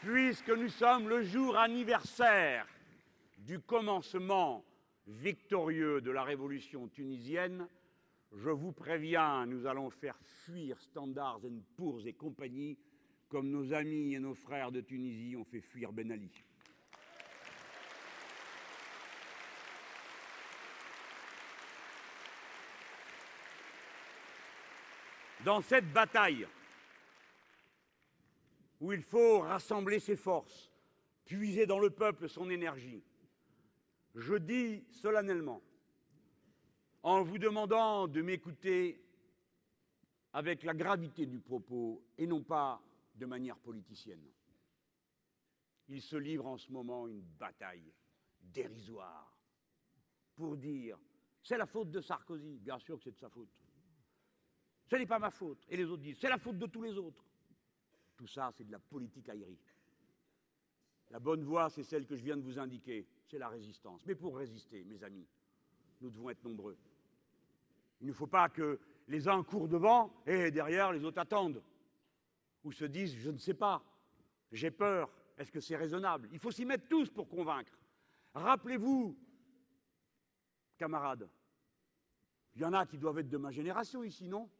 Puisque 0.00 0.50
nous 0.50 0.68
sommes 0.68 1.08
le 1.08 1.22
jour 1.22 1.56
anniversaire 1.56 2.66
du 3.38 3.60
commencement 3.60 4.64
victorieux 5.06 6.00
de 6.00 6.10
la 6.10 6.22
révolution 6.22 6.88
tunisienne, 6.88 7.68
je 8.34 8.50
vous 8.50 8.72
préviens, 8.72 9.46
nous 9.46 9.66
allons 9.66 9.90
faire 9.90 10.18
fuir 10.20 10.80
Standards 10.80 11.40
Poor's 11.76 12.06
et 12.06 12.14
compagnie 12.14 12.78
comme 13.28 13.50
nos 13.50 13.72
amis 13.72 14.14
et 14.14 14.18
nos 14.18 14.34
frères 14.34 14.72
de 14.72 14.80
Tunisie 14.80 15.36
ont 15.36 15.44
fait 15.44 15.60
fuir 15.60 15.92
Ben 15.92 16.10
Ali. 16.10 16.30
dans 25.44 25.60
cette 25.60 25.92
bataille 25.92 26.46
où 28.80 28.92
il 28.92 29.02
faut 29.02 29.40
rassembler 29.40 30.00
ses 30.00 30.16
forces, 30.16 30.70
puiser 31.24 31.66
dans 31.66 31.78
le 31.78 31.90
peuple 31.90 32.28
son 32.28 32.50
énergie, 32.50 33.02
je 34.14 34.34
dis 34.34 34.84
solennellement, 34.90 35.62
en 37.02 37.22
vous 37.22 37.38
demandant 37.38 38.06
de 38.08 38.22
m'écouter 38.22 39.02
avec 40.32 40.62
la 40.62 40.74
gravité 40.74 41.26
du 41.26 41.40
propos 41.40 42.02
et 42.16 42.26
non 42.26 42.42
pas 42.42 42.80
de 43.14 43.26
manière 43.26 43.58
politicienne. 43.58 44.24
Il 45.88 46.00
se 46.00 46.16
livre 46.16 46.46
en 46.46 46.56
ce 46.56 46.70
moment 46.70 47.06
une 47.06 47.20
bataille 47.20 47.92
dérisoire 48.40 49.36
pour 50.36 50.56
dire 50.56 50.98
c'est 51.42 51.58
la 51.58 51.66
faute 51.66 51.90
de 51.90 52.00
Sarkozy. 52.00 52.58
Bien 52.58 52.78
sûr 52.78 52.96
que 52.96 53.04
c'est 53.04 53.10
de 53.10 53.18
sa 53.18 53.28
faute. 53.28 53.50
Ce 54.86 54.96
n'est 54.96 55.06
pas 55.06 55.18
ma 55.18 55.30
faute. 55.30 55.64
Et 55.68 55.76
les 55.76 55.84
autres 55.84 56.02
disent, 56.02 56.18
c'est 56.20 56.28
la 56.28 56.38
faute 56.38 56.58
de 56.58 56.66
tous 56.66 56.82
les 56.82 56.96
autres. 56.96 57.24
Tout 58.16 58.26
ça, 58.26 58.52
c'est 58.56 58.64
de 58.64 58.72
la 58.72 58.78
politique 58.78 59.28
aérie. 59.28 59.58
La 61.10 61.18
bonne 61.18 61.42
voie, 61.42 61.68
c'est 61.68 61.82
celle 61.82 62.06
que 62.06 62.16
je 62.16 62.22
viens 62.22 62.36
de 62.36 62.42
vous 62.42 62.58
indiquer, 62.58 63.06
c'est 63.26 63.38
la 63.38 63.48
résistance. 63.48 64.06
Mais 64.06 64.14
pour 64.14 64.36
résister, 64.36 64.84
mes 64.84 65.02
amis, 65.02 65.26
nous 66.00 66.10
devons 66.10 66.30
être 66.30 66.44
nombreux. 66.44 66.78
Il 68.02 68.08
ne 68.08 68.12
faut 68.12 68.26
pas 68.26 68.48
que 68.48 68.80
les 69.08 69.28
uns 69.28 69.42
courent 69.42 69.68
devant 69.68 70.12
et 70.26 70.50
derrière 70.50 70.92
les 70.92 71.04
autres 71.04 71.20
attendent. 71.20 71.62
Ou 72.64 72.72
se 72.72 72.84
disent, 72.84 73.14
je 73.16 73.30
ne 73.30 73.38
sais 73.38 73.54
pas, 73.54 73.82
j'ai 74.50 74.70
peur, 74.70 75.10
est-ce 75.38 75.50
que 75.50 75.60
c'est 75.60 75.76
raisonnable? 75.76 76.28
Il 76.32 76.38
faut 76.38 76.50
s'y 76.50 76.64
mettre 76.64 76.88
tous 76.88 77.08
pour 77.08 77.28
convaincre. 77.28 77.72
Rappelez-vous, 78.34 79.16
camarades, 80.76 81.28
il 82.54 82.62
y 82.62 82.64
en 82.64 82.72
a 82.72 82.86
qui 82.86 82.98
doivent 82.98 83.18
être 83.18 83.28
de 83.28 83.38
ma 83.38 83.50
génération 83.50 84.02
ici, 84.02 84.28
non? 84.28 84.50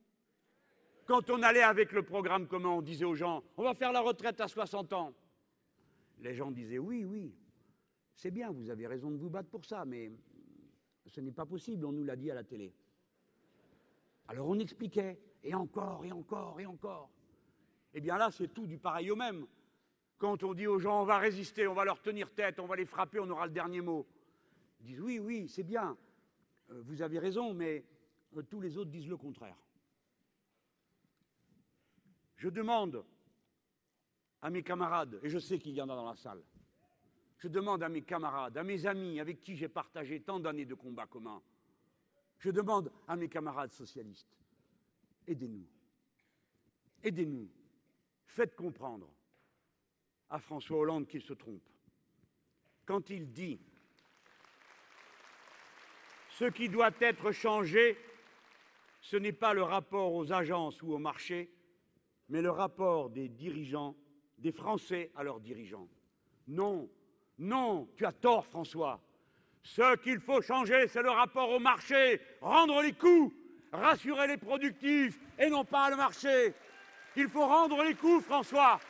Quand 1.04 1.28
on 1.30 1.42
allait 1.42 1.62
avec 1.62 1.92
le 1.92 2.04
programme 2.04 2.46
commun, 2.46 2.70
on 2.70 2.82
disait 2.82 3.04
aux 3.04 3.14
gens 3.14 3.42
on 3.56 3.64
va 3.64 3.74
faire 3.74 3.92
la 3.92 4.00
retraite 4.00 4.40
à 4.40 4.48
60 4.48 4.92
ans. 4.92 5.12
Les 6.20 6.34
gens 6.34 6.52
disaient 6.52 6.78
oui, 6.78 7.04
oui, 7.04 7.34
c'est 8.14 8.30
bien, 8.30 8.52
vous 8.52 8.70
avez 8.70 8.86
raison 8.86 9.10
de 9.10 9.16
vous 9.16 9.30
battre 9.30 9.50
pour 9.50 9.64
ça, 9.64 9.84
mais 9.84 10.12
ce 11.06 11.20
n'est 11.20 11.32
pas 11.32 11.44
possible, 11.46 11.84
on 11.84 11.92
nous 11.92 12.04
l'a 12.04 12.14
dit 12.14 12.30
à 12.30 12.34
la 12.34 12.44
télé. 12.44 12.72
Alors 14.32 14.48
on 14.48 14.58
expliquait, 14.58 15.20
et 15.44 15.54
encore, 15.54 16.06
et 16.06 16.10
encore, 16.10 16.58
et 16.58 16.64
encore. 16.64 17.10
Eh 17.92 18.00
bien 18.00 18.16
là, 18.16 18.30
c'est 18.30 18.48
tout 18.48 18.66
du 18.66 18.78
pareil 18.78 19.10
au 19.10 19.16
même. 19.16 19.46
Quand 20.16 20.42
on 20.42 20.54
dit 20.54 20.66
aux 20.66 20.78
gens 20.78 21.02
on 21.02 21.04
va 21.04 21.18
résister, 21.18 21.66
on 21.66 21.74
va 21.74 21.84
leur 21.84 22.00
tenir 22.00 22.32
tête, 22.32 22.58
on 22.58 22.64
va 22.64 22.76
les 22.76 22.86
frapper, 22.86 23.20
on 23.20 23.28
aura 23.28 23.44
le 23.44 23.52
dernier 23.52 23.82
mot. 23.82 24.06
Ils 24.80 24.86
disent 24.86 25.00
oui, 25.00 25.18
oui, 25.18 25.48
c'est 25.50 25.62
bien, 25.62 25.98
euh, 26.70 26.80
vous 26.86 27.02
avez 27.02 27.18
raison, 27.18 27.52
mais 27.52 27.84
euh, 28.34 28.42
tous 28.42 28.62
les 28.62 28.78
autres 28.78 28.90
disent 28.90 29.06
le 29.06 29.18
contraire. 29.18 29.58
Je 32.36 32.48
demande 32.48 33.04
à 34.40 34.48
mes 34.48 34.62
camarades, 34.62 35.20
et 35.22 35.28
je 35.28 35.38
sais 35.38 35.58
qu'il 35.58 35.74
y 35.74 35.82
en 35.82 35.90
a 35.90 35.94
dans 35.94 36.08
la 36.08 36.16
salle, 36.16 36.42
je 37.36 37.48
demande 37.48 37.82
à 37.82 37.90
mes 37.90 38.00
camarades, 38.02 38.56
à 38.56 38.64
mes 38.64 38.86
amis 38.86 39.20
avec 39.20 39.42
qui 39.42 39.56
j'ai 39.56 39.68
partagé 39.68 40.22
tant 40.22 40.40
d'années 40.40 40.64
de 40.64 40.74
combats 40.74 41.06
communs, 41.06 41.42
je 42.42 42.50
demande 42.50 42.90
à 43.06 43.14
mes 43.14 43.28
camarades 43.28 43.72
socialistes, 43.72 44.36
aidez-nous. 45.28 45.64
Aidez-nous. 47.04 47.48
Faites 48.26 48.56
comprendre 48.56 49.08
à 50.28 50.40
François 50.40 50.78
Hollande 50.78 51.06
qu'il 51.06 51.22
se 51.22 51.34
trompe. 51.34 51.62
Quand 52.84 53.10
il 53.10 53.30
dit 53.30 53.60
ce 56.30 56.46
qui 56.46 56.68
doit 56.68 56.90
être 57.00 57.30
changé, 57.30 57.96
ce 59.00 59.16
n'est 59.16 59.32
pas 59.32 59.54
le 59.54 59.62
rapport 59.62 60.12
aux 60.12 60.32
agences 60.32 60.82
ou 60.82 60.94
au 60.94 60.98
marché, 60.98 61.48
mais 62.28 62.42
le 62.42 62.50
rapport 62.50 63.10
des 63.10 63.28
dirigeants, 63.28 63.94
des 64.38 64.50
Français 64.50 65.12
à 65.14 65.22
leurs 65.22 65.38
dirigeants. 65.38 65.88
Non, 66.48 66.90
non, 67.38 67.88
tu 67.94 68.04
as 68.04 68.12
tort, 68.12 68.46
François. 68.46 69.00
Ce 69.62 69.96
qu'il 69.96 70.20
faut 70.20 70.42
changer, 70.42 70.88
c'est 70.88 71.02
le 71.02 71.10
rapport 71.10 71.50
au 71.50 71.58
marché, 71.58 72.20
rendre 72.40 72.82
les 72.82 72.92
coûts, 72.92 73.32
rassurer 73.72 74.26
les 74.26 74.36
productifs 74.36 75.18
et 75.38 75.48
non 75.48 75.64
pas 75.64 75.90
le 75.90 75.96
marché. 75.96 76.54
Il 77.16 77.28
faut 77.28 77.46
rendre 77.46 77.82
les 77.84 77.94
coûts, 77.94 78.20
François. 78.20 78.80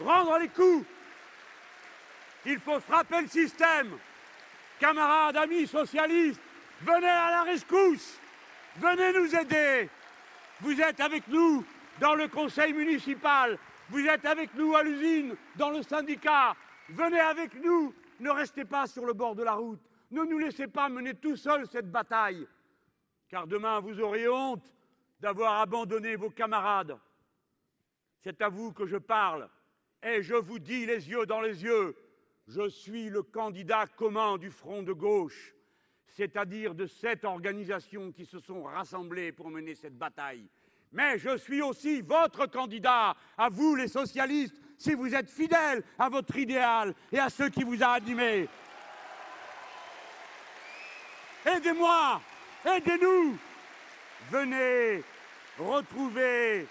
Rendre 0.00 0.38
les 0.38 0.48
coûts. 0.48 0.84
Il 2.46 2.58
faut 2.58 2.80
frapper 2.80 3.20
le 3.20 3.28
système. 3.28 3.98
Camarades, 4.80 5.36
amis 5.36 5.66
socialistes, 5.66 6.40
venez 6.80 7.08
à 7.08 7.30
la 7.30 7.42
rescousse, 7.44 8.18
venez 8.78 9.12
nous 9.12 9.34
aider. 9.36 9.88
Vous 10.60 10.80
êtes 10.80 10.98
avec 10.98 11.28
nous 11.28 11.64
dans 12.00 12.16
le 12.16 12.26
conseil 12.26 12.72
municipal, 12.72 13.58
vous 13.90 14.04
êtes 14.04 14.24
avec 14.24 14.52
nous 14.54 14.74
à 14.74 14.82
l'usine, 14.82 15.36
dans 15.54 15.70
le 15.70 15.82
syndicat, 15.84 16.56
venez 16.88 17.20
avec 17.20 17.54
nous, 17.62 17.94
ne 18.22 18.30
restez 18.30 18.64
pas 18.64 18.86
sur 18.86 19.04
le 19.04 19.12
bord 19.12 19.34
de 19.34 19.42
la 19.42 19.54
route, 19.54 19.82
ne 20.10 20.22
nous 20.24 20.38
laissez 20.38 20.68
pas 20.68 20.88
mener 20.88 21.14
tout 21.14 21.36
seuls 21.36 21.66
cette 21.66 21.90
bataille, 21.90 22.46
car 23.28 23.46
demain 23.46 23.80
vous 23.80 24.00
aurez 24.00 24.28
honte 24.28 24.72
d'avoir 25.20 25.60
abandonné 25.60 26.16
vos 26.16 26.30
camarades. 26.30 26.98
C'est 28.20 28.40
à 28.40 28.48
vous 28.48 28.72
que 28.72 28.86
je 28.86 28.96
parle, 28.96 29.48
et 30.02 30.22
je 30.22 30.34
vous 30.34 30.58
dis 30.58 30.86
les 30.86 31.10
yeux 31.10 31.26
dans 31.26 31.40
les 31.40 31.62
yeux, 31.62 31.96
je 32.46 32.68
suis 32.68 33.08
le 33.08 33.22
candidat 33.22 33.86
commun 33.86 34.38
du 34.38 34.50
front 34.50 34.82
de 34.82 34.92
gauche, 34.92 35.54
c'est-à-dire 36.06 36.74
de 36.74 36.86
sept 36.86 37.24
organisations 37.24 38.12
qui 38.12 38.26
se 38.26 38.38
sont 38.38 38.64
rassemblées 38.64 39.32
pour 39.32 39.50
mener 39.50 39.74
cette 39.74 39.96
bataille. 39.96 40.48
Mais 40.92 41.18
je 41.18 41.38
suis 41.38 41.62
aussi 41.62 42.02
votre 42.02 42.46
candidat, 42.46 43.16
à 43.38 43.48
vous 43.48 43.74
les 43.74 43.88
socialistes, 43.88 44.60
si 44.82 44.94
vous 44.94 45.14
êtes 45.14 45.30
fidèles 45.30 45.82
à 45.96 46.08
votre 46.08 46.36
idéal 46.36 46.92
et 47.12 47.18
à 47.20 47.30
ceux 47.30 47.48
qui 47.48 47.62
vous 47.62 47.82
a 47.82 47.88
animés. 47.88 48.48
Aidez-moi, 51.46 52.20
aidez-nous. 52.64 53.38
Venez 54.30 55.04
retrouver 55.58 56.66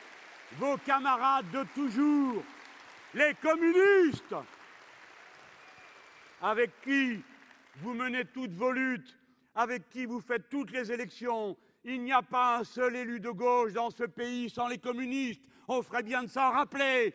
vos 0.58 0.78
camarades 0.78 1.50
de 1.52 1.64
toujours, 1.74 2.44
les 3.14 3.34
communistes, 3.36 4.36
avec 6.42 6.82
qui 6.82 7.24
vous 7.78 7.94
menez 7.94 8.26
toutes 8.26 8.54
vos 8.54 8.72
luttes, 8.72 9.18
avec 9.56 9.90
qui 9.90 10.06
vous 10.06 10.20
faites 10.20 10.50
toutes 10.50 10.72
les 10.72 10.92
élections. 10.92 11.56
Il 11.86 12.04
n'y 12.04 12.12
a 12.12 12.22
pas 12.22 12.58
un 12.58 12.64
seul 12.66 12.96
élu 12.96 13.20
de 13.22 13.30
gauche 13.30 13.74
dans 13.74 13.90
ce 13.90 14.04
pays 14.04 14.50
sans 14.50 14.68
les 14.68 14.78
communistes. 14.78 15.42
On 15.68 15.82
ferait 15.82 16.04
bien 16.04 16.24
de 16.24 16.30
s'en 16.30 16.52
rappeler. 16.52 17.14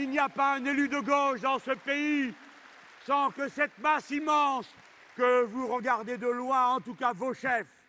Il 0.00 0.10
n'y 0.10 0.18
a 0.20 0.28
pas 0.28 0.54
un 0.54 0.64
élu 0.64 0.88
de 0.88 1.00
gauche 1.00 1.40
dans 1.40 1.58
ce 1.58 1.72
pays 1.72 2.32
sans 3.04 3.32
que 3.32 3.48
cette 3.48 3.76
masse 3.78 4.10
immense 4.10 4.72
que 5.16 5.42
vous 5.42 5.66
regardez 5.66 6.16
de 6.16 6.28
loin, 6.28 6.74
en 6.74 6.80
tout 6.80 6.94
cas 6.94 7.12
vos 7.12 7.34
chefs, 7.34 7.84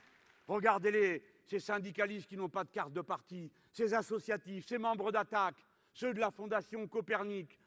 regardez-les, 0.47 1.21
ces 1.45 1.59
syndicalistes 1.59 2.27
qui 2.27 2.35
n'ont 2.35 2.49
pas 2.49 2.63
de 2.63 2.71
carte 2.71 2.93
de 2.93 3.01
parti, 3.01 3.51
ces 3.71 3.93
associatifs, 3.93 4.65
ces 4.65 4.79
membres 4.79 5.11
d'attaque, 5.11 5.63
ceux 5.93 6.15
de 6.15 6.19
la 6.19 6.31
Fondation 6.31 6.87
Copernic, 6.87 7.59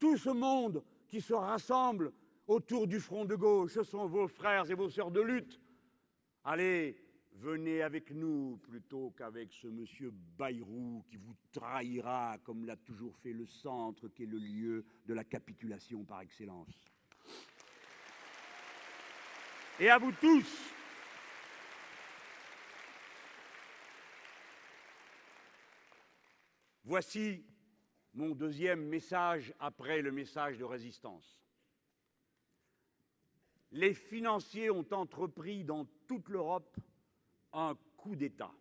tout 0.00 0.16
ce 0.16 0.30
monde 0.30 0.82
qui 1.06 1.20
se 1.20 1.34
rassemble 1.34 2.10
autour 2.48 2.88
du 2.88 2.98
front 2.98 3.26
de 3.26 3.36
gauche, 3.36 3.74
ce 3.74 3.84
sont 3.84 4.08
vos 4.08 4.26
frères 4.26 4.68
et 4.68 4.74
vos 4.74 4.90
sœurs 4.90 5.12
de 5.12 5.20
lutte. 5.20 5.60
Allez, 6.42 6.96
venez 7.40 7.82
avec 7.82 8.10
nous 8.10 8.58
plutôt 8.64 9.10
qu'avec 9.16 9.52
ce 9.52 9.68
monsieur 9.68 10.12
Bayrou 10.36 11.04
qui 11.08 11.16
vous 11.16 11.36
trahira 11.52 12.36
comme 12.42 12.64
l'a 12.64 12.76
toujours 12.76 13.16
fait 13.18 13.32
le 13.32 13.46
centre 13.46 14.08
qui 14.08 14.24
est 14.24 14.26
le 14.26 14.38
lieu 14.38 14.84
de 15.06 15.14
la 15.14 15.24
capitulation 15.24 16.04
par 16.04 16.20
excellence. 16.20 16.68
Et 19.78 19.88
à 19.88 19.98
vous 19.98 20.10
tous, 20.10 20.72
voici 26.84 27.44
mon 28.14 28.34
deuxième 28.34 28.84
message 28.88 29.54
après 29.60 30.02
le 30.02 30.10
message 30.10 30.58
de 30.58 30.64
résistance. 30.64 31.40
Les 33.70 33.94
financiers 33.94 34.70
ont 34.70 34.86
entrepris 34.90 35.62
dans 35.62 35.84
toute 36.08 36.28
l'Europe 36.30 36.76
un 37.52 37.74
coup 37.96 38.16
d'État. 38.16 38.52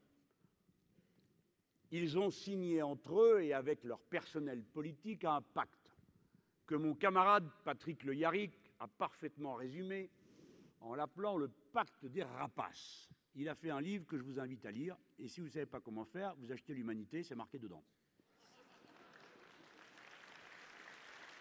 Ils 1.92 2.18
ont 2.18 2.30
signé 2.30 2.82
entre 2.82 3.22
eux 3.22 3.42
et 3.42 3.54
avec 3.54 3.84
leur 3.84 4.00
personnel 4.00 4.64
politique 4.64 5.24
un 5.24 5.42
pacte 5.42 5.96
que 6.66 6.76
mon 6.76 6.94
camarade 6.94 7.50
Patrick 7.64 8.04
Le 8.04 8.14
Yarrick 8.14 8.54
a 8.80 8.88
parfaitement 8.88 9.56
résumé 9.56 10.10
en 10.82 10.96
l'appelant 10.96 11.38
le 11.38 11.48
pacte 11.48 12.06
des 12.06 12.24
rapaces. 12.24 13.10
Il 13.36 13.48
a 13.50 13.56
fait 13.56 13.70
un 13.70 13.82
livre 13.82 14.06
que 14.06 14.18
je 14.18 14.24
vous 14.24 14.40
invite 14.40 14.66
à 14.66 14.72
lire, 14.72 14.98
et 15.20 15.28
si 15.28 15.40
vous 15.40 15.48
ne 15.48 15.52
savez 15.52 15.66
pas 15.66 15.80
comment 15.80 16.06
faire, 16.06 16.36
vous 16.36 16.52
achetez 16.52 16.74
l'humanité, 16.74 17.24
c'est 17.24 17.36
marqué 17.36 17.58
dedans. 17.58 17.84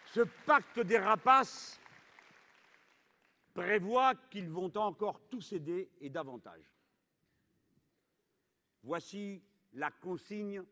Ce 0.06 0.20
pacte 0.20 0.80
des 0.80 0.98
rapaces 0.98 1.80
prévoit 3.52 4.14
qu'ils 4.14 4.48
vont 4.48 4.74
encore 4.76 5.20
tous 5.28 5.40
céder 5.40 5.90
et 6.00 6.10
davantage. 6.10 6.75
Voici 8.86 9.42
la 9.72 9.90
consigne 9.90 10.62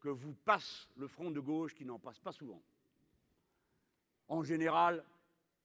que 0.00 0.10
vous 0.10 0.34
passe 0.34 0.86
le 0.96 1.08
front 1.08 1.30
de 1.30 1.40
gauche 1.40 1.74
qui 1.74 1.86
n'en 1.86 1.98
passe 1.98 2.20
pas 2.20 2.30
souvent. 2.30 2.62
En 4.28 4.42
général, 4.42 5.02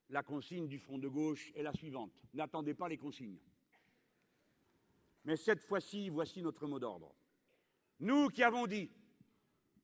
la 0.10 0.24
consigne 0.24 0.70
du 0.70 0.80
front 0.80 0.98
de 0.98 1.10
gauche 1.10 1.52
est 1.54 1.62
la 1.62 1.74
suivante. 1.74 2.14
N'attendez 2.34 2.74
pas 2.74 2.88
les 2.88 2.98
consignes. 2.98 3.38
Mais 5.26 5.36
cette 5.36 5.60
fois-ci, 5.60 6.08
voici 6.08 6.42
notre 6.42 6.68
mot 6.68 6.80
d'ordre. 6.80 7.14
Nous 8.00 8.30
qui 8.30 8.44
avons 8.44 8.66
dit, 8.66 8.90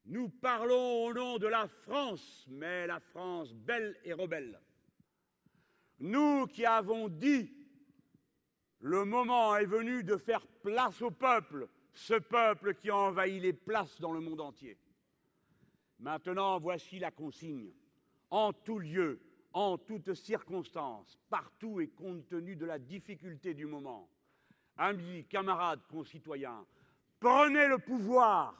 nous 0.05 0.29
parlons 0.29 1.03
au 1.03 1.13
nom 1.13 1.37
de 1.37 1.47
la 1.47 1.67
France, 1.67 2.45
mais 2.47 2.87
la 2.87 3.01
France 3.01 3.53
belle 3.53 3.99
et 4.05 4.13
rebelle. 4.13 4.57
Nous 5.99 6.47
qui 6.47 6.65
avons 6.65 7.09
dit, 7.09 7.56
le 8.79 9.05
moment 9.05 9.55
est 9.55 9.65
venu 9.65 10.03
de 10.03 10.17
faire 10.17 10.45
place 10.63 11.01
au 11.01 11.11
peuple, 11.11 11.67
ce 11.93 12.13
peuple 12.13 12.75
qui 12.75 12.89
a 12.89 12.95
envahi 12.95 13.39
les 13.39 13.53
places 13.53 13.99
dans 13.99 14.11
le 14.11 14.19
monde 14.19 14.41
entier. 14.41 14.77
Maintenant, 15.99 16.59
voici 16.59 16.99
la 16.99 17.11
consigne. 17.11 17.71
En 18.29 18.53
tout 18.53 18.79
lieu, 18.79 19.19
en 19.53 19.77
toutes 19.77 20.13
circonstances, 20.13 21.17
partout 21.29 21.79
et 21.79 21.87
compte 21.87 22.27
tenu 22.27 22.55
de 22.55 22.65
la 22.65 22.77
difficulté 22.77 23.53
du 23.53 23.65
moment, 23.65 24.09
amis, 24.77 25.25
camarades, 25.25 25.81
concitoyens, 25.89 26.65
prenez 27.19 27.67
le 27.67 27.79
pouvoir, 27.79 28.53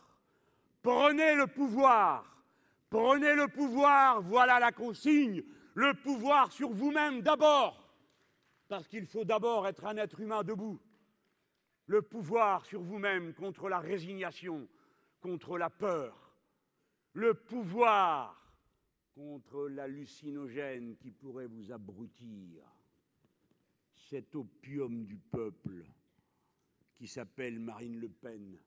prenez 0.81 1.35
le 1.35 1.45
pouvoir, 1.45 2.43
prenez 2.89 3.35
le 3.35 3.47
pouvoir, 3.49 4.21
voilà 4.21 4.59
la 4.59 4.71
consigne, 4.71 5.43
le 5.75 5.93
pouvoir 5.93 6.51
sur 6.51 6.69
vous-même 6.71 7.21
d'abord, 7.21 7.86
parce 8.67 8.87
qu'il 8.87 9.05
faut 9.05 9.25
d'abord 9.25 9.67
être 9.67 9.85
un 9.85 9.97
être 9.97 10.19
humain 10.19 10.43
debout, 10.43 10.79
le 11.85 12.01
pouvoir 12.01 12.65
sur 12.65 12.81
vous-même 12.81 13.33
contre 13.33 13.69
la 13.69 13.79
résignation, 13.79 14.67
contre 15.21 15.57
la 15.57 15.69
peur, 15.69 16.33
le 17.13 17.33
pouvoir 17.33 18.37
contre 19.15 19.67
l'hallucinogène 19.67 20.95
qui 20.97 21.11
pourrait 21.11 21.47
vous 21.47 21.71
abrutir, 21.71 22.63
cet 24.09 24.35
opium 24.35 25.05
du 25.05 25.17
peuple 25.17 25.83
qui 26.95 27.07
s'appelle 27.07 27.59
Marine 27.59 27.99
Le 27.99 28.09
Pen 28.09 28.57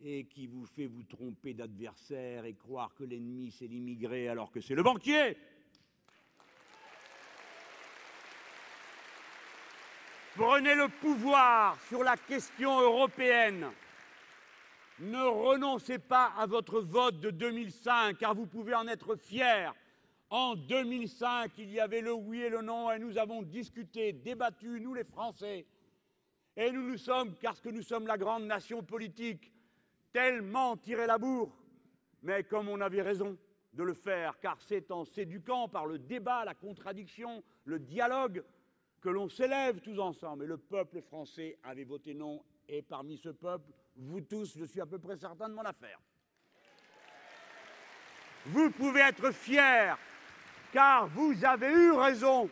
et 0.00 0.26
qui 0.26 0.46
vous 0.46 0.64
fait 0.64 0.86
vous 0.86 1.02
tromper 1.02 1.54
d'adversaire 1.54 2.44
et 2.44 2.54
croire 2.54 2.94
que 2.94 3.04
l'ennemi 3.04 3.50
c'est 3.50 3.66
l'immigré 3.66 4.28
alors 4.28 4.50
que 4.50 4.60
c'est 4.60 4.74
le 4.74 4.82
banquier. 4.82 5.36
Prenez 10.38 10.76
le 10.76 10.86
pouvoir 10.86 11.76
sur 11.88 12.04
la 12.04 12.16
question 12.16 12.80
européenne. 12.80 13.66
Ne 15.00 15.20
renoncez 15.20 15.98
pas 15.98 16.32
à 16.38 16.46
votre 16.46 16.80
vote 16.80 17.18
de 17.18 17.30
2005, 17.30 18.16
car 18.18 18.36
vous 18.36 18.46
pouvez 18.46 18.72
en 18.72 18.86
être 18.86 19.16
fiers. 19.16 19.68
En 20.30 20.54
2005, 20.54 21.50
il 21.58 21.72
y 21.72 21.80
avait 21.80 22.02
le 22.02 22.12
oui 22.12 22.42
et 22.42 22.50
le 22.50 22.62
non, 22.62 22.92
et 22.92 23.00
nous 23.00 23.18
avons 23.18 23.42
discuté, 23.42 24.12
débattu, 24.12 24.80
nous 24.80 24.94
les 24.94 25.02
Français. 25.02 25.66
Et 26.56 26.70
nous 26.70 26.88
nous 26.88 26.98
sommes, 26.98 27.34
parce 27.42 27.60
que 27.60 27.70
nous 27.70 27.82
sommes 27.82 28.06
la 28.06 28.16
grande 28.16 28.44
nation 28.44 28.84
politique, 28.84 29.52
tellement 30.12 30.76
tiré 30.76 31.08
la 31.08 31.18
bourre. 31.18 31.50
Mais 32.22 32.44
comme 32.44 32.68
on 32.68 32.80
avait 32.80 33.02
raison 33.02 33.36
de 33.72 33.82
le 33.82 33.94
faire, 33.94 34.38
car 34.38 34.60
c'est 34.60 34.92
en 34.92 35.04
s'éduquant 35.04 35.66
par 35.66 35.86
le 35.86 35.98
débat, 35.98 36.44
la 36.44 36.54
contradiction, 36.54 37.42
le 37.64 37.80
dialogue, 37.80 38.44
que 39.00 39.08
l'on 39.08 39.28
s'élève 39.28 39.80
tous 39.80 39.98
ensemble. 39.98 40.44
Et 40.44 40.46
le 40.46 40.58
peuple 40.58 41.00
français 41.02 41.58
avait 41.62 41.84
voté 41.84 42.14
non, 42.14 42.42
et 42.68 42.82
parmi 42.82 43.16
ce 43.16 43.30
peuple, 43.30 43.72
vous 43.96 44.20
tous, 44.20 44.56
je 44.56 44.64
suis 44.64 44.80
à 44.80 44.86
peu 44.86 44.98
près 44.98 45.16
certain 45.16 45.48
de 45.48 45.54
mon 45.54 45.62
affaire. 45.62 46.00
Vous 48.46 48.70
pouvez 48.70 49.00
être 49.00 49.30
fiers 49.32 49.94
car 50.72 51.06
vous 51.08 51.44
avez 51.44 51.70
eu 51.70 51.92
raison. 51.92 52.48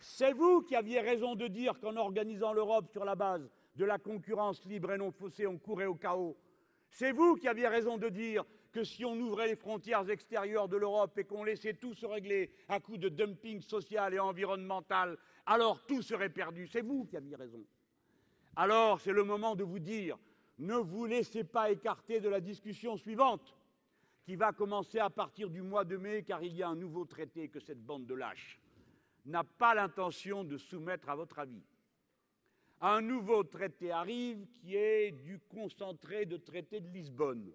C'est 0.00 0.32
vous 0.32 0.62
qui 0.62 0.74
aviez 0.74 1.00
raison 1.00 1.34
de 1.34 1.46
dire 1.46 1.78
qu'en 1.78 1.96
organisant 1.96 2.52
l'Europe 2.52 2.88
sur 2.90 3.04
la 3.04 3.14
base 3.14 3.48
de 3.76 3.84
la 3.84 3.98
concurrence 3.98 4.64
libre 4.64 4.92
et 4.92 4.98
non 4.98 5.10
faussée, 5.12 5.46
on 5.46 5.58
courait 5.58 5.86
au 5.86 5.94
chaos. 5.94 6.36
C'est 6.90 7.12
vous 7.12 7.36
qui 7.36 7.48
aviez 7.48 7.68
raison 7.68 7.96
de 7.98 8.08
dire 8.08 8.44
que 8.72 8.84
si 8.84 9.04
on 9.04 9.14
ouvrait 9.14 9.48
les 9.48 9.56
frontières 9.56 10.08
extérieures 10.08 10.68
de 10.68 10.76
l'Europe 10.76 11.16
et 11.18 11.24
qu'on 11.24 11.44
laissait 11.44 11.74
tout 11.74 11.94
se 11.94 12.06
régler 12.06 12.50
à 12.68 12.80
coup 12.80 12.96
de 12.96 13.08
dumping 13.08 13.60
social 13.60 14.14
et 14.14 14.18
environnemental, 14.18 15.18
alors 15.46 15.84
tout 15.86 16.02
serait 16.02 16.30
perdu. 16.30 16.66
C'est 16.66 16.80
vous 16.80 17.04
qui 17.04 17.16
aviez 17.16 17.36
raison. 17.36 17.62
Alors 18.56 19.00
c'est 19.00 19.12
le 19.12 19.24
moment 19.24 19.54
de 19.54 19.64
vous 19.64 19.78
dire, 19.78 20.18
ne 20.58 20.74
vous 20.74 21.06
laissez 21.06 21.44
pas 21.44 21.70
écarter 21.70 22.20
de 22.20 22.28
la 22.28 22.40
discussion 22.40 22.96
suivante, 22.96 23.56
qui 24.24 24.36
va 24.36 24.52
commencer 24.52 24.98
à 24.98 25.10
partir 25.10 25.50
du 25.50 25.62
mois 25.62 25.84
de 25.84 25.96
mai, 25.96 26.22
car 26.22 26.42
il 26.42 26.54
y 26.54 26.62
a 26.62 26.68
un 26.68 26.76
nouveau 26.76 27.04
traité 27.04 27.48
que 27.48 27.60
cette 27.60 27.84
bande 27.84 28.06
de 28.06 28.14
lâches 28.14 28.60
n'a 29.24 29.44
pas 29.44 29.74
l'intention 29.74 30.44
de 30.44 30.56
soumettre 30.56 31.08
à 31.08 31.16
votre 31.16 31.38
avis. 31.38 31.62
Un 32.80 33.00
nouveau 33.00 33.44
traité 33.44 33.92
arrive 33.92 34.46
qui 34.60 34.74
est 34.76 35.12
du 35.12 35.38
concentré 35.38 36.26
de 36.26 36.36
traité 36.36 36.80
de 36.80 36.88
Lisbonne. 36.88 37.52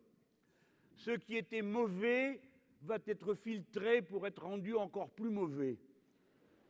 Ce 0.97 1.11
qui 1.11 1.37
était 1.37 1.61
mauvais 1.61 2.41
va 2.81 2.97
être 3.05 3.35
filtré 3.35 4.01
pour 4.01 4.25
être 4.25 4.43
rendu 4.43 4.75
encore 4.75 5.09
plus 5.11 5.29
mauvais. 5.29 5.77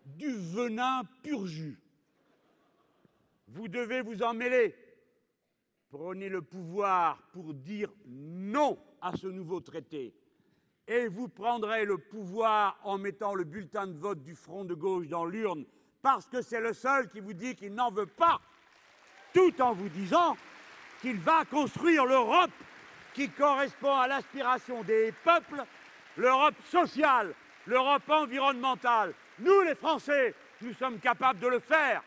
Du 0.06 0.30
venin 0.30 1.04
pur 1.24 1.46
jus. 1.46 1.80
Vous 3.48 3.68
devez 3.68 4.02
vous 4.02 4.22
en 4.24 4.34
mêler. 4.34 4.76
Prenez 5.90 6.28
le 6.28 6.42
pouvoir 6.42 7.22
pour 7.32 7.54
dire 7.54 7.92
non 8.06 8.78
à 9.02 9.16
ce 9.16 9.28
nouveau 9.28 9.62
traité. 9.62 10.14
Et 10.88 11.08
vous 11.08 11.30
prendrez 11.30 11.86
le 11.86 11.98
pouvoir 11.98 12.80
en 12.84 12.98
mettant 12.98 13.34
le 13.34 13.46
bulletin 13.46 13.88
de 13.88 13.98
vote 13.98 14.24
du 14.24 14.36
Front 14.36 14.66
de 14.66 14.74
gauche 14.74 15.08
dans 15.08 15.26
l'urne, 15.26 15.66
parce 16.02 16.28
que 16.28 16.42
c'est 16.42 16.62
le 16.62 16.74
seul 16.74 17.10
qui 17.10 17.20
vous 17.20 17.34
dit 17.34 17.56
qu'il 17.56 17.74
n'en 17.74 17.92
veut 17.92 18.06
pas, 18.06 18.40
tout 19.34 19.62
en 19.62 19.74
vous 19.74 19.90
disant 19.90 20.38
qu'il 21.02 21.18
va 21.18 21.46
construire 21.46 22.06
l'Europe 22.06 22.52
qui 23.18 23.30
correspond 23.30 23.96
à 23.96 24.08
l'aspiration 24.08 24.84
des 24.84 25.12
peuples, 25.12 25.64
l'Europe 26.18 26.54
sociale, 26.66 27.34
l'Europe 27.66 28.08
environnementale. 28.08 29.16
Nous, 29.40 29.62
les 29.62 29.74
Français, 29.74 30.36
nous 30.62 30.72
sommes 30.74 31.00
capables 31.00 31.40
de 31.40 31.48
le 31.48 31.58
faire. 31.58 32.04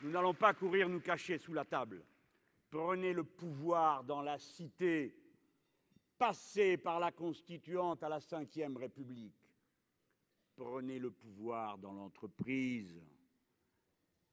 Nous 0.00 0.10
n'allons 0.12 0.32
pas 0.32 0.54
courir 0.54 0.88
nous 0.88 1.00
cacher 1.00 1.36
sous 1.38 1.52
la 1.52 1.64
table. 1.64 2.04
Prenez 2.70 3.12
le 3.12 3.24
pouvoir 3.24 4.04
dans 4.04 4.22
la 4.22 4.38
cité, 4.38 5.12
passez 6.16 6.76
par 6.76 7.00
la 7.00 7.10
constituante 7.10 8.04
à 8.04 8.08
la 8.08 8.18
Ve 8.18 8.76
République. 8.76 9.34
Prenez 10.54 11.00
le 11.00 11.10
pouvoir 11.10 11.76
dans 11.76 11.92
l'entreprise. 11.92 13.02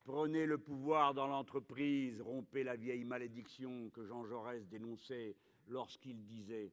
Prenez 0.03 0.45
le 0.45 0.59
pouvoir 0.59 1.15
dans 1.15 1.27
l'entreprise, 1.27 2.21
rompez 2.21 2.63
la 2.63 2.75
vieille 2.75 3.03
malédiction 3.03 3.89
que 3.89 4.05
Jean 4.05 4.25
Jaurès 4.25 4.65
dénonçait 4.67 5.35
lorsqu'il 5.67 6.25
disait 6.25 6.71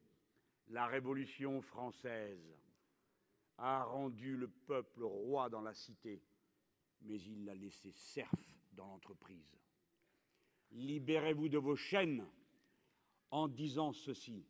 La 0.68 0.86
Révolution 0.86 1.60
française 1.62 2.54
a 3.58 3.84
rendu 3.84 4.36
le 4.36 4.48
peuple 4.48 5.04
roi 5.04 5.48
dans 5.48 5.60
la 5.60 5.74
cité, 5.74 6.22
mais 7.02 7.20
il 7.20 7.44
l'a 7.44 7.54
laissé 7.54 7.92
serf 7.92 8.34
dans 8.72 8.86
l'entreprise. 8.86 9.56
Libérez-vous 10.72 11.48
de 11.48 11.58
vos 11.58 11.76
chaînes 11.76 12.26
en 13.30 13.48
disant 13.48 13.92
ceci. 13.92 14.44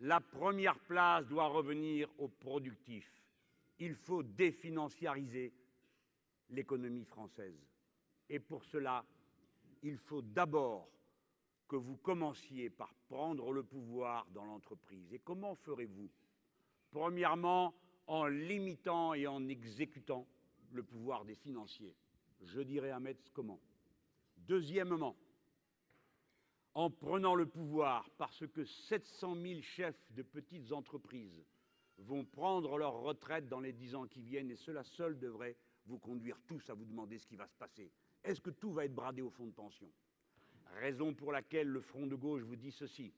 La 0.00 0.20
première 0.20 0.78
place 0.80 1.26
doit 1.26 1.46
revenir 1.46 2.08
aux 2.18 2.28
productifs. 2.28 3.22
Il 3.78 3.94
faut 3.94 4.22
définanciariser 4.22 5.52
l'économie 6.50 7.04
française. 7.04 7.60
Et 8.28 8.40
pour 8.40 8.64
cela, 8.64 9.04
il 9.82 9.96
faut 9.96 10.22
d'abord 10.22 10.88
que 11.72 11.76
vous 11.76 11.96
commenciez 11.96 12.68
par 12.68 12.94
prendre 13.08 13.50
le 13.50 13.62
pouvoir 13.62 14.26
dans 14.34 14.44
l'entreprise. 14.44 15.10
Et 15.14 15.18
comment 15.20 15.54
ferez-vous? 15.54 16.10
Premièrement, 16.90 17.74
en 18.06 18.26
limitant 18.26 19.14
et 19.14 19.26
en 19.26 19.48
exécutant 19.48 20.28
le 20.70 20.82
pouvoir 20.82 21.24
des 21.24 21.34
financiers. 21.34 21.96
Je 22.42 22.60
dirais 22.60 22.90
à 22.90 23.00
Metz 23.00 23.30
comment? 23.32 23.58
Deuxièmement, 24.36 25.16
en 26.74 26.90
prenant 26.90 27.34
le 27.34 27.46
pouvoir 27.46 28.10
parce 28.18 28.46
que 28.48 28.66
700 28.66 29.36
000 29.40 29.62
chefs 29.62 30.12
de 30.12 30.20
petites 30.20 30.72
entreprises 30.72 31.42
vont 31.96 32.26
prendre 32.26 32.76
leur 32.76 33.00
retraite 33.00 33.48
dans 33.48 33.60
les 33.60 33.72
dix 33.72 33.94
ans 33.94 34.06
qui 34.06 34.20
viennent 34.20 34.50
et 34.50 34.56
cela 34.56 34.84
seul 34.84 35.18
devrait 35.18 35.56
vous 35.86 35.98
conduire 35.98 36.38
tous 36.46 36.68
à 36.68 36.74
vous 36.74 36.84
demander 36.84 37.18
ce 37.18 37.26
qui 37.26 37.36
va 37.36 37.48
se 37.48 37.56
passer. 37.56 37.90
Est-ce 38.22 38.42
que 38.42 38.50
tout 38.50 38.72
va 38.72 38.84
être 38.84 38.94
bradé 38.94 39.22
au 39.22 39.30
fonds 39.30 39.46
de 39.46 39.54
pension? 39.54 39.90
Raison 40.80 41.14
pour 41.14 41.32
laquelle 41.32 41.68
le 41.68 41.80
Front 41.80 42.06
de 42.06 42.14
gauche 42.14 42.42
vous 42.42 42.56
dit 42.56 42.72
ceci. 42.72 43.12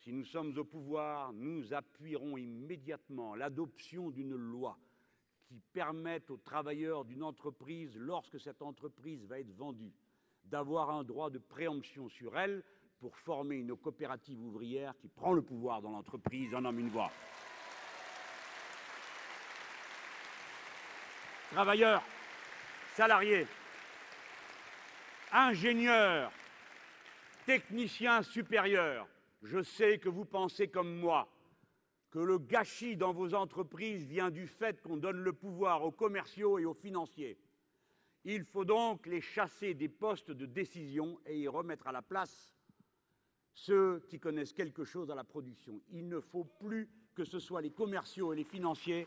Si 0.00 0.12
nous 0.12 0.24
sommes 0.24 0.56
au 0.58 0.64
pouvoir, 0.64 1.32
nous 1.32 1.72
appuierons 1.72 2.36
immédiatement 2.36 3.34
l'adoption 3.34 4.10
d'une 4.10 4.34
loi 4.34 4.78
qui 5.46 5.60
permette 5.72 6.30
aux 6.30 6.36
travailleurs 6.36 7.04
d'une 7.04 7.22
entreprise, 7.22 7.96
lorsque 7.96 8.40
cette 8.40 8.60
entreprise 8.60 9.24
va 9.26 9.40
être 9.40 9.54
vendue, 9.56 9.94
d'avoir 10.44 10.90
un 10.90 11.04
droit 11.04 11.30
de 11.30 11.38
préemption 11.38 12.08
sur 12.08 12.36
elle 12.38 12.62
pour 13.00 13.16
former 13.16 13.56
une 13.56 13.76
coopérative 13.76 14.40
ouvrière 14.42 14.94
qui 14.98 15.08
prend 15.08 15.32
le 15.32 15.42
pouvoir 15.42 15.80
dans 15.80 15.90
l'entreprise 15.90 16.54
en 16.54 16.64
homme 16.64 16.78
une 16.78 16.90
voix. 16.90 17.10
Travailleurs, 21.50 22.02
salariés, 22.94 23.46
ingénieurs, 25.32 26.32
technicien 27.44 28.22
supérieur, 28.22 29.08
je 29.42 29.62
sais 29.62 29.98
que 29.98 30.08
vous 30.08 30.24
pensez 30.24 30.68
comme 30.68 30.96
moi 30.96 31.28
que 32.10 32.18
le 32.18 32.38
gâchis 32.38 32.96
dans 32.96 33.12
vos 33.12 33.34
entreprises 33.34 34.06
vient 34.06 34.30
du 34.30 34.46
fait 34.46 34.80
qu'on 34.80 34.96
donne 34.96 35.18
le 35.18 35.32
pouvoir 35.32 35.82
aux 35.82 35.90
commerciaux 35.90 36.58
et 36.58 36.64
aux 36.64 36.74
financiers. 36.74 37.36
Il 38.24 38.44
faut 38.44 38.64
donc 38.64 39.06
les 39.06 39.20
chasser 39.20 39.74
des 39.74 39.88
postes 39.88 40.30
de 40.30 40.46
décision 40.46 41.18
et 41.26 41.40
y 41.40 41.48
remettre 41.48 41.88
à 41.88 41.92
la 41.92 42.02
place 42.02 42.54
ceux 43.52 44.00
qui 44.08 44.18
connaissent 44.18 44.52
quelque 44.52 44.84
chose 44.84 45.10
à 45.10 45.14
la 45.14 45.24
production. 45.24 45.80
Il 45.90 46.08
ne 46.08 46.20
faut 46.20 46.44
plus 46.44 46.88
que 47.14 47.24
ce 47.24 47.38
soit 47.38 47.62
les 47.62 47.70
commerciaux 47.70 48.32
et 48.32 48.36
les 48.36 48.44
financiers 48.44 49.06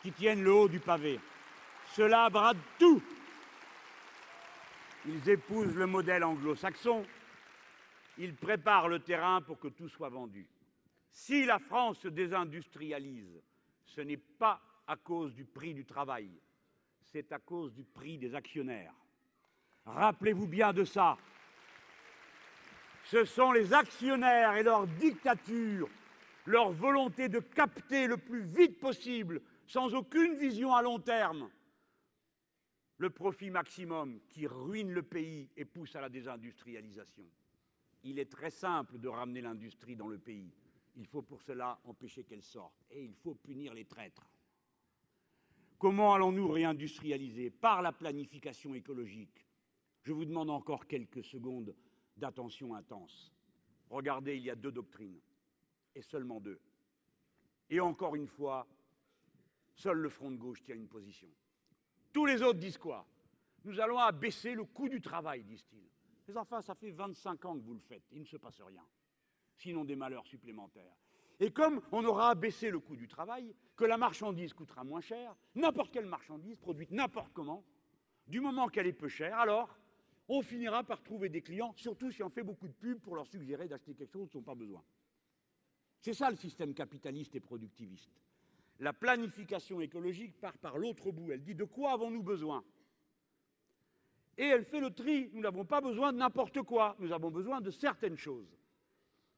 qui 0.00 0.12
tiennent 0.12 0.42
le 0.42 0.52
haut 0.52 0.68
du 0.68 0.80
pavé. 0.80 1.20
Cela 1.94 2.30
brade 2.30 2.56
tout 2.78 3.02
ils 5.06 5.28
épousent 5.28 5.74
le 5.74 5.86
modèle 5.86 6.24
anglo-saxon. 6.24 7.04
Ils 8.18 8.34
préparent 8.34 8.88
le 8.88 8.98
terrain 8.98 9.40
pour 9.40 9.58
que 9.58 9.68
tout 9.68 9.88
soit 9.88 10.10
vendu. 10.10 10.46
Si 11.10 11.44
la 11.44 11.58
France 11.58 11.98
se 12.00 12.08
désindustrialise, 12.08 13.40
ce 13.84 14.00
n'est 14.00 14.16
pas 14.16 14.60
à 14.86 14.96
cause 14.96 15.34
du 15.34 15.44
prix 15.44 15.74
du 15.74 15.84
travail, 15.84 16.30
c'est 17.02 17.32
à 17.32 17.38
cause 17.38 17.72
du 17.72 17.84
prix 17.84 18.18
des 18.18 18.34
actionnaires. 18.34 18.94
Rappelez-vous 19.86 20.46
bien 20.46 20.72
de 20.72 20.84
ça. 20.84 21.16
Ce 23.04 23.24
sont 23.24 23.52
les 23.52 23.72
actionnaires 23.72 24.54
et 24.56 24.62
leur 24.62 24.86
dictature, 24.86 25.88
leur 26.46 26.70
volonté 26.70 27.28
de 27.28 27.40
capter 27.40 28.06
le 28.06 28.16
plus 28.16 28.42
vite 28.42 28.78
possible, 28.78 29.40
sans 29.66 29.94
aucune 29.94 30.36
vision 30.36 30.74
à 30.74 30.82
long 30.82 30.98
terme, 30.98 31.48
le 33.00 33.08
profit 33.08 33.48
maximum 33.48 34.20
qui 34.28 34.46
ruine 34.46 34.90
le 34.90 35.02
pays 35.02 35.48
et 35.56 35.64
pousse 35.64 35.96
à 35.96 36.02
la 36.02 36.10
désindustrialisation. 36.10 37.24
Il 38.02 38.18
est 38.18 38.30
très 38.30 38.50
simple 38.50 38.98
de 38.98 39.08
ramener 39.08 39.40
l'industrie 39.40 39.96
dans 39.96 40.06
le 40.06 40.18
pays. 40.18 40.52
Il 40.96 41.06
faut 41.06 41.22
pour 41.22 41.40
cela 41.40 41.80
empêcher 41.84 42.24
qu'elle 42.24 42.42
sorte 42.42 42.84
et 42.90 43.02
il 43.02 43.14
faut 43.14 43.34
punir 43.34 43.72
les 43.72 43.86
traîtres. 43.86 44.30
Comment 45.78 46.12
allons-nous 46.12 46.48
réindustrialiser 46.48 47.48
Par 47.48 47.80
la 47.80 47.92
planification 47.92 48.74
écologique? 48.74 49.46
Je 50.02 50.12
vous 50.12 50.26
demande 50.26 50.50
encore 50.50 50.86
quelques 50.86 51.24
secondes 51.24 51.74
d'attention 52.18 52.74
intense. 52.74 53.32
Regardez, 53.88 54.36
il 54.36 54.42
y 54.42 54.50
a 54.50 54.56
deux 54.56 54.72
doctrines, 54.72 55.20
et 55.94 56.02
seulement 56.02 56.38
deux. 56.38 56.60
Et 57.70 57.80
encore 57.80 58.14
une 58.14 58.28
fois, 58.28 58.66
seul 59.74 59.96
le 59.96 60.10
front 60.10 60.30
de 60.30 60.36
gauche 60.36 60.62
tient 60.62 60.76
une 60.76 60.88
position. 60.88 61.30
Tous 62.12 62.26
les 62.26 62.42
autres 62.42 62.58
disent 62.58 62.78
quoi? 62.78 63.06
Nous 63.64 63.78
allons 63.80 63.98
abaisser 63.98 64.54
le 64.54 64.64
coût 64.64 64.88
du 64.88 65.00
travail, 65.00 65.42
disent-ils. 65.44 65.88
Mais 66.28 66.36
enfin, 66.36 66.62
ça 66.62 66.74
fait 66.74 66.90
25 66.90 67.44
ans 67.44 67.56
que 67.56 67.62
vous 67.62 67.74
le 67.74 67.80
faites, 67.80 68.04
il 68.12 68.20
ne 68.20 68.26
se 68.26 68.36
passe 68.36 68.60
rien, 68.60 68.84
sinon 69.56 69.84
des 69.84 69.96
malheurs 69.96 70.26
supplémentaires. 70.26 70.96
Et 71.40 71.50
comme 71.50 71.80
on 71.90 72.04
aura 72.04 72.30
abaissé 72.30 72.70
le 72.70 72.78
coût 72.78 72.96
du 72.96 73.08
travail, 73.08 73.54
que 73.74 73.84
la 73.84 73.96
marchandise 73.96 74.52
coûtera 74.52 74.84
moins 74.84 75.00
cher, 75.00 75.34
n'importe 75.54 75.92
quelle 75.92 76.06
marchandise 76.06 76.56
produite 76.58 76.90
n'importe 76.90 77.32
comment, 77.32 77.64
du 78.26 78.40
moment 78.40 78.68
qu'elle 78.68 78.86
est 78.86 78.92
peu 78.92 79.08
chère, 79.08 79.38
alors 79.38 79.76
on 80.28 80.42
finira 80.42 80.84
par 80.84 81.02
trouver 81.02 81.28
des 81.28 81.42
clients, 81.42 81.72
surtout 81.74 82.12
si 82.12 82.22
on 82.22 82.30
fait 82.30 82.44
beaucoup 82.44 82.68
de 82.68 82.74
pubs 82.74 83.00
pour 83.00 83.16
leur 83.16 83.26
suggérer 83.26 83.66
d'acheter 83.66 83.94
quelque 83.94 84.12
chose 84.12 84.30
dont 84.30 84.30
ils 84.34 84.36
n'ont 84.36 84.44
pas 84.44 84.54
besoin. 84.54 84.84
C'est 86.00 86.14
ça 86.14 86.30
le 86.30 86.36
système 86.36 86.72
capitaliste 86.72 87.34
et 87.34 87.40
productiviste. 87.40 88.12
La 88.80 88.94
planification 88.94 89.80
écologique 89.82 90.40
part 90.40 90.56
par 90.56 90.78
l'autre 90.78 91.10
bout. 91.12 91.30
Elle 91.30 91.42
dit 91.42 91.54
de 91.54 91.64
quoi 91.64 91.92
avons-nous 91.92 92.22
besoin? 92.22 92.64
Et 94.38 94.44
elle 94.44 94.64
fait 94.64 94.80
le 94.80 94.90
tri. 94.90 95.30
Nous 95.34 95.42
n'avons 95.42 95.66
pas 95.66 95.82
besoin 95.82 96.12
de 96.12 96.18
n'importe 96.18 96.62
quoi. 96.62 96.96
Nous 96.98 97.12
avons 97.12 97.30
besoin 97.30 97.60
de 97.60 97.70
certaines 97.70 98.16
choses. 98.16 98.56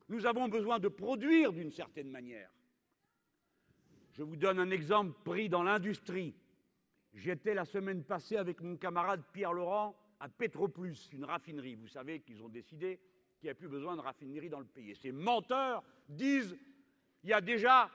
Nous 0.09 0.27
avons 0.27 0.49
besoin 0.49 0.79
de 0.79 0.89
produire 0.89 1.53
d'une 1.53 1.73
certaine 1.73 2.09
manière. 2.09 2.51
Je 4.13 4.23
vous 4.23 4.37
donne 4.37 4.61
un 4.61 4.71
exemple 4.71 5.19
pris 5.25 5.49
dans 5.49 5.65
l'industrie. 5.65 6.35
J'étais 7.13 7.55
la 7.55 7.65
semaine 7.65 8.05
passée 8.05 8.37
avec 8.37 8.61
mon 8.61 8.77
camarade 8.77 9.23
Pierre 9.33 9.53
Laurent 9.53 9.97
à 10.21 10.29
Petroplus, 10.29 11.11
une 11.13 11.25
raffinerie. 11.25 11.75
Vous 11.75 11.89
savez 11.89 12.21
qu'ils 12.21 12.43
ont 12.43 12.49
décidé 12.49 13.01
qu'il 13.41 13.47
n'y 13.47 13.51
a 13.51 13.55
plus 13.57 13.69
besoin 13.69 13.97
de 13.97 14.03
raffinerie 14.03 14.51
dans 14.51 14.61
le 14.61 14.67
pays. 14.67 14.91
Et 14.91 14.95
ces 14.95 15.11
menteurs 15.11 15.83
disent 16.09 16.57
il 17.25 17.31
y 17.31 17.33
a 17.33 17.41
déjà 17.41 17.91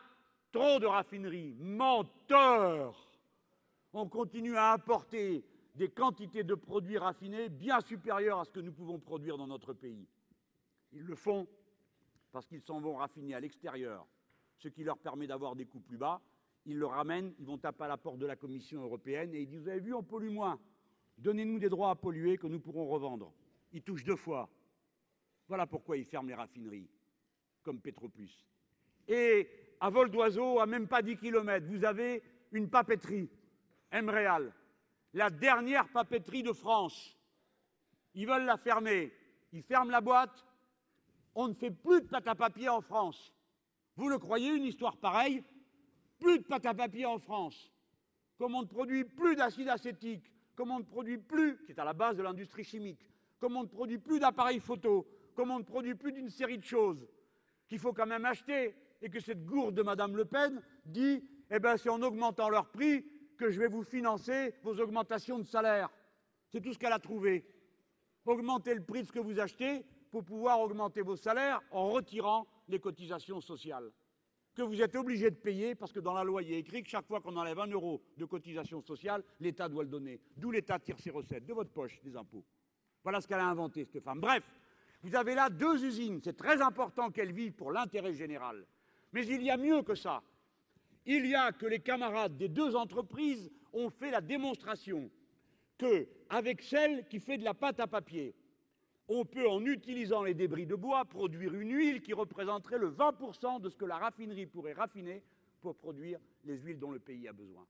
de 0.57 0.85
raffineries. 0.85 1.55
Menteurs 1.59 2.95
On 3.93 4.07
continue 4.07 4.55
à 4.55 4.73
importer 4.73 5.45
des 5.75 5.89
quantités 5.89 6.43
de 6.43 6.55
produits 6.55 6.97
raffinés 6.97 7.49
bien 7.49 7.79
supérieures 7.81 8.39
à 8.39 8.45
ce 8.45 8.51
que 8.51 8.59
nous 8.59 8.71
pouvons 8.71 8.99
produire 8.99 9.37
dans 9.37 9.45
notre 9.45 9.73
pays. 9.73 10.07
Ils 10.93 11.03
le 11.03 11.15
font 11.15 11.47
parce 12.31 12.47
qu'ils 12.47 12.61
s'en 12.61 12.79
vont 12.79 12.95
raffiner 12.95 13.35
à 13.35 13.39
l'extérieur, 13.39 14.07
ce 14.57 14.67
qui 14.67 14.83
leur 14.83 14.97
permet 14.97 15.27
d'avoir 15.27 15.55
des 15.55 15.65
coûts 15.65 15.79
plus 15.79 15.97
bas. 15.97 16.21
Ils 16.65 16.77
le 16.77 16.87
ramènent, 16.87 17.33
ils 17.39 17.45
vont 17.45 17.59
taper 17.59 17.83
à 17.83 17.87
la 17.87 17.97
porte 17.97 18.17
de 18.17 18.25
la 18.25 18.35
Commission 18.35 18.81
européenne 18.81 19.33
et 19.35 19.41
ils 19.41 19.47
disent 19.47 19.61
Vous 19.61 19.69
avez 19.69 19.79
vu, 19.79 19.93
on 19.93 20.03
pollue 20.03 20.31
moins. 20.31 20.59
Donnez-nous 21.19 21.59
des 21.59 21.69
droits 21.69 21.91
à 21.91 21.95
polluer 21.95 22.37
que 22.37 22.47
nous 22.47 22.59
pourrons 22.59 22.87
revendre. 22.87 23.31
Ils 23.73 23.83
touchent 23.83 24.03
deux 24.03 24.15
fois. 24.15 24.49
Voilà 25.47 25.67
pourquoi 25.67 25.97
ils 25.97 26.05
ferment 26.05 26.27
les 26.27 26.35
raffineries, 26.35 26.89
comme 27.63 27.79
Petroplus. 27.79 28.45
Et 29.07 29.66
à 29.79 29.89
vol 29.89 30.09
d'oiseau, 30.09 30.59
à 30.59 30.65
même 30.65 30.87
pas 30.87 31.01
10 31.01 31.17
km, 31.17 31.65
vous 31.67 31.85
avez 31.85 32.23
une 32.51 32.69
papeterie, 32.69 33.29
Emreal, 33.91 34.53
la 35.13 35.29
dernière 35.29 35.87
papeterie 35.89 36.43
de 36.43 36.53
France. 36.53 37.17
Ils 38.13 38.27
veulent 38.27 38.45
la 38.45 38.57
fermer. 38.57 39.13
Ils 39.51 39.63
ferment 39.63 39.91
la 39.91 40.01
boîte. 40.01 40.45
On 41.35 41.47
ne 41.47 41.53
fait 41.53 41.71
plus 41.71 42.01
de 42.01 42.07
pâte 42.07 42.27
à 42.27 42.35
papier 42.35 42.69
en 42.69 42.81
France. 42.81 43.33
Vous 43.95 44.09
le 44.09 44.17
croyez, 44.17 44.49
une 44.49 44.65
histoire 44.65 44.97
pareille? 44.97 45.43
Plus 46.19 46.39
de 46.39 46.43
pâte 46.43 46.65
à 46.65 46.73
papier 46.73 47.05
en 47.05 47.19
France. 47.19 47.71
Comme 48.37 48.55
on 48.55 48.63
ne 48.63 48.67
produit 48.67 49.03
plus 49.03 49.35
d'acide 49.35 49.69
acétique, 49.69 50.31
comme 50.55 50.71
on 50.71 50.79
ne 50.79 50.83
produit 50.83 51.17
plus, 51.17 51.63
qui 51.65 51.71
est 51.71 51.79
à 51.79 51.85
la 51.85 51.93
base 51.93 52.17
de 52.17 52.23
l'industrie 52.23 52.63
chimique, 52.63 53.07
comme 53.39 53.55
on 53.55 53.63
ne 53.63 53.67
produit 53.67 53.99
plus 53.99 54.19
d'appareils 54.19 54.59
photo, 54.59 55.07
comme 55.35 55.51
on 55.51 55.59
ne 55.59 55.63
produit 55.63 55.95
plus 55.95 56.11
d'une 56.11 56.29
série 56.29 56.57
de 56.57 56.63
choses 56.63 57.07
qu'il 57.67 57.79
faut 57.79 57.93
quand 57.93 58.07
même 58.07 58.25
acheter, 58.25 58.75
et 59.01 59.09
que 59.09 59.19
cette 59.19 59.45
gourde 59.45 59.75
de 59.75 59.83
Madame 59.83 60.15
Le 60.15 60.25
Pen 60.25 60.61
dit 60.85 61.23
Eh 61.49 61.59
bien, 61.59 61.77
c'est 61.77 61.89
en 61.89 62.01
augmentant 62.01 62.49
leur 62.49 62.69
prix 62.69 63.05
que 63.37 63.49
je 63.49 63.59
vais 63.59 63.67
vous 63.67 63.83
financer 63.83 64.55
vos 64.63 64.79
augmentations 64.79 65.39
de 65.39 65.45
salaire. 65.45 65.89
C'est 66.49 66.61
tout 66.61 66.73
ce 66.73 66.79
qu'elle 66.79 66.93
a 66.93 66.99
trouvé. 66.99 67.45
Augmenter 68.25 68.73
le 68.73 68.83
prix 68.83 69.03
de 69.03 69.07
ce 69.07 69.11
que 69.11 69.19
vous 69.19 69.39
achetez 69.39 69.85
pour 70.11 70.23
pouvoir 70.23 70.59
augmenter 70.59 71.01
vos 71.01 71.15
salaires 71.15 71.61
en 71.71 71.89
retirant 71.89 72.47
les 72.67 72.79
cotisations 72.79 73.41
sociales 73.41 73.91
que 74.57 74.63
vous 74.63 74.81
êtes 74.81 74.95
obligé 74.95 75.29
de 75.29 75.35
payer 75.35 75.75
parce 75.75 75.93
que 75.93 75.99
dans 75.99 76.13
la 76.13 76.23
loi, 76.23 76.41
il 76.41 76.51
est 76.51 76.57
écrit 76.57 76.81
que 76.81 76.89
chaque 76.89 77.05
fois 77.05 77.21
qu'on 77.21 77.35
enlève 77.37 77.59
un 77.59 77.67
euro 77.67 78.01
de 78.17 78.25
cotisation 78.25 78.81
sociale, 78.81 79.23
l'État 79.39 79.69
doit 79.69 79.83
le 79.83 79.89
donner. 79.89 80.19
D'où 80.35 80.49
l'État 80.49 80.79
tire 80.79 80.99
ses 80.99 81.11
recettes, 81.11 81.45
de 81.45 81.53
votre 81.53 81.69
poche, 81.69 82.01
des 82.01 82.17
impôts. 82.17 82.43
Voilà 83.03 83.21
ce 83.21 83.27
qu'elle 83.27 83.39
a 83.39 83.45
inventé, 83.45 83.85
cette 83.85 84.03
femme. 84.03 84.19
Bref, 84.19 84.43
vous 85.03 85.15
avez 85.15 85.35
là 85.35 85.51
deux 85.51 85.85
usines. 85.85 86.19
C'est 86.23 86.35
très 86.35 86.59
important 86.59 87.11
qu'elles 87.11 87.33
vivent 87.33 87.53
pour 87.53 87.71
l'intérêt 87.71 88.15
général. 88.15 88.65
Mais 89.13 89.25
il 89.25 89.41
y 89.41 89.49
a 89.49 89.57
mieux 89.57 89.81
que 89.81 89.95
ça. 89.95 90.21
Il 91.05 91.25
y 91.25 91.35
a 91.35 91.51
que 91.51 91.65
les 91.65 91.79
camarades 91.79 92.37
des 92.37 92.49
deux 92.49 92.75
entreprises 92.75 93.49
ont 93.73 93.89
fait 93.89 94.11
la 94.11 94.21
démonstration 94.21 95.09
que, 95.77 96.07
avec 96.29 96.61
celle 96.61 97.07
qui 97.07 97.19
fait 97.19 97.37
de 97.37 97.43
la 97.43 97.53
pâte 97.53 97.79
à 97.79 97.87
papier, 97.87 98.35
on 99.09 99.23
peut, 99.23 99.47
en 99.47 99.65
utilisant 99.65 100.23
les 100.23 100.33
débris 100.33 100.65
de 100.65 100.75
bois, 100.75 101.05
produire 101.05 101.53
une 101.53 101.73
huile 101.73 102.01
qui 102.01 102.13
représenterait 102.13 102.77
le 102.77 102.91
20% 102.91 103.61
de 103.61 103.69
ce 103.69 103.77
que 103.77 103.85
la 103.85 103.97
raffinerie 103.97 104.47
pourrait 104.47 104.73
raffiner 104.73 105.23
pour 105.61 105.75
produire 105.75 106.19
les 106.43 106.57
huiles 106.57 106.79
dont 106.79 106.91
le 106.91 106.99
pays 106.99 107.27
a 107.27 107.33
besoin. 107.33 107.65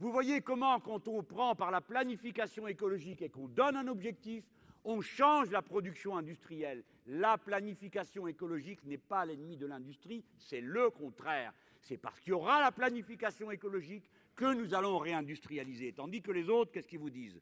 Vous 0.00 0.10
voyez 0.10 0.40
comment, 0.40 0.80
quand 0.80 1.06
on 1.06 1.22
prend 1.22 1.54
par 1.54 1.70
la 1.70 1.80
planification 1.80 2.66
écologique 2.66 3.22
et 3.22 3.28
qu'on 3.28 3.46
donne 3.46 3.76
un 3.76 3.86
objectif, 3.86 4.44
on 4.84 5.00
change 5.00 5.50
la 5.50 5.62
production 5.62 6.16
industrielle. 6.16 6.82
La 7.06 7.36
planification 7.36 8.28
écologique 8.28 8.84
n'est 8.84 8.98
pas 8.98 9.26
l'ennemi 9.26 9.56
de 9.56 9.66
l'industrie, 9.66 10.24
c'est 10.38 10.60
le 10.60 10.90
contraire. 10.90 11.52
C'est 11.80 11.96
parce 11.96 12.20
qu'il 12.20 12.30
y 12.30 12.34
aura 12.34 12.60
la 12.60 12.70
planification 12.70 13.50
écologique 13.50 14.08
que 14.36 14.54
nous 14.54 14.72
allons 14.72 14.98
réindustrialiser. 14.98 15.92
Tandis 15.92 16.22
que 16.22 16.30
les 16.30 16.48
autres, 16.48 16.70
qu'est-ce 16.70 16.86
qu'ils 16.86 17.00
vous 17.00 17.10
disent? 17.10 17.40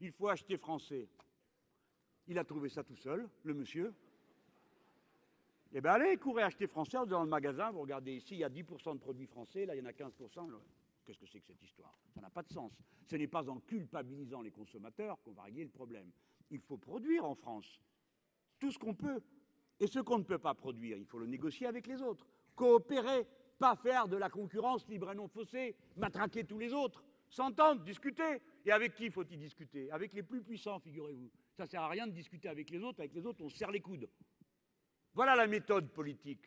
Il 0.00 0.12
faut 0.12 0.28
acheter 0.28 0.58
français. 0.58 1.08
Il 2.28 2.38
a 2.38 2.44
trouvé 2.44 2.68
ça 2.68 2.84
tout 2.84 2.96
seul, 2.96 3.28
le 3.44 3.54
monsieur. 3.54 3.94
Eh 5.72 5.80
bien, 5.80 5.92
allez, 5.92 6.18
courez 6.18 6.42
acheter 6.42 6.66
français 6.66 6.98
dans 7.06 7.22
le 7.22 7.28
magasin. 7.28 7.70
Vous 7.70 7.80
regardez 7.80 8.12
ici, 8.12 8.34
il 8.34 8.40
y 8.40 8.44
a 8.44 8.50
10% 8.50 8.94
de 8.94 8.98
produits 8.98 9.26
français, 9.26 9.64
là, 9.64 9.74
il 9.74 9.78
y 9.78 9.82
en 9.82 9.86
a 9.86 9.92
15%. 9.92 10.50
Qu'est-ce 11.04 11.18
que 11.18 11.26
c'est 11.26 11.40
que 11.40 11.46
cette 11.46 11.62
histoire? 11.62 11.98
Ça 12.14 12.20
n'a 12.20 12.30
pas 12.30 12.42
de 12.42 12.50
sens. 12.50 12.72
Ce 13.06 13.16
n'est 13.16 13.26
pas 13.26 13.48
en 13.48 13.58
culpabilisant 13.58 14.42
les 14.42 14.50
consommateurs 14.50 15.20
qu'on 15.22 15.32
va 15.32 15.44
régler 15.44 15.64
le 15.64 15.70
problème. 15.70 16.10
Il 16.50 16.60
faut 16.60 16.76
produire 16.76 17.24
en 17.24 17.34
France 17.34 17.80
tout 18.62 18.70
ce 18.70 18.78
qu'on 18.78 18.94
peut. 18.94 19.20
Et 19.80 19.88
ce 19.88 19.98
qu'on 19.98 20.18
ne 20.18 20.22
peut 20.22 20.38
pas 20.38 20.54
produire, 20.54 20.96
il 20.96 21.04
faut 21.04 21.18
le 21.18 21.26
négocier 21.26 21.66
avec 21.66 21.88
les 21.88 22.00
autres. 22.00 22.24
Coopérer, 22.54 23.26
pas 23.58 23.74
faire 23.74 24.06
de 24.06 24.16
la 24.16 24.30
concurrence 24.30 24.86
libre 24.86 25.10
et 25.10 25.16
non 25.16 25.26
faussée, 25.26 25.74
matraquer 25.96 26.44
tous 26.44 26.60
les 26.60 26.72
autres. 26.72 27.02
S'entendre, 27.28 27.82
discuter. 27.82 28.40
Et 28.64 28.70
avec 28.70 28.94
qui 28.94 29.10
faut-il 29.10 29.40
discuter? 29.40 29.90
Avec 29.90 30.12
les 30.12 30.22
plus 30.22 30.42
puissants, 30.42 30.78
figurez-vous. 30.78 31.28
Ça 31.56 31.64
ne 31.64 31.68
sert 31.68 31.82
à 31.82 31.88
rien 31.88 32.06
de 32.06 32.12
discuter 32.12 32.48
avec 32.48 32.70
les 32.70 32.80
autres. 32.84 33.00
Avec 33.00 33.14
les 33.14 33.26
autres, 33.26 33.42
on 33.42 33.48
serre 33.48 33.72
les 33.72 33.80
coudes. 33.80 34.08
Voilà 35.14 35.34
la 35.34 35.48
méthode 35.48 35.90
politique 35.90 36.44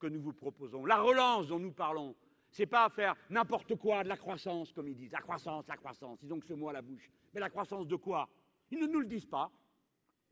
que 0.00 0.08
nous 0.08 0.20
vous 0.20 0.32
proposons. 0.32 0.84
La 0.84 1.00
relance 1.00 1.46
dont 1.46 1.60
nous 1.60 1.72
parlons, 1.72 2.16
c'est 2.50 2.66
pas 2.66 2.88
faire 2.88 3.14
n'importe 3.30 3.76
quoi, 3.76 4.02
de 4.02 4.08
la 4.08 4.16
croissance, 4.16 4.72
comme 4.72 4.88
ils 4.88 4.96
disent. 4.96 5.12
La 5.12 5.20
croissance, 5.20 5.68
la 5.68 5.76
croissance. 5.76 6.18
Ils 6.22 6.32
ont 6.32 6.40
que 6.40 6.46
ce 6.46 6.54
mot 6.54 6.70
à 6.70 6.72
la 6.72 6.82
bouche. 6.82 7.08
Mais 7.32 7.38
la 7.38 7.50
croissance 7.50 7.86
de 7.86 7.96
quoi? 7.96 8.28
Ils 8.72 8.80
ne 8.80 8.86
nous 8.86 9.00
le 9.00 9.06
disent 9.06 9.26
pas. 9.26 9.52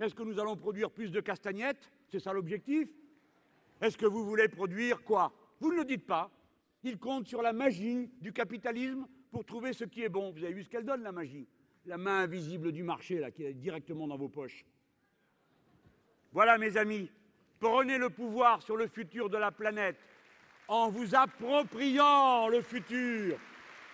Est-ce 0.01 0.15
que 0.15 0.23
nous 0.23 0.41
allons 0.41 0.57
produire 0.57 0.91
plus 0.91 1.11
de 1.11 1.21
castagnettes? 1.21 1.91
C'est 2.09 2.21
ça 2.21 2.33
l'objectif 2.33 2.89
Est-ce 3.81 3.99
que 3.99 4.07
vous 4.07 4.25
voulez 4.25 4.49
produire 4.49 5.03
quoi? 5.03 5.33
Vous 5.61 5.71
ne 5.71 5.77
le 5.77 5.85
dites 5.85 6.07
pas. 6.07 6.31
Ils 6.83 6.99
comptent 6.99 7.29
sur 7.29 7.43
la 7.43 7.53
magie 7.53 8.11
du 8.21 8.33
capitalisme 8.33 9.07
pour 9.31 9.45
trouver 9.45 9.75
ce 9.75 9.85
qui 9.85 10.03
est 10.03 10.09
bon. 10.09 10.33
Vous 10.33 10.43
avez 10.43 10.55
vu 10.55 10.65
ce 10.65 10.71
qu'elle 10.71 10.87
donne, 10.87 11.03
la 11.03 11.13
magie? 11.13 11.47
La 11.85 11.99
main 11.99 12.21
invisible 12.23 12.73
du 12.73 12.83
marché, 12.83 13.19
là, 13.19 13.31
qui 13.31 13.45
est 13.45 13.53
directement 13.53 14.09
dans 14.09 14.17
vos 14.17 14.29
poches. 14.29 14.65
Voilà, 16.33 16.57
mes 16.57 16.79
amis, 16.79 17.11
prenez 17.59 17.99
le 17.99 18.09
pouvoir 18.09 18.63
sur 18.63 18.77
le 18.77 18.87
futur 18.87 19.29
de 19.29 19.37
la 19.37 19.51
planète 19.51 19.99
en 20.69 20.89
vous 20.89 21.15
appropriant 21.15 22.49
le 22.49 22.63
futur 22.63 23.39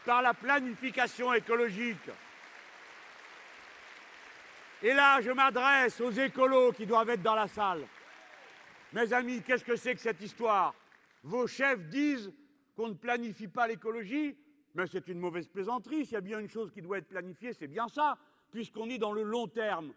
par 0.04 0.22
la 0.22 0.34
planification 0.34 1.32
écologique. 1.32 2.10
Et 4.82 4.92
là, 4.92 5.20
je 5.22 5.30
m'adresse 5.30 6.00
aux 6.02 6.10
écolos 6.10 6.72
qui 6.72 6.84
doivent 6.84 7.08
être 7.08 7.22
dans 7.22 7.34
la 7.34 7.48
salle. 7.48 7.86
Mes 8.92 9.10
amis, 9.12 9.40
qu'est-ce 9.42 9.64
que 9.64 9.74
c'est 9.76 9.94
que 9.94 10.00
cette 10.00 10.20
histoire? 10.20 10.74
Vos 11.22 11.46
chefs 11.46 11.82
disent 11.88 12.30
qu'on 12.76 12.88
ne 12.88 12.94
planifie 12.94 13.48
pas 13.48 13.66
l'écologie, 13.66 14.36
mais 14.74 14.86
c'est 14.86 15.08
une 15.08 15.18
mauvaise 15.18 15.48
plaisanterie. 15.48 16.04
S'il 16.04 16.14
y 16.14 16.16
a 16.16 16.20
bien 16.20 16.40
une 16.40 16.50
chose 16.50 16.70
qui 16.70 16.82
doit 16.82 16.98
être 16.98 17.08
planifiée, 17.08 17.54
c'est 17.54 17.66
bien 17.66 17.88
ça, 17.88 18.18
puisqu'on 18.52 18.90
est 18.90 18.98
dans 18.98 19.12
le 19.12 19.22
long 19.22 19.48
terme. 19.48 19.92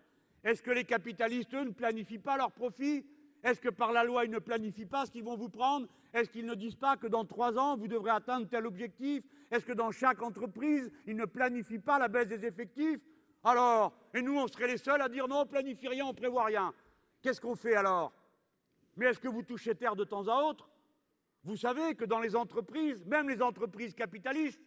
Est-ce 0.46 0.64
que 0.64 0.72
les 0.72 0.86
capitalistes, 0.86 1.54
eux, 1.54 1.66
ne 1.66 1.72
planifient 1.72 2.20
pas 2.20 2.38
leurs 2.38 2.54
profits? 2.54 3.06
Est-ce 3.44 3.60
que 3.60 3.70
par 3.70 3.92
la 3.92 4.06
loi, 4.06 4.24
ils 4.24 4.32
ne 4.32 4.40
planifient 4.40 4.86
pas 4.86 5.06
ce 5.06 5.12
qu'ils 5.12 5.24
vont 5.24 5.36
vous 5.36 5.50
prendre? 5.50 5.88
Est-ce 6.14 6.30
qu'ils 6.30 6.46
ne 6.46 6.56
disent 6.56 6.76
pas 6.76 6.96
que 6.96 7.08
dans 7.08 7.26
trois 7.26 7.58
ans, 7.58 7.76
vous 7.76 7.90
devrez 7.90 8.12
atteindre 8.12 8.48
tel 8.48 8.66
objectif? 8.66 9.24
Est-ce 9.52 9.66
que 9.66 9.74
dans 9.74 9.92
chaque 9.92 10.22
entreprise, 10.22 10.90
ils 11.06 11.18
ne 11.18 11.26
planifient 11.26 11.80
pas 11.80 12.00
la 12.00 12.08
baisse 12.08 12.28
des 12.28 12.46
effectifs? 12.46 13.00
Alors, 13.44 13.94
et 14.14 14.22
nous, 14.22 14.38
on 14.38 14.48
serait 14.48 14.68
les 14.68 14.78
seuls 14.78 15.02
à 15.02 15.10
dire 15.10 15.28
non, 15.28 15.42
on 15.42 15.46
planifie 15.46 15.88
rien, 15.88 16.06
on 16.06 16.14
prévoit 16.14 16.46
rien. 16.46 16.74
Qu'est-ce 17.22 17.40
qu'on 17.40 17.56
fait 17.56 17.76
alors? 17.76 18.14
Mais 18.96 19.08
est-ce 19.08 19.20
que 19.20 19.28
vous 19.28 19.44
touchez 19.44 19.76
terre 19.76 19.96
de 19.96 20.04
temps 20.04 20.28
à 20.28 20.44
autre? 20.44 20.70
Vous 21.44 21.56
savez 21.56 21.96
que 21.96 22.06
dans 22.06 22.20
les 22.20 22.36
entreprises, 22.36 23.06
même 23.06 23.30
les 23.30 23.42
entreprises 23.42 23.94
capitalistes, 23.94 24.62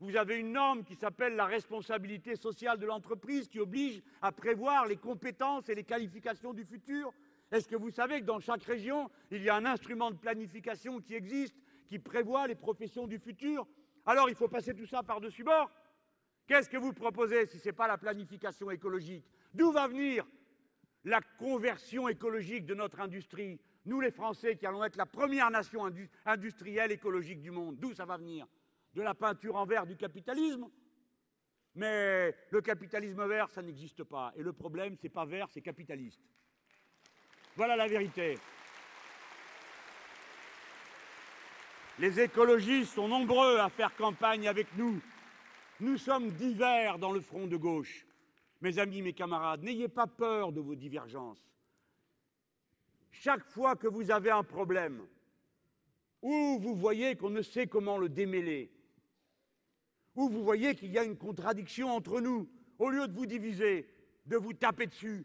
vous 0.00 0.14
avez 0.14 0.36
une 0.38 0.52
norme 0.52 0.84
qui 0.84 0.94
s'appelle 0.94 1.34
la 1.34 1.46
responsabilité 1.46 2.36
sociale 2.36 2.78
de 2.78 2.86
l'entreprise 2.86 3.48
qui 3.48 3.58
oblige 3.58 4.02
à 4.22 4.30
prévoir 4.30 4.86
les 4.86 4.96
compétences 4.96 5.68
et 5.68 5.74
les 5.74 5.84
qualifications 5.84 6.52
du 6.52 6.64
futur. 6.64 7.12
Est-ce 7.50 7.66
que 7.66 7.76
vous 7.76 7.90
savez 7.90 8.20
que 8.20 8.26
dans 8.26 8.38
chaque 8.40 8.62
région, 8.62 9.10
il 9.30 9.42
y 9.42 9.48
a 9.48 9.56
un 9.56 9.64
instrument 9.64 10.10
de 10.10 10.16
planification 10.16 11.00
qui 11.00 11.14
existe, 11.14 11.56
qui 11.88 11.98
prévoit 11.98 12.46
les 12.46 12.54
professions 12.54 13.06
du 13.06 13.18
futur? 13.18 13.66
Alors 14.06 14.28
il 14.28 14.36
faut 14.36 14.48
passer 14.48 14.74
tout 14.74 14.86
ça 14.86 15.02
par-dessus 15.02 15.44
bord. 15.44 15.70
Qu'est-ce 16.48 16.70
que 16.70 16.78
vous 16.78 16.94
proposez 16.94 17.44
si 17.46 17.58
ce 17.58 17.66
n'est 17.66 17.74
pas 17.74 17.86
la 17.86 17.98
planification 17.98 18.70
écologique? 18.70 19.26
D'où 19.52 19.70
va 19.70 19.86
venir 19.86 20.26
la 21.04 21.20
conversion 21.20 22.08
écologique 22.08 22.64
de 22.64 22.74
notre 22.74 23.00
industrie? 23.00 23.60
Nous, 23.84 24.00
les 24.00 24.10
Français, 24.10 24.56
qui 24.56 24.64
allons 24.64 24.82
être 24.82 24.96
la 24.96 25.04
première 25.04 25.50
nation 25.50 25.84
industrielle 26.24 26.90
écologique 26.90 27.42
du 27.42 27.50
monde, 27.50 27.76
d'où 27.78 27.92
ça 27.92 28.06
va 28.06 28.16
venir? 28.16 28.46
De 28.94 29.02
la 29.02 29.14
peinture 29.14 29.56
en 29.56 29.66
verre 29.66 29.86
du 29.86 29.96
capitalisme? 29.96 30.70
Mais 31.74 32.34
le 32.50 32.62
capitalisme 32.62 33.26
vert, 33.26 33.50
ça 33.50 33.60
n'existe 33.60 34.02
pas. 34.04 34.32
Et 34.34 34.42
le 34.42 34.54
problème, 34.54 34.96
c'est 34.96 35.10
pas 35.10 35.26
vert, 35.26 35.48
c'est 35.50 35.60
capitaliste. 35.60 36.22
Voilà 37.56 37.76
la 37.76 37.86
vérité. 37.86 38.38
Les 41.98 42.20
écologistes 42.20 42.94
sont 42.94 43.08
nombreux 43.08 43.58
à 43.58 43.68
faire 43.68 43.94
campagne 43.94 44.48
avec 44.48 44.74
nous 44.78 44.98
nous 45.80 45.96
sommes 45.96 46.30
divers 46.32 46.98
dans 46.98 47.12
le 47.12 47.20
front 47.20 47.46
de 47.46 47.56
gauche. 47.56 48.04
Mes 48.60 48.78
amis, 48.78 49.00
mes 49.00 49.12
camarades, 49.12 49.62
n'ayez 49.62 49.88
pas 49.88 50.08
peur 50.08 50.52
de 50.52 50.60
vos 50.60 50.74
divergences. 50.74 51.38
Chaque 53.12 53.44
fois 53.44 53.76
que 53.76 53.86
vous 53.86 54.10
avez 54.10 54.30
un 54.30 54.42
problème, 54.42 55.06
ou 56.20 56.58
vous 56.60 56.74
voyez 56.74 57.14
qu'on 57.16 57.30
ne 57.30 57.42
sait 57.42 57.68
comment 57.68 57.96
le 57.96 58.08
démêler, 58.08 58.72
ou 60.16 60.28
vous 60.28 60.42
voyez 60.42 60.74
qu'il 60.74 60.90
y 60.90 60.98
a 60.98 61.04
une 61.04 61.16
contradiction 61.16 61.90
entre 61.90 62.20
nous, 62.20 62.48
au 62.78 62.90
lieu 62.90 63.06
de 63.06 63.12
vous 63.12 63.26
diviser, 63.26 63.88
de 64.26 64.36
vous 64.36 64.52
taper 64.52 64.88
dessus, 64.88 65.24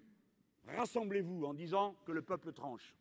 rassemblez-vous 0.68 1.45
en 1.45 1.56
disant 1.56 1.95
que 2.06 2.12
le 2.12 2.22
peuple 2.22 2.54
tranche. 2.54 2.95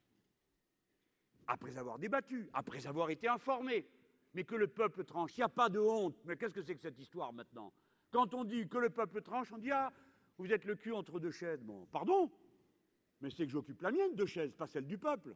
Après 1.46 1.76
avoir 1.76 1.98
débattu, 1.98 2.48
après 2.54 2.86
avoir 2.86 3.10
été 3.10 3.28
informé, 3.28 3.86
mais 4.34 4.44
que 4.44 4.54
le 4.54 4.66
peuple 4.66 5.04
tranche. 5.04 5.36
Il 5.36 5.40
n'y 5.40 5.44
a 5.44 5.48
pas 5.48 5.68
de 5.68 5.78
honte. 5.78 6.16
Mais 6.24 6.36
qu'est-ce 6.36 6.54
que 6.54 6.62
c'est 6.62 6.74
que 6.74 6.80
cette 6.80 6.98
histoire 6.98 7.32
maintenant? 7.32 7.72
Quand 8.10 8.34
on 8.34 8.44
dit 8.44 8.68
que 8.68 8.78
le 8.78 8.90
peuple 8.90 9.22
tranche, 9.22 9.52
on 9.52 9.58
dit 9.58 9.70
Ah, 9.70 9.92
vous 10.38 10.52
êtes 10.52 10.64
le 10.64 10.74
cul 10.74 10.92
entre 10.92 11.20
deux 11.20 11.30
chaises. 11.30 11.62
Bon, 11.62 11.86
pardon 11.86 12.30
Mais 13.20 13.30
c'est 13.30 13.44
que 13.44 13.52
j'occupe 13.52 13.80
la 13.82 13.90
mienne, 13.90 14.14
deux 14.14 14.26
chaises, 14.26 14.52
pas 14.54 14.66
celle 14.66 14.86
du 14.86 14.98
peuple. 14.98 15.34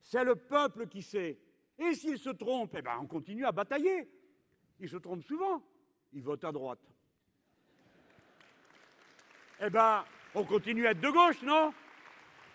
C'est 0.00 0.24
le 0.24 0.36
peuple 0.36 0.86
qui 0.86 1.02
sait. 1.02 1.38
Et 1.78 1.94
s'il 1.94 2.18
se 2.18 2.30
trompe, 2.30 2.74
eh 2.76 2.82
ben, 2.82 2.98
on 3.00 3.06
continue 3.06 3.44
à 3.44 3.52
batailler. 3.52 4.08
Il 4.78 4.88
se 4.88 4.96
trompe 4.96 5.22
souvent. 5.22 5.62
Il 6.12 6.22
vote 6.22 6.44
à 6.44 6.52
droite. 6.52 6.86
Eh 9.60 9.70
ben, 9.70 10.04
on 10.34 10.44
continue 10.44 10.86
à 10.86 10.90
être 10.90 11.00
de 11.00 11.10
gauche, 11.10 11.42
non? 11.42 11.72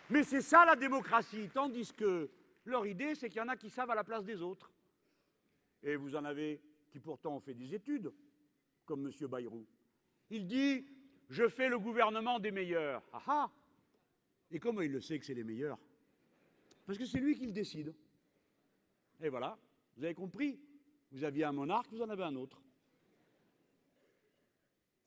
Mais 0.10 0.24
c'est 0.24 0.42
ça 0.42 0.66
la 0.66 0.76
démocratie. 0.76 1.50
Tandis 1.54 1.94
que 1.94 2.30
leur 2.66 2.86
idée, 2.86 3.16
c'est 3.16 3.30
qu'il 3.30 3.40
y 3.40 3.42
en 3.42 3.48
a 3.48 3.58
qui 3.58 3.70
savent 3.70 3.90
à 3.90 3.96
la 3.96 4.04
place 4.04 4.24
des 4.24 4.42
autres. 4.42 4.72
Et 5.84 5.96
vous 5.96 6.16
en 6.16 6.26
avez 6.26 6.62
qui 6.90 7.00
pourtant 7.00 7.36
ont 7.36 7.40
fait 7.40 7.54
des 7.54 7.74
études, 7.74 8.12
comme 8.86 9.08
M. 9.08 9.28
Bayrou. 9.28 9.66
Il 10.30 10.48
dit 10.48 10.86
Je 11.30 11.48
fais 11.48 11.70
le 11.70 11.80
gouvernement 11.80 12.40
des 12.40 12.52
meilleurs. 12.52 13.04
Ah 13.14 13.24
ah 13.28 13.52
Et 14.52 14.60
comment 14.60 14.82
il 14.82 14.92
le 14.92 15.02
sait 15.02 15.20
que 15.20 15.26
c'est 15.26 15.34
les 15.34 15.44
meilleurs? 15.44 15.78
Parce 16.86 16.98
que 16.98 17.06
c'est 17.06 17.20
lui 17.20 17.36
qui 17.36 17.46
le 17.46 17.52
décide. 17.52 17.94
Et 19.22 19.30
voilà, 19.30 19.58
vous 19.96 20.04
avez 20.04 20.14
compris? 20.14 20.60
Vous 21.12 21.24
aviez 21.24 21.44
un 21.44 21.52
monarque, 21.52 21.92
vous 21.92 22.02
en 22.02 22.10
avez 22.10 22.24
un 22.24 22.36
autre. 22.36 22.62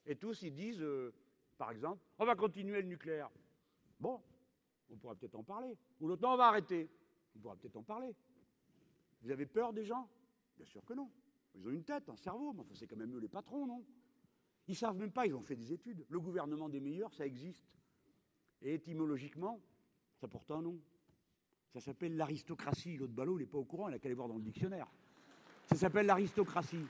Et 0.07 0.17
tous, 0.17 0.43
ils 0.43 0.55
disent, 0.55 0.83
euh, 0.83 1.15
par 1.57 1.71
exemple, 1.71 2.03
on 2.19 2.25
va 2.25 2.35
continuer 2.35 2.83
le 2.83 2.89
nucléaire. 2.89 3.31
Bon, 4.01 4.21
on 4.91 4.97
pourra 4.97 5.15
peut-être 5.15 5.37
en 5.37 5.45
parler. 5.45 5.77
Ou 6.01 6.09
l'autre, 6.09 6.27
on 6.29 6.37
va 6.37 6.49
arrêter. 6.49 6.91
On 7.37 7.39
pourra 7.39 7.57
peut-être 7.57 7.77
en 7.77 7.83
parler. 7.83 8.15
Vous 9.23 9.31
avez 9.31 9.47
peur 9.47 9.73
des 9.73 9.85
gens? 9.85 10.09
Bien 10.57 10.67
sûr 10.67 10.85
que 10.85 10.95
non. 10.95 11.11
Ils 11.55 11.67
ont 11.67 11.71
une 11.71 11.85
tête, 11.85 12.09
un 12.09 12.17
cerveau, 12.17 12.53
mais 12.53 12.63
c'est 12.75 12.87
quand 12.87 12.97
même 12.97 13.15
eux 13.15 13.21
les 13.21 13.29
patrons, 13.29 13.67
non? 13.67 13.85
Ils 14.69 14.77
savent 14.77 14.97
même 14.97 15.13
pas, 15.13 15.27
ils 15.27 15.35
ont 15.35 15.43
fait 15.43 15.57
des 15.57 15.73
études. 15.73 16.05
Le 16.09 16.21
gouvernement 16.21 16.69
des 16.69 16.81
meilleurs, 16.81 17.13
ça 17.13 17.27
existe. 17.27 17.67
Et 18.63 18.75
étymologiquement, 18.75 19.61
ça 20.21 20.29
porte 20.29 20.51
un 20.51 20.63
nom. 20.63 20.79
Ça 21.73 21.81
s'appelle 21.81 22.17
l'aristocratie. 22.17 22.97
L'autre 22.97 23.13
ballot, 23.13 23.39
il 23.39 23.43
n'est 23.43 23.47
pas 23.47 23.59
au 23.59 23.65
courant, 23.65 23.89
il 23.89 23.93
n'a 23.93 23.99
qu'à 23.99 24.07
aller 24.07 24.15
voir 24.15 24.29
dans 24.29 24.37
le 24.37 24.43
dictionnaire. 24.43 24.87
Ça 25.67 25.77
s'appelle 25.77 26.07
l'aristocratie. 26.07 26.87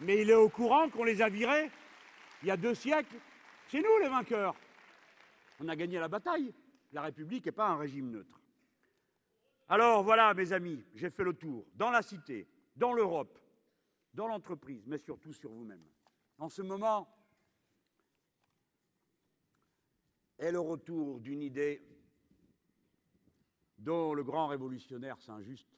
Mais 0.00 0.22
il 0.22 0.30
est 0.30 0.34
au 0.34 0.48
courant 0.48 0.90
qu'on 0.90 1.04
les 1.04 1.22
a 1.22 1.28
virés 1.28 1.70
il 2.42 2.48
y 2.48 2.50
a 2.50 2.56
deux 2.58 2.74
siècles. 2.74 3.16
C'est 3.68 3.80
nous 3.80 3.98
les 4.02 4.08
vainqueurs. 4.08 4.54
On 5.60 5.68
a 5.68 5.76
gagné 5.76 5.98
la 5.98 6.08
bataille. 6.08 6.52
La 6.92 7.00
République 7.02 7.46
n'est 7.46 7.52
pas 7.52 7.68
un 7.68 7.76
régime 7.76 8.10
neutre. 8.10 8.38
Alors 9.68 10.02
voilà, 10.02 10.34
mes 10.34 10.52
amis, 10.52 10.84
j'ai 10.94 11.10
fait 11.10 11.24
le 11.24 11.32
tour, 11.32 11.66
dans 11.74 11.90
la 11.90 12.02
cité, 12.02 12.46
dans 12.76 12.92
l'Europe, 12.92 13.38
dans 14.12 14.26
l'entreprise, 14.26 14.86
mais 14.86 14.98
surtout 14.98 15.32
sur 15.32 15.50
vous-même. 15.50 15.84
En 16.38 16.48
ce 16.48 16.62
moment 16.62 17.08
est 20.38 20.52
le 20.52 20.60
retour 20.60 21.20
d'une 21.20 21.42
idée 21.42 21.82
dont 23.78 24.14
le 24.14 24.24
grand 24.24 24.48
révolutionnaire 24.48 25.20
Saint-Just 25.20 25.68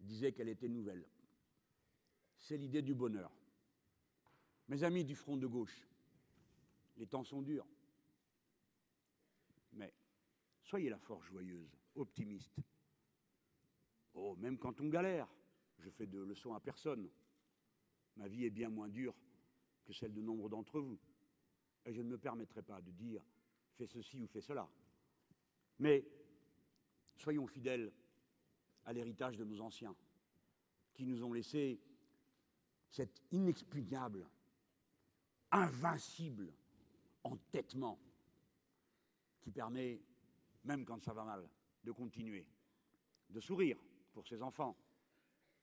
disait 0.00 0.32
qu'elle 0.32 0.48
était 0.48 0.68
nouvelle. 0.68 1.06
C'est 2.38 2.56
l'idée 2.56 2.82
du 2.82 2.94
bonheur. 2.94 3.30
Mes 4.68 4.82
amis 4.82 5.04
du 5.04 5.14
front 5.14 5.36
de 5.36 5.46
gauche, 5.46 5.86
les 6.96 7.06
temps 7.06 7.24
sont 7.24 7.42
durs, 7.42 7.66
mais 9.72 9.92
soyez 10.62 10.90
la 10.90 10.98
force 10.98 11.26
joyeuse, 11.26 11.76
optimiste. 11.94 12.56
Oh, 14.14 14.36
même 14.36 14.58
quand 14.58 14.80
on 14.80 14.88
galère, 14.88 15.28
je 15.78 15.90
fais 15.90 16.06
de 16.06 16.20
leçons 16.20 16.54
à 16.54 16.60
personne. 16.60 17.08
Ma 18.16 18.28
vie 18.28 18.44
est 18.44 18.50
bien 18.50 18.68
moins 18.68 18.88
dure 18.88 19.14
que 19.84 19.92
celle 19.92 20.12
de 20.12 20.20
nombre 20.20 20.48
d'entre 20.48 20.80
vous. 20.80 20.98
Et 21.84 21.92
je 21.92 22.02
ne 22.02 22.08
me 22.08 22.18
permettrai 22.18 22.62
pas 22.62 22.80
de 22.80 22.90
dire 22.90 23.22
fais 23.76 23.86
ceci 23.86 24.20
ou 24.20 24.26
fais 24.26 24.40
cela. 24.40 24.68
Mais 25.78 26.04
soyons 27.16 27.46
fidèles 27.46 27.92
à 28.84 28.92
l'héritage 28.92 29.36
de 29.36 29.44
nos 29.44 29.60
anciens, 29.60 29.94
qui 30.92 31.06
nous 31.06 31.22
ont 31.24 31.32
laissé 31.32 31.80
cet 32.90 33.22
inexpugnable, 33.30 34.28
invincible 35.50 36.52
entêtement 37.24 37.98
qui 39.40 39.50
permet, 39.50 40.00
même 40.64 40.84
quand 40.84 41.02
ça 41.02 41.12
va 41.12 41.24
mal, 41.24 41.48
de 41.82 41.92
continuer, 41.92 42.46
de 43.30 43.40
sourire, 43.40 43.78
pour 44.12 44.26
ses 44.26 44.42
enfants, 44.42 44.76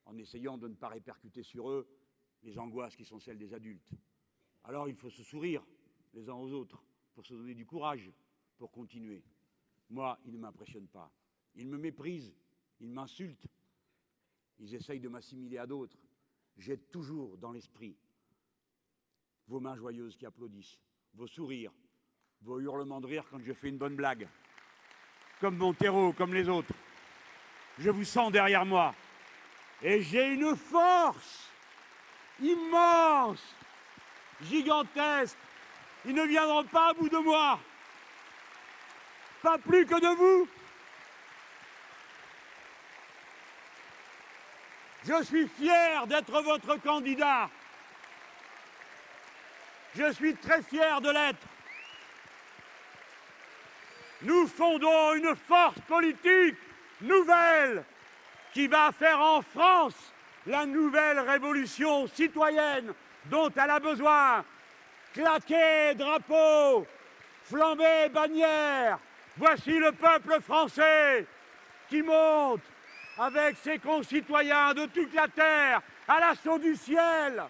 en 0.06 0.16
essayant 0.18 0.58
de 0.58 0.68
ne 0.68 0.74
pas 0.74 0.88
répercuter 0.88 1.42
sur 1.42 1.70
eux 1.70 1.88
les 2.42 2.58
angoisses 2.58 2.96
qui 2.96 3.04
sont 3.04 3.18
celles 3.18 3.38
des 3.38 3.54
adultes. 3.54 3.90
Alors 4.64 4.88
il 4.88 4.96
faut 4.96 5.10
se 5.10 5.22
sourire 5.22 5.64
les 6.14 6.28
uns 6.28 6.34
aux 6.34 6.52
autres 6.52 6.82
pour 7.14 7.26
se 7.26 7.34
donner 7.34 7.54
du 7.54 7.66
courage 7.66 8.10
pour 8.56 8.70
continuer. 8.70 9.24
Moi, 9.88 10.18
ils 10.24 10.32
ne 10.32 10.38
m'impressionnent 10.38 10.88
pas. 10.88 11.10
Ils 11.54 11.68
me 11.68 11.78
méprisent, 11.78 12.34
ils 12.80 12.90
m'insultent, 12.90 13.46
ils 14.58 14.74
essayent 14.74 15.00
de 15.00 15.08
m'assimiler 15.08 15.58
à 15.58 15.66
d'autres. 15.66 15.98
J'ai 16.56 16.78
toujours 16.78 17.38
dans 17.38 17.52
l'esprit 17.52 17.96
vos 19.48 19.60
mains 19.60 19.76
joyeuses 19.76 20.16
qui 20.16 20.26
applaudissent, 20.26 20.78
vos 21.14 21.26
sourires, 21.26 21.72
vos 22.42 22.60
hurlements 22.60 23.00
de 23.00 23.06
rire 23.06 23.26
quand 23.28 23.40
je 23.40 23.52
fais 23.52 23.68
une 23.68 23.78
bonne 23.78 23.96
blague, 23.96 24.28
comme 25.40 25.56
Montero, 25.56 26.12
comme 26.12 26.34
les 26.34 26.48
autres. 26.48 26.72
Je 27.80 27.88
vous 27.88 28.04
sens 28.04 28.30
derrière 28.30 28.66
moi. 28.66 28.94
Et 29.82 30.02
j'ai 30.02 30.34
une 30.34 30.54
force 30.54 31.48
immense, 32.42 33.42
gigantesque. 34.42 35.36
Ils 36.04 36.14
ne 36.14 36.24
viendront 36.24 36.64
pas 36.64 36.90
à 36.90 36.92
bout 36.92 37.08
de 37.08 37.16
moi. 37.16 37.58
Pas 39.42 39.56
plus 39.56 39.86
que 39.86 39.98
de 39.98 40.16
vous. 40.16 40.48
Je 45.04 45.22
suis 45.24 45.48
fier 45.48 46.06
d'être 46.06 46.42
votre 46.42 46.76
candidat. 46.76 47.48
Je 49.96 50.12
suis 50.12 50.36
très 50.36 50.62
fier 50.62 51.00
de 51.00 51.10
l'être. 51.10 51.46
Nous 54.22 54.46
fondons 54.48 55.14
une 55.14 55.34
force 55.34 55.80
politique 55.88 56.58
nouvelle 57.02 57.84
qui 58.52 58.66
va 58.66 58.90
faire 58.92 59.20
en 59.20 59.42
France 59.42 60.12
la 60.46 60.66
nouvelle 60.66 61.20
révolution 61.20 62.06
citoyenne 62.08 62.92
dont 63.26 63.50
elle 63.56 63.70
a 63.70 63.80
besoin. 63.80 64.44
Claquer 65.12 65.94
drapeau, 65.94 66.86
flamber 67.44 68.08
bannière, 68.12 68.98
voici 69.36 69.78
le 69.78 69.92
peuple 69.92 70.40
français 70.40 71.26
qui 71.88 72.02
monte 72.02 72.62
avec 73.18 73.56
ses 73.58 73.78
concitoyens 73.78 74.72
de 74.72 74.86
toute 74.86 75.12
la 75.14 75.28
terre 75.28 75.82
à 76.08 76.20
l'assaut 76.20 76.58
du 76.58 76.74
ciel. 76.74 77.42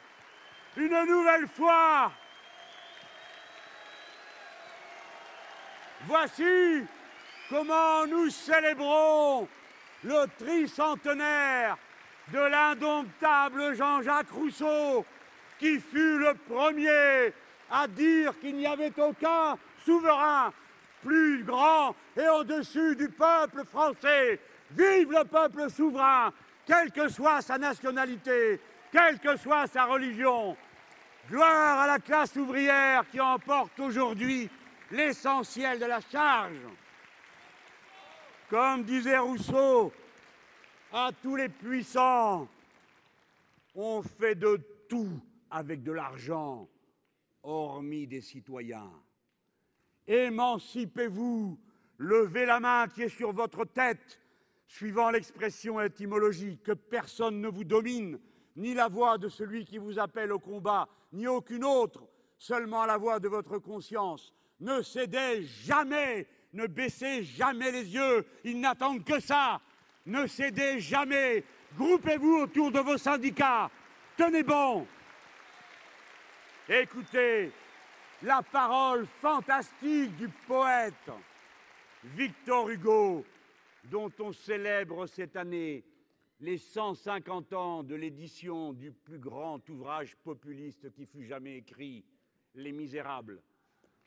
Une 0.76 1.04
nouvelle 1.04 1.48
fois. 1.48 2.12
Voici 6.06 6.84
comment 7.50 8.06
nous 8.06 8.30
célébrons 8.30 9.48
le 10.04 10.24
tricentenaire 10.38 11.76
de 12.32 12.38
l'indomptable 12.38 13.74
Jean-Jacques 13.74 14.30
Rousseau, 14.30 15.04
qui 15.58 15.80
fut 15.80 16.18
le 16.18 16.34
premier 16.48 17.34
à 17.70 17.86
dire 17.88 18.38
qu'il 18.38 18.56
n'y 18.56 18.66
avait 18.66 18.92
aucun 18.98 19.58
souverain 19.84 20.52
plus 21.02 21.42
grand 21.42 21.94
et 22.16 22.28
au-dessus 22.28 22.94
du 22.94 23.08
peuple 23.08 23.64
français. 23.64 24.38
Vive 24.70 25.10
le 25.10 25.24
peuple 25.24 25.68
souverain, 25.70 26.32
quelle 26.64 26.92
que 26.92 27.08
soit 27.08 27.42
sa 27.42 27.58
nationalité, 27.58 28.60
quelle 28.92 29.18
que 29.18 29.36
soit 29.36 29.66
sa 29.66 29.86
religion. 29.86 30.56
Gloire 31.28 31.80
à 31.80 31.86
la 31.86 31.98
classe 31.98 32.36
ouvrière 32.36 33.04
qui 33.10 33.20
emporte 33.20 33.78
aujourd'hui 33.80 34.48
l'essentiel 34.92 35.78
de 35.78 35.86
la 35.86 36.00
charge. 36.00 36.56
Comme 38.50 38.82
disait 38.82 39.16
Rousseau, 39.16 39.92
à 40.92 41.10
tous 41.22 41.36
les 41.36 41.48
puissants. 41.48 42.48
On 43.76 44.02
fait 44.02 44.34
de 44.34 44.60
tout 44.88 45.20
avec 45.52 45.84
de 45.84 45.92
l'argent, 45.92 46.68
hormis 47.44 48.08
des 48.08 48.20
citoyens. 48.20 48.90
Émancipez-vous, 50.04 51.60
levez 51.98 52.44
la 52.44 52.58
main 52.58 52.88
qui 52.88 53.02
est 53.02 53.08
sur 53.08 53.32
votre 53.32 53.64
tête, 53.64 54.20
suivant 54.66 55.10
l'expression 55.10 55.80
étymologique, 55.80 56.64
que 56.64 56.72
personne 56.72 57.40
ne 57.40 57.48
vous 57.48 57.62
domine, 57.62 58.18
ni 58.56 58.74
la 58.74 58.88
voix 58.88 59.16
de 59.16 59.28
celui 59.28 59.64
qui 59.64 59.78
vous 59.78 60.00
appelle 60.00 60.32
au 60.32 60.40
combat, 60.40 60.88
ni 61.12 61.28
aucune 61.28 61.64
autre, 61.64 62.04
seulement 62.36 62.84
la 62.84 62.96
voix 62.96 63.20
de 63.20 63.28
votre 63.28 63.58
conscience. 63.58 64.34
Ne 64.58 64.82
cédez 64.82 65.44
jamais, 65.44 66.26
ne 66.52 66.66
baissez 66.66 67.22
jamais 67.22 67.70
les 67.70 67.94
yeux, 67.94 68.26
ils 68.44 68.60
n'attendent 68.60 69.04
que 69.04 69.20
ça. 69.20 69.60
Ne 70.06 70.26
cédez 70.26 70.80
jamais, 70.80 71.44
groupez-vous 71.76 72.42
autour 72.42 72.72
de 72.72 72.80
vos 72.80 72.98
syndicats, 72.98 73.70
tenez 74.16 74.42
bon. 74.42 74.86
Écoutez 76.68 77.52
la 78.22 78.42
parole 78.42 79.06
fantastique 79.20 80.14
du 80.16 80.28
poète 80.28 81.10
Victor 82.04 82.68
Hugo, 82.68 83.24
dont 83.84 84.10
on 84.18 84.32
célèbre 84.32 85.06
cette 85.06 85.36
année 85.36 85.84
les 86.40 86.56
150 86.58 87.52
ans 87.52 87.82
de 87.82 87.94
l'édition 87.94 88.72
du 88.72 88.92
plus 88.92 89.18
grand 89.18 89.66
ouvrage 89.68 90.16
populiste 90.16 90.92
qui 90.92 91.06
fut 91.06 91.24
jamais 91.24 91.58
écrit, 91.58 92.04
Les 92.54 92.72
Misérables, 92.72 93.42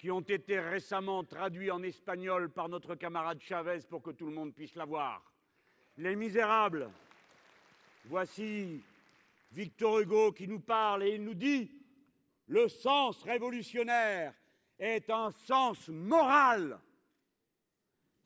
qui 0.04 0.12
ont 0.12 0.20
été 0.20 0.60
récemment 0.60 1.24
traduits 1.24 1.72
en 1.72 1.82
espagnol 1.82 2.50
par 2.50 2.68
notre 2.68 2.94
camarade 2.94 3.40
Chavez 3.40 3.80
pour 3.90 4.02
que 4.02 4.12
tout 4.12 4.26
le 4.26 4.34
monde 4.34 4.54
puisse 4.54 4.76
l'avoir. 4.76 5.24
Les 5.96 6.18
Misérables. 6.18 6.90
Voici 8.08 8.84
Victor 9.54 10.02
Hugo 10.02 10.34
qui 10.34 10.46
nous 10.50 10.60
parle 10.60 11.04
et 11.04 11.16
il 11.16 11.24
nous 11.24 11.36
dit 11.36 11.72
le 12.48 12.68
sens 12.68 13.24
révolutionnaire 13.24 14.34
est 14.78 15.10
un 15.10 15.32
sens 15.32 15.88
moral. 15.88 16.78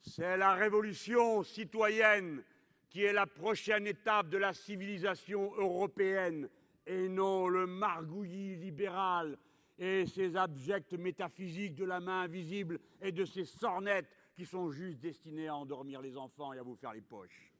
C'est 0.00 0.36
la 0.36 0.54
révolution 0.54 1.44
citoyenne 1.44 2.42
qui 2.90 3.04
est 3.04 3.12
la 3.12 3.26
prochaine 3.28 3.86
étape 3.86 4.30
de 4.30 4.38
la 4.38 4.52
civilisation 4.52 5.54
européenne 5.54 6.48
et 6.88 7.08
non 7.08 7.46
le 7.46 7.68
margouillis 7.68 8.56
libéral 8.56 9.38
et 9.78 10.06
ses 10.06 10.36
abjects 10.36 10.92
métaphysiques 10.94 11.74
de 11.74 11.84
la 11.84 12.00
main 12.00 12.22
invisible 12.22 12.78
et 13.00 13.12
de 13.12 13.24
ces 13.24 13.44
sornettes 13.44 14.08
qui 14.34 14.44
sont 14.44 14.70
juste 14.70 15.00
destinées 15.00 15.48
à 15.48 15.56
endormir 15.56 16.00
les 16.00 16.16
enfants 16.16 16.52
et 16.52 16.58
à 16.58 16.62
vous 16.62 16.76
faire 16.76 16.92
les 16.92 17.00
poches. 17.00 17.52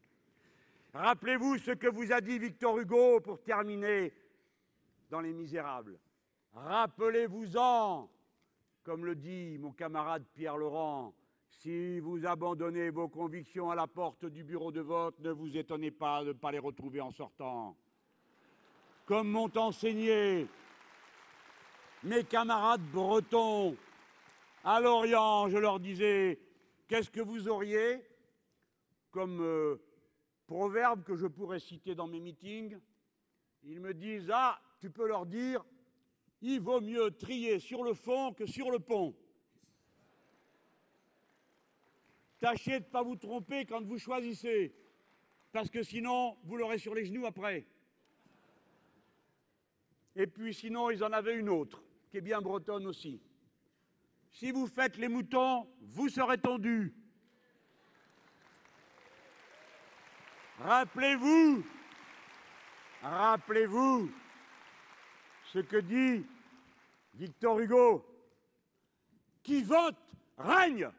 Rappelez-vous 0.95 1.59
ce 1.59 1.73
que 1.73 1.87
vous 1.87 2.13
a 2.13 2.21
dit 2.21 2.39
Victor 2.39 2.79
Hugo 2.79 3.21
pour 3.21 3.43
terminer 3.43 4.13
dans 5.11 5.21
Les 5.21 5.33
Misérables. 5.33 5.99
Rappelez-vous-en, 6.55 8.11
comme 8.83 9.05
le 9.05 9.15
dit 9.15 9.59
mon 9.59 9.73
camarade 9.73 10.25
Pierre 10.35 10.57
Laurent, 10.57 11.15
si 11.51 11.99
vous 12.01 12.25
abandonnez 12.27 12.91
vos 12.91 13.09
convictions 13.09 13.71
à 13.71 13.75
la 13.75 13.87
porte 13.87 14.27
du 14.27 14.45
bureau 14.45 14.71
de 14.71 14.81
vote, 14.81 15.19
ne 15.21 15.31
vous 15.31 15.57
étonnez 15.57 15.91
pas 15.91 16.23
de 16.23 16.29
ne 16.29 16.33
pas 16.33 16.53
les 16.53 16.59
retrouver 16.59 17.01
en 17.01 17.11
sortant. 17.11 17.77
Comme 19.07 19.29
m'ont 19.29 19.51
enseigné 19.57 20.47
mes 22.05 22.25
camarades 22.25 22.83
bretons 22.93 23.77
à 24.65 24.81
Lorient, 24.81 25.49
je 25.49 25.59
leur 25.59 25.81
disais, 25.81 26.39
qu'est-ce 26.87 27.11
que 27.11 27.21
vous 27.21 27.49
auriez 27.49 28.03
comme 29.11 29.41
euh, 29.41 29.77
proverbe 30.47 31.03
que 31.05 31.17
je 31.17 31.27
pourrais 31.27 31.61
citer 31.61 31.95
dans 31.95 32.07
mes 32.07 32.21
meetings? 32.21 32.79
Ils 33.65 33.81
me 33.81 33.95
disent, 33.95 34.31
ah, 34.33 34.61
tu 34.81 34.91
peux 34.91 35.07
leur 35.07 35.27
dire, 35.27 35.65
il 36.41 36.61
vaut 36.61 36.81
mieux 36.81 37.11
trier 37.11 37.59
sur 37.59 37.83
le 37.83 37.95
fond 37.95 38.33
que 38.33 38.47
sur 38.47 38.71
le 38.71 38.79
pont. 38.79 39.15
Tâchez 42.39 42.79
de 42.79 42.85
ne 42.85 42.91
pas 42.91 43.03
vous 43.03 43.17
tromper 43.17 43.65
quand 43.65 43.83
vous 43.85 43.99
choisissez, 43.99 44.73
parce 45.51 45.71
que 45.71 45.83
sinon, 45.83 46.37
vous 46.45 46.57
l'aurez 46.57 46.79
sur 46.79 46.95
les 46.95 47.05
genoux 47.05 47.27
après. 47.27 47.67
Et 50.15 50.27
puis 50.27 50.55
sinon, 50.55 50.91
ils 50.91 51.03
en 51.03 51.13
avaient 51.13 51.37
une 51.37 51.49
autre, 51.49 51.83
qui 52.11 52.19
est 52.19 52.23
bien 52.23 52.41
bretonne 52.41 52.87
aussi. 52.87 53.21
Si 54.33 54.51
vous 54.51 54.67
faites 54.67 54.97
les 54.97 55.09
moutons, 55.09 55.69
vous 55.81 56.09
serez 56.09 56.39
tondus. 56.39 56.95
Rappelez-vous, 60.59 61.65
rappelez-vous 63.03 64.11
ce 65.53 65.61
que 65.61 65.77
dit 65.77 66.27
Victor 67.15 67.59
Hugo. 67.61 68.05
Qui 69.43 69.63
vote 69.63 69.97
règne. 70.37 70.91